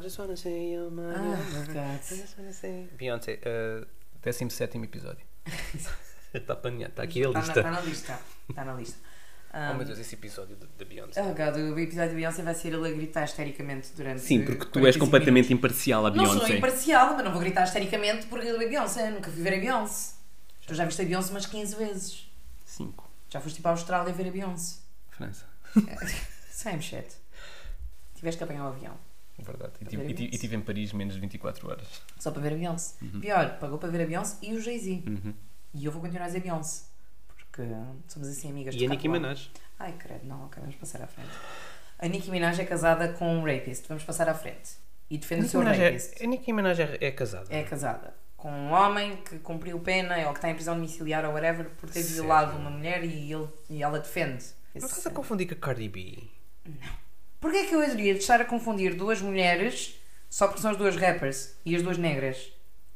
just 0.02 0.18
wanna 0.18 0.36
say 0.36 0.72
you're 0.72 0.90
my 0.90 1.02
Ah. 1.14 1.64
God. 1.66 2.00
I 2.10 2.16
just 2.22 2.38
wanna 2.38 2.52
say- 2.52 2.88
Beyoncé, 2.96 3.40
uh, 3.44 3.86
17 4.22 4.78
episódio. 4.78 5.26
Está 6.40 6.56
planeado, 6.56 6.92
está 6.92 7.02
aqui 7.02 7.24
a 7.24 7.28
Está 7.28 7.40
na, 7.40 7.40
lista. 7.46 7.60
está 7.60 7.70
na 7.70 7.80
lista. 7.80 8.18
Está 8.48 8.64
na 8.64 8.74
lista. 8.74 8.98
Oh 9.54 9.72
Um, 9.72 9.76
meu 9.76 9.84
Deus, 9.84 9.98
esse 9.98 10.14
episódio 10.14 10.56
da 10.56 10.66
da 10.78 10.84
Beyoncé. 10.86 11.20
Oh 11.20 11.34
God, 11.34 11.56
o 11.74 11.78
episódio 11.78 12.08
de 12.08 12.16
Beyoncé 12.16 12.42
vai 12.42 12.54
ser 12.54 12.72
ele 12.72 12.88
a 12.88 12.90
gritar 12.90 13.22
histericamente 13.26 13.90
durante. 13.94 14.22
Sim, 14.22 14.46
porque 14.46 14.64
tu 14.64 14.80
45 14.80 14.86
és 14.86 14.96
completamente 14.96 15.48
minutos. 15.50 15.50
imparcial 15.68 16.06
a 16.06 16.10
Não 16.10 16.24
sou 16.24 16.34
Beyoncé. 16.36 16.56
imparcial, 16.56 17.14
mas 17.16 17.22
não 17.26 17.32
vou 17.32 17.40
gritar 17.42 17.64
histericamente 17.64 18.24
porque 18.28 18.46
ele 18.48 18.64
é 18.64 18.68
Beyoncé. 18.70 19.10
Nunca 19.10 19.30
fui 19.30 19.42
ver 19.42 19.52
a 19.52 19.60
Beyoncé. 19.60 20.14
Tu 20.66 20.74
já 20.74 20.86
viste 20.86 21.02
a 21.02 21.04
Beyoncé 21.04 21.30
umas 21.32 21.44
15 21.44 21.76
vezes. 21.76 22.30
5. 22.64 23.10
Já 23.28 23.42
foste 23.42 23.56
tipo 23.56 23.68
à 23.68 23.72
Austrália 23.72 24.10
ver 24.14 24.28
a 24.28 24.30
Beyoncé. 24.30 24.76
França. 25.10 25.44
Same 26.50 26.80
shit. 26.80 27.08
Tiveste 28.14 28.38
que 28.38 28.44
apanhar 28.44 28.64
o 28.64 28.68
avião. 28.68 28.94
Verdade. 29.38 29.72
E 29.82 29.84
Para 29.84 29.90
tive, 29.90 30.02
a 30.02 30.04
e 30.06 30.14
tive- 30.14 30.28
Beyoncé. 30.48 30.56
em 30.56 30.60
Paris 30.62 30.92
menos 30.94 31.12
de 31.14 31.20
24 31.20 31.68
horas. 31.68 31.86
Só 32.18 32.30
para 32.30 32.40
ver 32.40 32.54
a 32.54 32.56
Beyoncé. 32.56 32.94
Pior, 33.20 33.58
pagou 33.58 33.76
para 33.78 33.90
ver 33.90 34.00
a 34.04 34.06
Beyoncé 34.06 34.38
e 34.40 34.54
o 34.54 34.60
Jay-Z. 34.62 35.02
Uhum. 35.06 35.34
E 35.74 35.84
eu 35.84 35.92
vou 35.92 36.00
continuar 36.00 36.24
a 36.24 36.28
dizer 36.28 36.40
Beyoncé. 36.40 36.84
Porque 37.28 37.62
somos 38.08 38.28
assim 38.28 38.50
amigas 38.50 38.74
E 38.74 38.78
de 38.78 38.86
a 38.86 38.88
Nicki. 38.88 39.08
Minaj. 39.08 39.50
Ai, 39.78 39.92
credo, 39.98 40.24
não, 40.26 40.44
ok, 40.46 40.60
vamos 40.60 40.76
passar 40.76 41.02
à 41.02 41.06
frente. 41.06 41.30
A 41.98 42.06
Nicki 42.08 42.30
Minaj 42.30 42.58
é 42.60 42.64
casada 42.64 43.12
com 43.12 43.36
um 43.38 43.44
rapist. 43.44 43.86
Vamos 43.88 44.04
passar 44.04 44.28
à 44.28 44.34
frente. 44.34 44.72
E 45.10 45.18
defende 45.18 45.44
o 45.46 45.48
seu 45.48 45.60
rapist. 45.62 46.20
é, 46.20 46.24
a 46.24 46.28
Nicki 46.28 46.52
Minaj 46.52 46.80
é, 46.80 46.98
é 47.00 47.10
casada. 47.10 47.46
É 47.54 47.62
casada 47.62 48.14
com 48.36 48.50
um 48.50 48.72
homem 48.72 49.16
que 49.18 49.38
cumpriu 49.38 49.78
pena 49.78 50.16
ou 50.26 50.32
que 50.32 50.38
está 50.38 50.50
em 50.50 50.54
prisão 50.54 50.74
domiciliar 50.74 51.24
ou 51.24 51.32
whatever 51.32 51.66
por 51.70 51.88
ter 51.88 52.02
Sério? 52.02 52.22
violado 52.24 52.56
uma 52.56 52.70
mulher 52.70 53.04
e, 53.04 53.32
ele, 53.32 53.48
e 53.70 53.82
ela 53.82 54.00
defende. 54.00 54.44
Não 54.74 54.84
estás 54.86 55.06
a 55.06 55.10
confundir 55.10 55.46
com 55.46 55.54
a 55.54 55.58
Cardi 55.58 55.88
B? 55.88 56.18
Porquê 57.40 57.58
é 57.58 57.66
que 57.66 57.74
eu 57.74 57.82
iria 57.84 58.12
estar 58.14 58.40
a 58.40 58.44
confundir 58.44 58.94
duas 58.96 59.20
mulheres 59.20 59.96
só 60.30 60.46
porque 60.48 60.60
são 60.62 60.70
as 60.72 60.76
duas 60.76 60.96
rappers 60.96 61.54
e 61.64 61.76
as 61.76 61.82
duas 61.82 61.98
negras? 61.98 62.52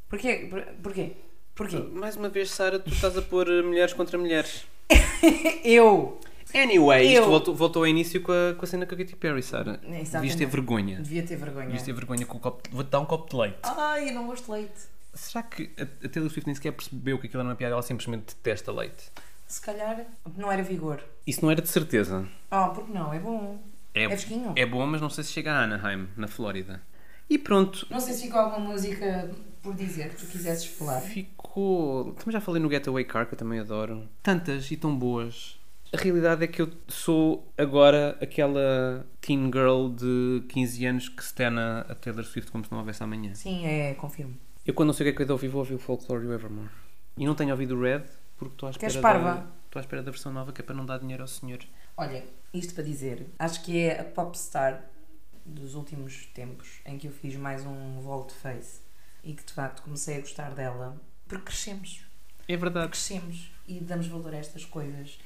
Porquê? 0.08 0.48
Por- 0.50 0.64
Porquê? 0.82 1.16
Porquê? 1.56 1.78
Mais 1.92 2.16
uma 2.16 2.28
vez, 2.28 2.50
Sara, 2.50 2.78
tu 2.78 2.90
estás 2.90 3.16
a 3.18 3.22
pôr 3.22 3.48
eh, 3.50 3.62
mulheres 3.62 3.92
contra 3.92 4.16
mulheres. 4.16 4.64
Eu 5.64 6.20
Anyway, 6.54 7.06
isto 7.08 7.16
Eu- 7.24 7.28
voltou, 7.28 7.54
voltou 7.54 7.82
ao 7.82 7.86
início 7.88 8.20
com 8.22 8.30
a, 8.32 8.54
com 8.54 8.64
a 8.64 8.68
cena 8.68 8.86
com 8.86 8.94
a 8.94 8.98
Katy 8.98 9.16
Perry, 9.16 9.42
Sara. 9.42 9.78
Devias 9.82 10.36
ter 10.36 10.46
vergonha. 10.46 11.00
devia 11.00 11.22
ter 11.22 11.36
vergonha. 11.36 11.66
Devias 11.66 11.82
ter 11.82 11.92
vergonha 11.92 12.24
com 12.24 12.36
o 12.36 12.40
copo. 12.40 12.62
Vou-te 12.70 12.88
dar 12.88 13.00
um 13.00 13.04
copo 13.04 13.28
de 13.28 13.36
leite. 13.36 13.58
Ai, 13.64 14.10
eu 14.10 14.14
não 14.14 14.26
gosto 14.26 14.44
de 14.46 14.52
leite. 14.52 14.80
Será 15.12 15.42
que 15.42 15.70
a, 15.78 15.82
a 15.82 16.08
Taylor 16.08 16.30
Swift 16.30 16.46
nem 16.46 16.54
sequer 16.54 16.72
percebeu 16.72 17.18
que 17.18 17.26
aquilo 17.26 17.40
era 17.40 17.48
uma 17.48 17.56
piada? 17.56 17.74
Ela 17.74 17.82
simplesmente 17.82 18.34
detesta 18.36 18.70
leite. 18.70 19.10
Se 19.46 19.60
calhar 19.60 20.06
não 20.36 20.50
era 20.50 20.62
vigor. 20.62 21.02
Isso 21.26 21.42
não 21.42 21.50
era 21.50 21.60
de 21.60 21.68
certeza. 21.68 22.26
Oh, 22.50 22.68
porque 22.68 22.92
não? 22.92 23.12
É 23.12 23.18
bom. 23.18 23.58
É 23.94 24.06
fresquinho. 24.06 24.52
É 24.56 24.66
bom, 24.66 24.86
mas 24.86 25.00
não 25.00 25.08
sei 25.10 25.24
se 25.24 25.32
chega 25.32 25.52
a 25.52 25.62
Anaheim, 25.64 26.08
na 26.16 26.28
Flórida. 26.28 26.80
E 27.28 27.38
pronto, 27.38 27.86
Não 27.90 28.00
sei 28.00 28.14
se 28.14 28.22
ficou 28.26 28.40
alguma 28.40 28.70
música 28.72 29.30
por 29.62 29.74
dizer 29.74 30.10
que 30.10 30.16
tu 30.16 30.26
quisesses 30.26 30.64
falar. 30.66 31.00
ficou. 31.00 32.12
Também 32.14 32.32
já 32.32 32.40
falei 32.40 32.62
no 32.62 32.70
Getaway 32.70 33.04
Car, 33.04 33.26
que 33.26 33.34
eu 33.34 33.38
também 33.38 33.58
adoro. 33.58 34.08
Tantas 34.22 34.70
e 34.70 34.76
tão 34.76 34.96
boas. 34.96 35.58
A 35.92 35.96
realidade 35.96 36.44
é 36.44 36.46
que 36.46 36.60
eu 36.60 36.68
sou 36.88 37.50
agora 37.56 38.16
aquela 38.20 39.06
teen 39.20 39.46
girl 39.46 39.88
de 39.88 40.42
15 40.48 40.86
anos 40.86 41.08
que 41.08 41.24
stena 41.24 41.86
a 41.88 41.94
Taylor 41.94 42.24
Swift 42.24 42.50
como 42.50 42.64
se 42.64 42.70
não 42.70 42.78
houvesse 42.78 43.02
amanhã. 43.02 43.34
Sim, 43.34 43.64
é, 43.64 43.94
confirmo. 43.94 44.36
Eu 44.66 44.74
quando 44.74 44.88
não 44.88 44.94
sei 44.94 45.04
o 45.04 45.08
que 45.08 45.14
é 45.14 45.16
que 45.16 45.22
eu 45.22 45.26
de 45.26 45.32
ouvir, 45.32 45.48
vou 45.48 45.60
ouvir 45.60 45.74
o 45.74 45.78
Folklore 45.78 46.24
e 46.24 46.26
o 46.28 46.32
Evermore. 46.32 46.68
E 47.16 47.24
não 47.24 47.34
tenho 47.34 47.50
ouvido 47.52 47.76
o 47.76 47.80
Red 47.80 48.02
porque 48.36 48.54
estou 48.54 48.66
à 48.66 48.70
espera 48.70 48.92
da, 48.92 49.00
parva. 49.00 49.46
estou 49.66 49.80
à 49.80 49.82
espera 49.82 50.02
da 50.02 50.10
versão 50.10 50.32
nova 50.32 50.52
que 50.52 50.60
é 50.60 50.64
para 50.64 50.74
não 50.74 50.84
dar 50.84 50.98
dinheiro 50.98 51.22
ao 51.22 51.28
senhor. 51.28 51.60
Olha, 51.96 52.22
isto 52.52 52.74
para 52.74 52.84
dizer, 52.84 53.26
acho 53.38 53.62
que 53.64 53.78
é 53.78 54.00
a 54.00 54.04
popstar 54.04 54.84
dos 55.46 55.74
últimos 55.74 56.26
tempos 56.34 56.80
em 56.84 56.98
que 56.98 57.06
eu 57.06 57.12
fiz 57.12 57.36
mais 57.36 57.64
um 57.64 58.00
volte-face 58.00 58.80
e 59.24 59.32
que 59.32 59.44
de 59.44 59.52
facto 59.52 59.82
comecei 59.82 60.16
a 60.18 60.20
gostar 60.20 60.50
dela 60.54 61.00
porque 61.28 61.44
crescemos. 61.46 62.04
É 62.48 62.56
verdade. 62.56 62.88
Crescemos 62.90 63.50
e 63.66 63.80
damos 63.80 64.06
valor 64.06 64.34
a 64.34 64.36
estas 64.36 64.64
coisas. 64.64 65.18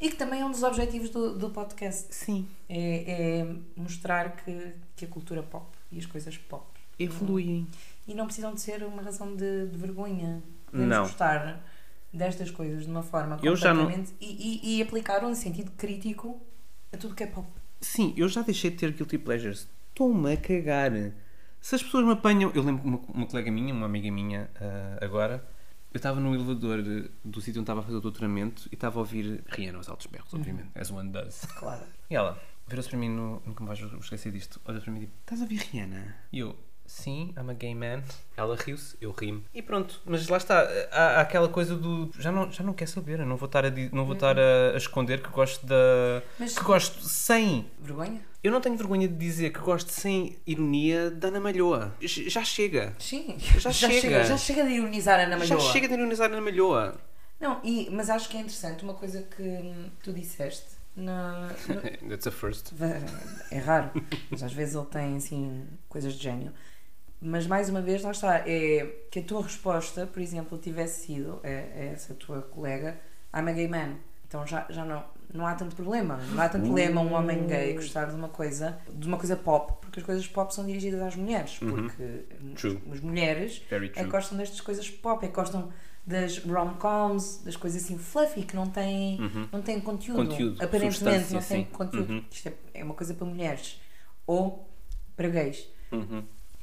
E 0.00 0.10
que 0.10 0.16
também 0.16 0.40
é 0.40 0.44
um 0.44 0.50
dos 0.52 0.62
objetivos 0.62 1.10
do, 1.10 1.36
do 1.36 1.50
podcast. 1.50 2.14
Sim. 2.14 2.48
É, 2.68 3.40
é 3.40 3.56
mostrar 3.76 4.36
que, 4.36 4.72
que 4.94 5.04
a 5.04 5.08
cultura 5.08 5.42
pop 5.42 5.66
e 5.90 5.98
as 5.98 6.06
coisas 6.06 6.36
pop 6.36 6.64
Evoluem. 6.98 7.66
e 8.06 8.14
não 8.14 8.26
precisam 8.26 8.54
de 8.54 8.60
ser 8.60 8.84
uma 8.84 9.02
razão 9.02 9.34
de, 9.34 9.66
de 9.66 9.76
vergonha. 9.76 10.40
Podemos 10.70 10.88
Não. 10.96 11.02
gostar 11.02 11.64
destas 12.12 12.50
coisas 12.50 12.84
de 12.84 12.90
uma 12.90 13.02
forma 13.02 13.38
Eu 13.42 13.56
já 13.56 13.74
não- 13.74 13.86
completamente 13.86 14.14
e, 14.20 14.76
e, 14.76 14.78
e 14.78 14.82
aplicar 14.82 15.24
um 15.24 15.34
sentido 15.34 15.72
crítico 15.72 16.40
a 16.92 16.96
tudo 16.96 17.14
que 17.16 17.24
é 17.24 17.26
pop. 17.26 17.48
Sim, 17.80 18.14
eu 18.16 18.28
já 18.28 18.42
deixei 18.42 18.70
de 18.70 18.76
ter 18.76 18.92
guilty 18.92 19.18
pleasures. 19.18 19.68
Estou-me 19.90 20.32
a 20.32 20.36
cagar. 20.36 20.92
Se 21.60 21.74
as 21.74 21.82
pessoas 21.82 22.04
me 22.04 22.12
apanham. 22.12 22.50
Eu 22.54 22.62
lembro 22.62 22.82
que 22.82 22.88
uma, 22.88 22.98
uma 23.14 23.26
colega 23.26 23.50
minha, 23.50 23.72
uma 23.74 23.86
amiga 23.86 24.10
minha, 24.10 24.50
ah, 24.60 24.98
agora, 25.04 25.44
eu 25.92 25.98
estava 25.98 26.20
no 26.20 26.34
elevador 26.34 26.80
eh, 26.80 27.10
do 27.24 27.40
sítio 27.40 27.60
onde 27.60 27.64
estava 27.64 27.80
a 27.80 27.82
fazer 27.82 27.96
o 27.96 28.00
doutoramento 28.00 28.68
e 28.70 28.74
estava 28.74 28.98
a 28.98 29.00
ouvir 29.00 29.42
Rihanna 29.46 29.78
aos 29.78 29.88
altos 29.88 30.06
berros, 30.06 30.32
obviamente, 30.34 30.70
as 30.74 30.90
one 30.90 31.10
does. 31.10 31.40
Claro. 31.58 31.84
E 32.10 32.14
ela 32.14 32.40
virou-se 32.66 32.90
para 32.90 32.98
mim, 32.98 33.08
no, 33.08 33.42
nunca 33.46 33.64
mais 33.64 33.80
vou 33.80 33.98
esquecer 33.98 34.30
disto, 34.30 34.60
olha 34.66 34.80
para 34.80 34.92
mim 34.92 34.98
e 34.98 35.06
disse: 35.06 35.14
Estás 35.20 35.40
a 35.40 35.44
ouvir 35.44 35.56
Rihanna? 35.56 36.16
E 36.30 36.40
eu, 36.40 36.56
sim, 36.88 37.32
I'm 37.36 37.50
a 37.50 37.54
gay 37.54 37.74
man. 37.74 38.02
Ela 38.36 38.56
riu-se, 38.56 38.96
eu 39.00 39.12
rimo. 39.12 39.44
E 39.54 39.62
pronto, 39.62 40.00
mas 40.04 40.26
lá 40.28 40.36
está, 40.38 40.66
há, 40.90 41.18
há 41.18 41.20
aquela 41.20 41.48
coisa 41.48 41.76
do. 41.76 42.10
Já 42.18 42.32
não, 42.32 42.50
já 42.50 42.64
não 42.64 42.72
quer 42.72 42.88
saber, 42.88 43.20
eu 43.20 43.26
não 43.26 43.36
vou 43.36 43.46
estar 43.46 43.64
a, 43.64 43.70
não 43.92 44.04
vou 44.04 44.14
estar 44.14 44.36
a, 44.38 44.72
a 44.74 44.76
esconder 44.76 45.22
que 45.22 45.28
gosto 45.30 45.64
da. 45.66 45.76
Mas- 46.38 46.58
que 46.58 46.64
gosto 46.64 47.00
sem. 47.04 47.70
Vergonha? 47.80 48.20
Eu 48.42 48.50
não 48.52 48.60
tenho 48.60 48.76
vergonha 48.76 49.06
de 49.06 49.14
dizer 49.14 49.50
que 49.52 49.58
gosto 49.60 49.90
sem 49.90 50.36
ironia 50.46 51.10
da 51.10 51.28
Ana 51.28 51.40
Malhoa. 51.40 51.92
Já 52.00 52.42
chega. 52.44 52.94
Sim. 52.98 53.36
Já 53.58 53.70
chega. 53.72 54.24
Já 54.24 54.36
chega 54.36 54.64
de 54.64 54.70
ironizar 54.72 55.20
a 55.20 55.24
Ana 55.24 55.38
Já 55.44 55.54
Malhoa. 55.54 55.72
chega 55.72 55.86
de 55.88 55.94
ironizar 55.94 56.30
a 56.30 56.32
Ana 56.32 56.40
Malhoa. 56.40 56.94
Não, 57.40 57.60
e, 57.62 57.88
mas 57.92 58.08
acho 58.10 58.28
que 58.28 58.36
é 58.36 58.40
interessante 58.40 58.82
uma 58.82 58.94
coisa 58.94 59.22
que 59.22 59.62
tu 60.02 60.12
disseste. 60.12 60.78
Na, 60.96 61.48
no- 61.68 61.80
That's 62.10 62.26
a 62.26 62.30
first. 62.32 62.72
é 63.52 63.58
raro, 63.58 63.90
mas 64.30 64.42
às 64.42 64.52
vezes 64.52 64.74
ele 64.74 64.86
tem 64.86 65.16
assim 65.16 65.64
coisas 65.88 66.14
de 66.14 66.22
gênio. 66.24 66.52
Mas 67.20 67.46
mais 67.46 67.68
uma 67.68 67.82
vez, 67.82 68.02
lá 68.02 68.12
está, 68.12 68.36
é 68.46 68.86
que 69.10 69.18
a 69.18 69.22
tua 69.22 69.42
resposta, 69.42 70.06
por 70.06 70.22
exemplo, 70.22 70.56
tivesse 70.56 71.06
sido 71.06 71.40
a, 71.42 71.48
a 71.48 71.84
essa 71.84 72.14
tua 72.14 72.42
colega, 72.42 72.98
I'm 73.34 73.48
a 73.48 73.52
gay 73.52 73.66
man. 73.66 73.96
Então 74.26 74.46
já, 74.46 74.66
já 74.70 74.84
não, 74.84 75.04
não 75.32 75.46
há 75.46 75.54
tanto 75.54 75.74
problema. 75.74 76.18
Não 76.32 76.42
há 76.42 76.48
tanto 76.48 76.64
problema 76.64 77.00
um 77.00 77.14
homem 77.14 77.46
gay 77.46 77.74
gostar 77.74 78.06
de 78.06 78.14
uma 78.14 78.28
coisa, 78.28 78.78
de 78.92 79.06
uma 79.08 79.16
coisa 79.16 79.36
pop, 79.36 79.74
porque 79.80 79.98
as 80.00 80.06
coisas 80.06 80.26
pop 80.28 80.54
são 80.54 80.64
dirigidas 80.64 81.00
às 81.02 81.16
mulheres. 81.16 81.58
Porque 81.58 82.24
True. 82.54 82.80
as 82.92 83.00
mulheres 83.00 83.62
Very 83.68 83.92
é 83.96 84.04
que 84.04 84.10
gostam 84.10 84.38
destas 84.38 84.60
coisas 84.60 84.88
pop, 84.88 85.24
é 85.24 85.28
que 85.28 85.34
gostam 85.34 85.72
das 86.06 86.38
rom-coms, 86.38 87.42
das 87.44 87.56
coisas 87.56 87.82
assim 87.82 87.98
fluffy 87.98 88.42
que 88.42 88.56
não 88.56 88.66
têm, 88.66 89.18
não 89.52 89.60
têm 89.60 89.78
conteúdo. 89.80 90.20
Uhum. 90.20 90.28
Conteúdo, 90.28 90.64
Aparentemente 90.64 91.34
não 91.34 91.42
têm 91.42 91.64
sim. 91.64 91.70
conteúdo. 91.70 92.12
Uhum. 92.12 92.24
Isto 92.30 92.48
é, 92.48 92.54
é 92.74 92.84
uma 92.84 92.94
coisa 92.94 93.12
para 93.12 93.26
mulheres. 93.26 93.80
Ou 94.26 94.70
para 95.14 95.28
gays. 95.28 95.68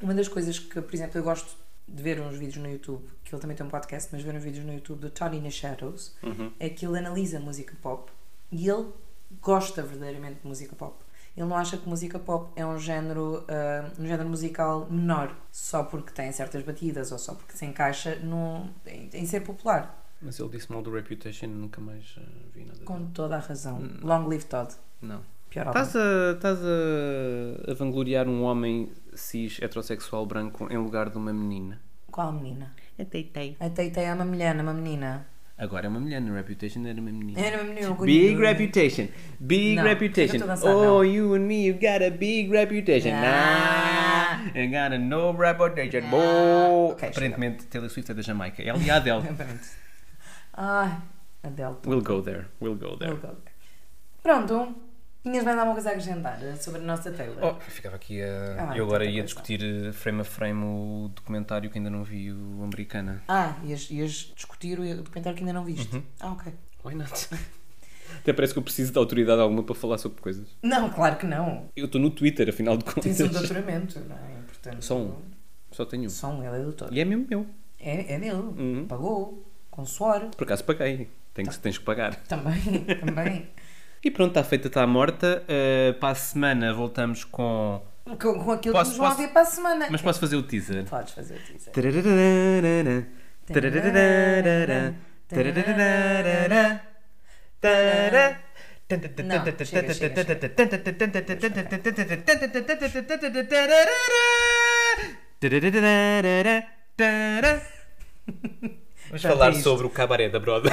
Uma 0.02 0.14
das 0.14 0.28
coisas 0.28 0.60
que, 0.60 0.82
por 0.82 0.94
exemplo, 0.94 1.18
eu 1.20 1.24
gosto 1.24 1.56
de 1.88 2.02
ver 2.02 2.20
uns 2.20 2.36
vídeos 2.38 2.58
no 2.58 2.70
YouTube, 2.70 3.04
que 3.24 3.34
ele 3.34 3.42
também 3.42 3.56
tem 3.56 3.66
um 3.66 3.70
podcast, 3.70 4.10
mas 4.12 4.22
ver 4.24 4.36
uns 4.36 4.44
vídeos 4.44 4.66
no 4.66 4.74
YouTube 4.74 5.00
do 5.00 5.10
Tony 5.10 5.40
na 5.40 5.50
Shadows, 5.52 6.16
Uhum. 6.24 6.52
é 6.60 6.68
que 6.70 6.86
ele 6.86 6.98
analisa 6.98 7.40
música 7.40 7.76
pop 7.82 8.12
e 8.52 8.68
ele 8.70 8.88
gosta 9.42 9.82
verdadeiramente 9.84 10.40
de 10.42 10.48
música 10.48 10.76
pop. 10.76 10.96
Ele 11.38 11.46
não 11.48 11.56
acha 11.58 11.78
que 11.78 11.88
música 11.88 12.18
pop 12.18 12.50
é 12.56 12.66
um 12.66 12.80
género, 12.80 13.44
ah, 13.50 13.92
um 14.00 14.06
género 14.08 14.28
musical 14.30 14.88
menor, 14.90 15.36
só 15.52 15.84
porque 15.84 16.12
tem 16.12 16.32
certas 16.32 16.64
batidas 16.64 17.12
ou 17.12 17.20
só 17.20 17.34
porque 17.36 17.56
se 17.58 17.66
encaixa 17.66 18.16
no, 18.18 18.70
em, 18.86 19.10
em 19.14 19.26
ser 19.26 19.42
popular. 19.42 20.02
Mas 20.22 20.40
ele 20.40 20.50
disse 20.50 20.72
mal 20.72 20.82
do 20.82 20.92
Reputation 20.92 21.48
nunca 21.48 21.82
mais 21.82 22.16
uh, 22.18 22.22
vi 22.54 22.64
nada. 22.64 22.80
Com 22.86 23.08
toda 23.12 23.36
a 23.36 23.40
razão. 23.40 23.80
Hum. 23.80 24.00
Long 24.02 24.28
Live 24.28 24.46
Todd. 24.46 24.74
Não. 25.02 25.22
Estás 25.64 25.96
a, 25.96 26.32
estás 26.34 26.60
a, 26.62 27.72
a 27.72 27.74
vangloriar 27.76 28.28
um 28.28 28.44
homem 28.44 28.92
cis 29.14 29.60
heterossexual 29.62 30.26
branco 30.26 30.68
em 30.72 30.78
lugar 30.78 31.10
de 31.10 31.18
uma 31.18 31.32
menina? 31.32 31.80
Qual 32.12 32.32
menina? 32.32 32.74
A 33.00 33.06
Teitei. 33.06 33.56
A 33.60 33.70
Teitei 33.70 34.06
é 34.06 34.14
uma 34.14 34.26
mulher, 34.26 34.54
não 34.54 34.62
é 34.62 34.64
uma 34.64 34.74
menina. 34.74 35.28
Agora 35.58 35.86
é 35.86 35.90
uma 35.90 36.02
mulher, 36.02 36.20
no 36.22 36.34
Reputation 36.34 36.86
era 36.86 37.00
uma 37.00 37.12
menina. 37.12 37.40
Era 37.40 37.62
uma 37.64 37.74
menina. 37.74 37.96
Big 37.96 38.36
reputation, 38.36 39.08
big 39.40 39.76
Não, 39.76 39.84
reputation. 39.84 40.38
oh, 40.64 40.68
não. 40.68 41.06
you 41.06 41.34
and 41.34 41.48
me, 41.48 41.68
you 41.68 41.74
got 41.76 42.04
a 42.04 42.10
big 42.12 42.50
reputation. 42.52 43.12
Ah. 43.14 44.42
Nah, 44.54 44.60
you 44.62 44.70
got 44.70 44.94
a 44.94 44.98
no 44.98 45.32
reputation. 45.32 46.02
Ah. 46.08 46.10
Boa. 46.10 46.92
Ok, 46.92 47.08
Aparentemente, 47.08 47.66
Taylor 47.68 47.90
Swift 47.90 48.12
é 48.12 48.14
da 48.14 48.22
Jamaica. 48.22 48.62
Ela 48.62 48.80
e 48.80 48.90
a 48.90 48.98
Adele. 48.98 49.24
Ai, 50.54 50.98
Adele. 51.42 51.78
we'll 51.86 52.02
go 52.02 52.22
there. 52.22 52.48
We'll 52.62 52.76
go 52.76 52.98
there. 52.98 53.12
We'll 53.14 53.22
go 53.22 53.36
there. 53.42 53.54
Pronto. 54.22 54.85
Tinhas 55.26 55.44
mais 55.44 55.58
alguma 55.58 55.74
coisa 55.74 55.90
a 55.90 55.92
acrescentar 55.94 56.40
sobre 56.62 56.82
a 56.82 56.84
nossa 56.84 57.12
Taylor? 57.12 57.38
Oh, 57.44 57.60
ficava 57.60 57.96
aqui 57.96 58.22
a. 58.22 58.70
Ah, 58.70 58.78
eu 58.78 58.86
agora 58.86 59.04
tanta 59.06 59.16
ia 59.16 59.24
coisa. 59.24 59.24
discutir 59.24 59.64
eh, 59.64 59.92
frame 59.92 60.22
a 60.22 60.24
frame 60.24 60.64
o 60.64 61.12
documentário 61.16 61.68
que 61.72 61.80
ainda 61.80 61.90
não 61.90 62.04
vi, 62.04 62.32
o 62.32 62.62
Americana. 62.64 63.24
Ah, 63.28 63.56
ias, 63.64 63.90
ias 63.90 64.32
discutir 64.36 64.80
o 64.80 64.96
documentário 64.98 65.36
que 65.36 65.42
ainda 65.44 65.54
não 65.54 65.66
viste. 65.66 65.96
Uhum. 65.96 66.04
Ah, 66.20 66.32
ok. 66.32 66.54
Why 66.84 66.94
not? 66.94 67.28
Até 68.22 68.34
parece 68.34 68.54
que 68.54 68.60
eu 68.60 68.64
preciso 68.64 68.92
de 68.92 69.00
autoridade 69.00 69.42
alguma 69.42 69.64
para 69.64 69.74
falar 69.74 69.98
sobre 69.98 70.22
coisas. 70.22 70.48
Não, 70.62 70.92
claro 70.92 71.16
que 71.16 71.26
não. 71.26 71.70
Eu 71.76 71.86
estou 71.88 72.00
no 72.00 72.12
Twitter, 72.12 72.48
afinal 72.48 72.78
de 72.78 72.84
contas. 72.84 73.04
Tens 73.04 73.20
um 73.22 73.28
doutoramento, 73.28 74.00
não 74.02 74.16
é? 74.16 74.20
Portanto, 74.20 74.52
Portanto, 74.62 74.82
Só 74.84 74.98
um. 74.98 75.16
Só 75.72 75.86
tenho 75.86 76.06
um. 76.06 76.10
Só 76.10 76.30
um, 76.30 76.44
ele 76.44 76.56
é 76.56 76.64
doutor. 76.64 76.94
E 76.94 77.00
é 77.00 77.04
mesmo 77.06 77.26
meu. 77.28 77.48
É, 77.80 78.14
é 78.14 78.20
dele. 78.20 78.36
Uhum. 78.36 78.86
Pagou. 78.88 79.44
Com 79.72 79.86
suor. 79.86 80.28
Por 80.38 80.44
acaso 80.44 80.64
paguei. 80.64 81.10
Tens, 81.34 81.58
tens 81.58 81.78
que 81.78 81.84
pagar. 81.84 82.16
Também, 82.28 82.62
também. 83.06 83.50
E 84.06 84.12
pronto, 84.12 84.30
está 84.30 84.44
feita, 84.44 84.68
está 84.68 84.86
morta. 84.86 85.44
Uh, 85.50 85.94
para 86.00 86.10
a 86.10 86.16
semana 86.16 86.72
voltamos 86.72 87.24
com. 87.24 87.82
Com, 88.06 88.16
com 88.16 88.52
aquilo 88.52 88.72
Posso- 88.76 88.92
que 88.92 88.98
nos 89.00 89.08
vão 89.08 89.18
ver 89.18 89.30
para 89.30 89.42
a 89.42 89.46
semana. 89.46 89.88
Mas 89.90 90.00
posso 90.00 90.20
fazer 90.20 90.36
o 90.36 90.44
teaser? 90.44 90.86
Podes 90.86 91.12
fazer 91.16 91.34
o 91.34 91.40
teaser. 91.40 91.74
Não, 99.18 99.44
chega, 99.74 99.94
chega. 99.96 100.16
Vamos 109.08 109.22
falar 109.22 109.54
sobre 109.56 109.88
o 109.88 109.90
cabaré 109.90 110.30
da 110.30 110.40
Broda. 110.40 110.70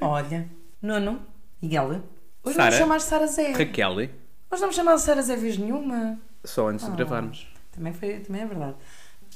Olha, 0.00 0.48
Nuno, 0.82 1.26
Miguel, 1.60 2.02
hoje 2.42 2.56
Sara? 2.56 2.70
vamos 2.70 2.74
chamar 2.78 3.00
Sara 3.00 3.26
Zé. 3.26 3.52
Raquel, 3.52 3.92
Hoje 3.96 4.60
vamos 4.60 4.76
chamar 4.76 4.98
Sara 4.98 5.22
Zé 5.22 5.36
vez 5.36 5.56
nenhuma. 5.58 6.18
só 6.44 6.68
antes 6.68 6.84
de 6.84 6.92
Oh. 6.92 6.96
gravarmos. 6.96 7.46
Também, 7.72 7.92
foi, 7.92 8.20
também 8.20 8.42
é 8.42 8.46
verdade. 8.46 8.76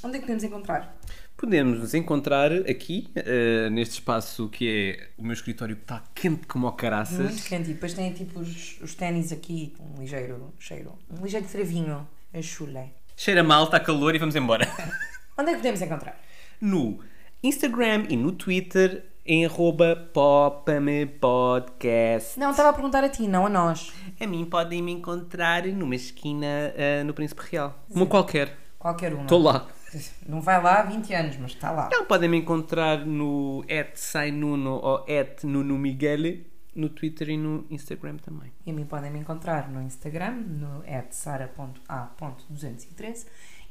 Onde 0.03 0.15
é 0.15 0.19
que 0.19 0.21
podemos 0.25 0.43
encontrar? 0.43 0.97
Podemos 1.35 1.79
nos 1.79 1.93
encontrar 1.93 2.51
aqui, 2.69 3.09
eh, 3.15 3.69
neste 3.69 3.95
espaço 3.95 4.47
que 4.49 4.69
é 4.97 5.09
o 5.17 5.23
meu 5.23 5.33
escritório 5.33 5.75
que 5.75 5.81
está 5.81 6.03
quente 6.13 6.45
como 6.47 6.65
o 6.67 6.69
Muito 6.69 6.79
caraças. 6.79 7.47
quente. 7.47 7.69
E 7.71 7.73
depois 7.73 7.93
tem 7.93 8.13
tipo 8.13 8.39
os, 8.39 8.79
os 8.81 8.93
ténis 8.95 9.31
aqui, 9.31 9.73
um 9.79 9.99
ligeiro 10.01 10.53
cheiro. 10.59 10.97
Um 11.09 11.23
ligeiro 11.23 11.45
travinho. 11.47 12.07
É 12.31 12.41
chulé. 12.41 12.91
Cheira 13.17 13.43
mal, 13.43 13.65
está 13.65 13.79
calor 13.79 14.15
e 14.15 14.19
vamos 14.19 14.35
embora. 14.35 14.67
Onde 15.37 15.49
é 15.49 15.53
que 15.53 15.57
podemos 15.59 15.81
encontrar? 15.81 16.21
No 16.61 16.99
Instagram 17.41 18.05
e 18.09 18.15
no 18.15 18.31
Twitter 18.33 19.05
em 19.29 19.45
arroba 19.45 20.09
Popa-me 20.11 21.05
Podcast. 21.05 22.39
Não, 22.39 22.49
estava 22.49 22.69
a 22.69 22.73
perguntar 22.73 23.03
a 23.03 23.09
ti, 23.09 23.27
não 23.27 23.45
a 23.45 23.49
nós. 23.49 23.93
A 24.19 24.25
mim 24.25 24.43
podem 24.43 24.81
me 24.81 24.91
encontrar 24.91 25.67
numa 25.67 25.93
esquina 25.93 26.73
eh, 26.75 27.03
no 27.03 27.13
Príncipe 27.13 27.43
Real. 27.51 27.75
Uma 27.91 28.07
qualquer. 28.07 28.57
Qualquer 28.79 29.13
uma. 29.13 29.21
Estou 29.21 29.39
lá. 29.39 29.67
Não 30.27 30.41
vai 30.41 30.59
lá 30.61 30.79
há 30.79 30.83
20 30.83 31.13
anos, 31.13 31.37
mas 31.37 31.51
está 31.51 31.69
lá. 31.69 31.89
Não, 31.91 32.05
podem 32.05 32.27
me 32.27 32.37
encontrar 32.37 33.05
no 33.05 33.63
at 33.69 33.97
Sainuno 33.97 34.79
ou 34.81 35.05
at 35.07 35.43
Nuno 35.43 35.77
Miguel 35.77 36.39
no 36.75 36.89
Twitter 36.89 37.29
e 37.29 37.37
no 37.37 37.67
Instagram 37.69 38.17
também. 38.17 38.51
E 38.65 38.71
a 38.71 38.73
mim 38.73 38.85
podem 38.85 39.11
me 39.11 39.19
encontrar 39.19 39.69
no 39.69 39.79
Instagram, 39.81 40.31
no 40.31 40.83
sara.a.213 41.11 43.27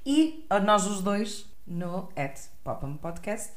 e 0.07 0.47
a 0.49 0.61
nós 0.61 0.87
os 0.87 1.01
dois 1.01 1.51
no 1.67 2.09
popame 2.63 2.97
podcast, 2.99 3.55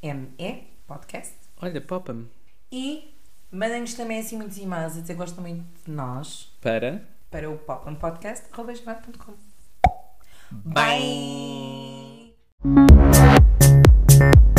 P-O-P-A-M-E 0.00 0.64
podcast. 0.86 1.34
Olha, 1.60 1.80
popa-me. 1.80 2.28
E 2.72 3.14
mandem-nos 3.50 3.94
também 3.94 4.20
assim 4.20 4.36
muitos 4.36 4.58
e-mails 4.58 4.96
a 4.96 5.00
dizer 5.00 5.14
que 5.14 5.18
gostam 5.18 5.42
muito 5.42 5.64
de 5.84 5.90
nós 5.90 6.52
Para. 6.60 7.02
para 7.30 7.50
o 7.50 7.58
popamepodcast.com. 7.58 9.34
Bye. 10.64 12.34
Bye. 12.64 14.49